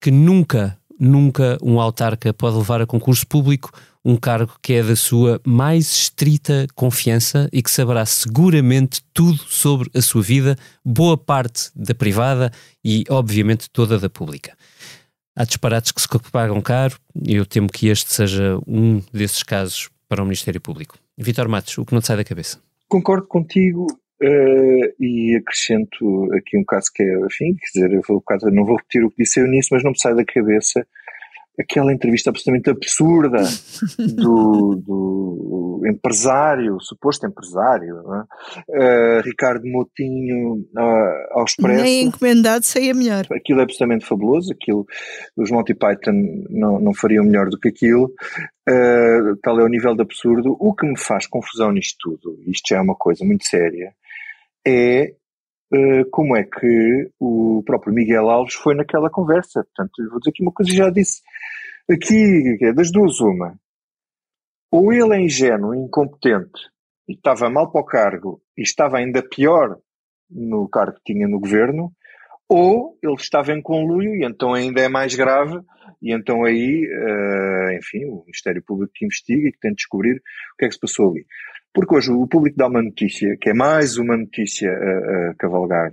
que 0.00 0.10
nunca, 0.10 0.78
nunca 0.98 1.58
um 1.62 1.80
autarca 1.80 2.32
pode 2.32 2.56
levar 2.56 2.80
a 2.80 2.86
concurso 2.86 3.26
público 3.26 3.72
um 4.08 4.16
cargo 4.16 4.56
que 4.62 4.72
é 4.72 4.82
da 4.82 4.96
sua 4.96 5.38
mais 5.44 5.92
estrita 5.92 6.66
confiança 6.74 7.46
e 7.52 7.62
que 7.62 7.70
saberá 7.70 8.06
seguramente 8.06 9.02
tudo 9.12 9.36
sobre 9.36 9.90
a 9.94 10.00
sua 10.00 10.22
vida, 10.22 10.56
boa 10.82 11.18
parte 11.18 11.70
da 11.76 11.94
privada 11.94 12.50
e, 12.82 13.04
obviamente, 13.10 13.68
toda 13.70 13.98
da 13.98 14.08
pública. 14.08 14.56
Há 15.36 15.44
disparates 15.44 15.92
que 15.92 16.00
se 16.00 16.08
pagam 16.32 16.58
caro 16.62 16.96
e 17.22 17.34
eu 17.34 17.44
temo 17.44 17.68
que 17.68 17.88
este 17.88 18.10
seja 18.10 18.58
um 18.66 19.02
desses 19.12 19.42
casos 19.42 19.90
para 20.08 20.22
o 20.22 20.24
Ministério 20.24 20.58
Público. 20.58 20.96
Vitor 21.18 21.46
Matos, 21.46 21.76
o 21.76 21.84
que 21.84 21.92
não 21.92 22.00
te 22.00 22.06
sai 22.06 22.16
da 22.16 22.24
cabeça? 22.24 22.58
Concordo 22.88 23.26
contigo 23.26 23.86
Uh, 24.20 24.90
e 24.98 25.36
acrescento 25.36 26.28
aqui 26.32 26.58
um 26.58 26.64
caso 26.64 26.90
que 26.92 27.04
é, 27.04 27.26
enfim, 27.26 27.54
quer 27.54 27.66
dizer, 27.72 27.94
eu 27.94 28.02
vou, 28.04 28.20
não 28.50 28.64
vou 28.64 28.76
repetir 28.76 29.04
o 29.04 29.10
que 29.10 29.22
disse 29.22 29.38
eu 29.38 29.46
nisso, 29.46 29.68
mas 29.70 29.84
não 29.84 29.92
me 29.92 30.00
sai 30.00 30.12
da 30.12 30.24
cabeça 30.24 30.84
aquela 31.58 31.92
entrevista 31.92 32.30
absolutamente 32.30 32.70
absurda 32.70 33.42
do, 33.98 34.76
do 34.76 35.82
empresário, 35.86 36.78
suposto 36.80 37.26
empresário, 37.26 37.96
é? 38.14 39.18
uh, 39.18 39.22
Ricardo 39.22 39.66
Moutinho 39.66 40.66
uh, 40.76 41.38
ao 41.38 41.44
Expresso. 41.44 41.82
Nem 41.82 42.04
encomendado 42.04 42.64
saía 42.64 42.94
melhor. 42.94 43.26
Aquilo 43.32 43.60
é 43.60 43.62
absolutamente 43.64 44.06
fabuloso, 44.06 44.52
aquilo, 44.52 44.86
os 45.36 45.50
Monty 45.50 45.74
Python 45.74 46.44
não, 46.48 46.78
não 46.78 46.94
fariam 46.94 47.24
melhor 47.24 47.48
do 47.48 47.58
que 47.58 47.68
aquilo, 47.68 48.04
uh, 48.68 49.36
tal 49.42 49.58
é 49.60 49.64
o 49.64 49.68
nível 49.68 49.94
de 49.94 50.02
absurdo. 50.02 50.56
O 50.60 50.74
que 50.74 50.86
me 50.86 50.98
faz 50.98 51.26
confusão 51.26 51.72
nisto 51.72 51.96
tudo, 52.00 52.38
isto 52.46 52.68
já 52.68 52.78
é 52.78 52.80
uma 52.82 52.94
coisa 52.94 53.24
muito 53.24 53.44
séria, 53.44 53.92
é 54.66 55.14
como 56.10 56.36
é 56.36 56.44
que 56.44 57.10
o 57.20 57.62
próprio 57.64 57.92
Miguel 57.92 58.30
Alves 58.30 58.54
foi 58.54 58.74
naquela 58.74 59.10
conversa. 59.10 59.64
Portanto, 59.64 60.08
vou 60.10 60.18
dizer 60.18 60.30
aqui 60.30 60.42
uma 60.42 60.52
coisa, 60.52 60.72
já 60.72 60.90
disse 60.90 61.20
Aqui, 61.90 62.58
é 62.60 62.70
das 62.70 62.92
duas, 62.92 63.18
uma. 63.18 63.58
Ou 64.70 64.92
ele 64.92 65.14
é 65.14 65.20
ingênuo, 65.22 65.74
incompetente, 65.74 66.60
e 67.08 67.14
estava 67.14 67.48
mal 67.48 67.72
para 67.72 67.80
o 67.80 67.84
cargo, 67.84 68.42
e 68.54 68.60
estava 68.60 68.98
ainda 68.98 69.22
pior 69.22 69.78
no 70.30 70.68
cargo 70.68 70.98
que 71.02 71.14
tinha 71.14 71.26
no 71.26 71.40
governo, 71.40 71.90
ou 72.46 72.98
ele 73.02 73.14
estava 73.14 73.54
em 73.54 73.62
conluio, 73.62 74.16
e 74.16 74.22
então 74.26 74.52
ainda 74.52 74.82
é 74.82 74.88
mais 74.88 75.14
grave, 75.14 75.58
e 76.02 76.12
então 76.12 76.44
aí, 76.44 76.86
uh, 76.86 77.78
enfim, 77.78 78.04
o 78.04 78.22
Ministério 78.26 78.62
Público 78.62 78.92
que 78.94 79.06
investiga 79.06 79.48
e 79.48 79.52
que 79.52 79.58
tem 79.58 79.70
de 79.70 79.76
descobrir 79.76 80.16
o 80.16 80.56
que 80.58 80.66
é 80.66 80.68
que 80.68 80.74
se 80.74 80.80
passou 80.80 81.12
ali. 81.12 81.24
Porque 81.78 81.94
hoje 81.94 82.10
o 82.10 82.26
público 82.26 82.56
dá 82.58 82.66
uma 82.66 82.82
notícia, 82.82 83.36
que 83.40 83.50
é 83.50 83.54
mais 83.54 83.98
uma 83.98 84.16
notícia 84.16 84.68
a, 84.68 85.30
a 85.30 85.34
cavalgar 85.34 85.92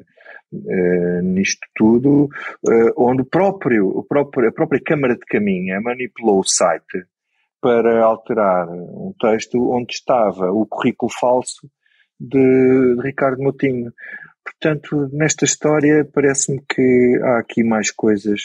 uh, 0.51 1.21
nisto 1.21 1.59
tudo, 1.75 2.23
uh, 2.23 2.91
onde 2.97 3.21
o 3.21 3.25
próprio, 3.25 3.89
o 3.89 4.03
próprio, 4.03 4.49
a 4.49 4.51
própria 4.51 4.81
Câmara 4.83 5.13
de 5.13 5.23
Caminha 5.27 5.79
manipulou 5.79 6.39
o 6.39 6.43
site 6.43 7.05
para 7.61 8.03
alterar 8.03 8.67
um 8.67 9.13
texto 9.21 9.71
onde 9.71 9.93
estava 9.93 10.51
o 10.51 10.65
currículo 10.65 11.11
falso 11.11 11.69
de, 12.19 12.95
de 12.95 13.01
Ricardo 13.03 13.43
Moutinho. 13.43 13.93
Portanto, 14.43 15.07
nesta 15.13 15.45
história 15.45 16.03
parece-me 16.11 16.63
que 16.67 17.19
há 17.21 17.37
aqui 17.37 17.63
mais 17.63 17.91
coisas 17.91 18.41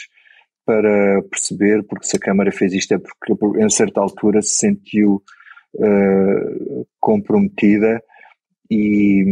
para 0.63 1.23
perceber, 1.23 1.81
porque 1.87 2.05
se 2.05 2.17
a 2.17 2.19
Câmara 2.19 2.51
fez 2.51 2.71
isto 2.71 2.93
é 2.93 2.99
porque 2.99 3.63
em 3.63 3.69
certa 3.71 3.99
altura 3.99 4.43
se 4.43 4.57
sentiu 4.57 5.23
uh, 5.75 6.87
comprometida 6.99 8.01
e 8.69 9.23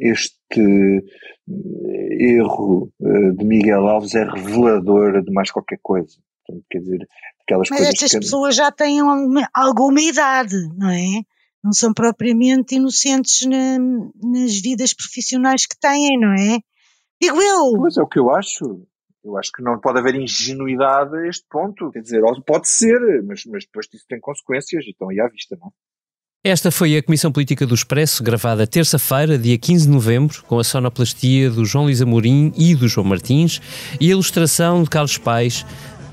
este 0.00 1.02
erro 2.20 2.92
eh, 3.00 3.30
de 3.32 3.44
Miguel 3.44 3.88
Alves 3.88 4.14
é 4.14 4.24
revelador 4.24 5.22
de 5.22 5.32
mais 5.32 5.50
qualquer 5.50 5.78
coisa. 5.82 6.18
Portanto, 6.46 6.66
quer 6.70 6.78
dizer, 6.78 7.08
aquelas 7.42 7.70
Mas 7.70 7.78
coisas 7.78 7.94
estas 7.94 8.10
que... 8.12 8.18
pessoas 8.18 8.54
já 8.54 8.70
têm 8.70 9.00
alguma, 9.54 10.00
idade, 10.00 10.56
não 10.76 10.90
é? 10.90 11.22
Não 11.64 11.72
são 11.72 11.94
propriamente 11.94 12.74
inocentes 12.74 13.46
na, 13.46 13.78
nas 14.22 14.60
vidas 14.60 14.92
profissionais 14.92 15.64
que 15.64 15.78
têm, 15.78 16.18
não 16.18 16.34
é? 16.34 16.58
Digo 17.20 17.40
eu. 17.40 17.72
Pois 17.78 17.96
é 17.96 18.02
o 18.02 18.08
que 18.08 18.18
eu 18.18 18.30
acho. 18.30 18.84
Eu 19.24 19.38
acho 19.38 19.52
que 19.52 19.62
não 19.62 19.78
pode 19.78 20.00
haver 20.00 20.14
ingenuidade 20.16 21.16
a 21.16 21.28
este 21.28 21.44
ponto. 21.48 21.90
Quer 21.92 22.00
dizer, 22.00 22.22
pode 22.44 22.68
ser, 22.68 23.22
mas, 23.22 23.44
mas 23.46 23.64
depois 23.64 23.86
disso 23.86 24.04
tem 24.08 24.20
consequências 24.20 24.84
e 24.84 24.90
estão 24.90 25.08
aí 25.10 25.20
à 25.20 25.28
vista, 25.28 25.56
não 25.60 25.68
é? 25.68 25.70
Esta 26.44 26.72
foi 26.72 26.96
a 26.96 27.02
Comissão 27.02 27.30
Política 27.30 27.64
do 27.64 27.72
Expresso, 27.72 28.20
gravada 28.20 28.66
terça-feira, 28.66 29.38
dia 29.38 29.56
15 29.56 29.86
de 29.86 29.92
novembro, 29.92 30.42
com 30.42 30.58
a 30.58 30.64
sonoplastia 30.64 31.48
do 31.48 31.64
João 31.64 31.84
Luís 31.84 32.02
Amorim 32.02 32.52
e 32.56 32.74
do 32.74 32.88
João 32.88 33.06
Martins 33.06 33.60
e 34.00 34.08
a 34.08 34.10
ilustração 34.10 34.82
de 34.82 34.90
Carlos 34.90 35.16
Pais, 35.18 35.64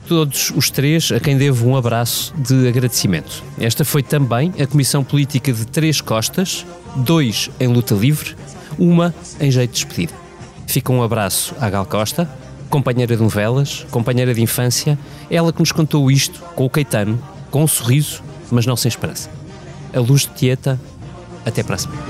todos 0.08 0.52
os 0.52 0.70
três 0.70 1.12
a 1.12 1.20
quem 1.20 1.36
devo 1.36 1.68
um 1.68 1.76
abraço 1.76 2.32
de 2.38 2.68
agradecimento. 2.68 3.44
Esta 3.60 3.84
foi 3.84 4.04
também 4.04 4.54
a 4.62 4.68
Comissão 4.68 5.04
Política 5.04 5.52
de 5.52 5.66
Três 5.66 6.00
Costas, 6.00 6.64
dois 6.98 7.50
em 7.60 7.68
luta 7.68 7.96
livre, 7.96 8.36
uma 8.78 9.16
em 9.40 9.50
jeito 9.50 9.72
de 9.72 9.84
despedida. 9.84 10.14
Fica 10.68 10.94
um 10.94 11.02
abraço 11.02 11.56
à 11.60 11.72
Gal 11.72 11.88
Costa, 11.88 12.30
companheira 12.70 13.16
de 13.16 13.22
novelas, 13.22 13.86
companheira 13.92 14.34
de 14.34 14.42
infância, 14.42 14.98
ela 15.30 15.52
que 15.52 15.60
nos 15.60 15.72
contou 15.72 16.10
isto 16.12 16.42
com 16.56 16.66
o 16.66 16.70
Caetano, 16.70 17.20
com 17.50 17.64
um 17.64 17.68
sorriso, 17.68 18.22
mas 18.52 18.66
não 18.66 18.76
sem 18.76 18.90
esperança 18.90 19.30
a 19.94 20.00
luz 20.00 20.22
de 20.22 20.30
Tieta. 20.30 20.80
Até 21.46 21.64
para 21.64 21.76
a 21.76 21.78
semana. 21.78 22.02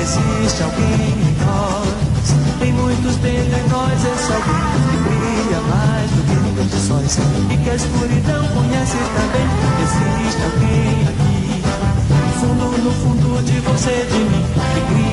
Existe 0.00 0.62
alguém 0.62 0.84
em 0.84 1.44
nós, 1.44 2.58
tem 2.58 2.72
muitos 2.72 3.16
dentro 3.16 3.62
de 3.62 3.68
nós, 3.68 3.92
esse 3.92 4.32
alguém 4.32 4.54
que 4.90 4.96
brilha 4.96 5.60
mais 5.68 6.10
do 6.10 6.22
que 6.24 7.54
e 7.54 7.56
que 7.58 7.70
a 7.70 7.74
escuridão 7.74 8.48
conhece 8.48 8.96
também. 8.96 9.46
Existe 9.82 10.42
alguém 10.42 11.02
aqui, 11.08 11.62
no 12.24 12.32
fundo, 12.40 12.78
no 12.82 12.92
fundo 12.92 13.42
de 13.44 13.60
você, 13.60 14.06
de 14.06 14.18
mim, 14.18 14.44
que 14.74 14.80
brilha 14.92 15.08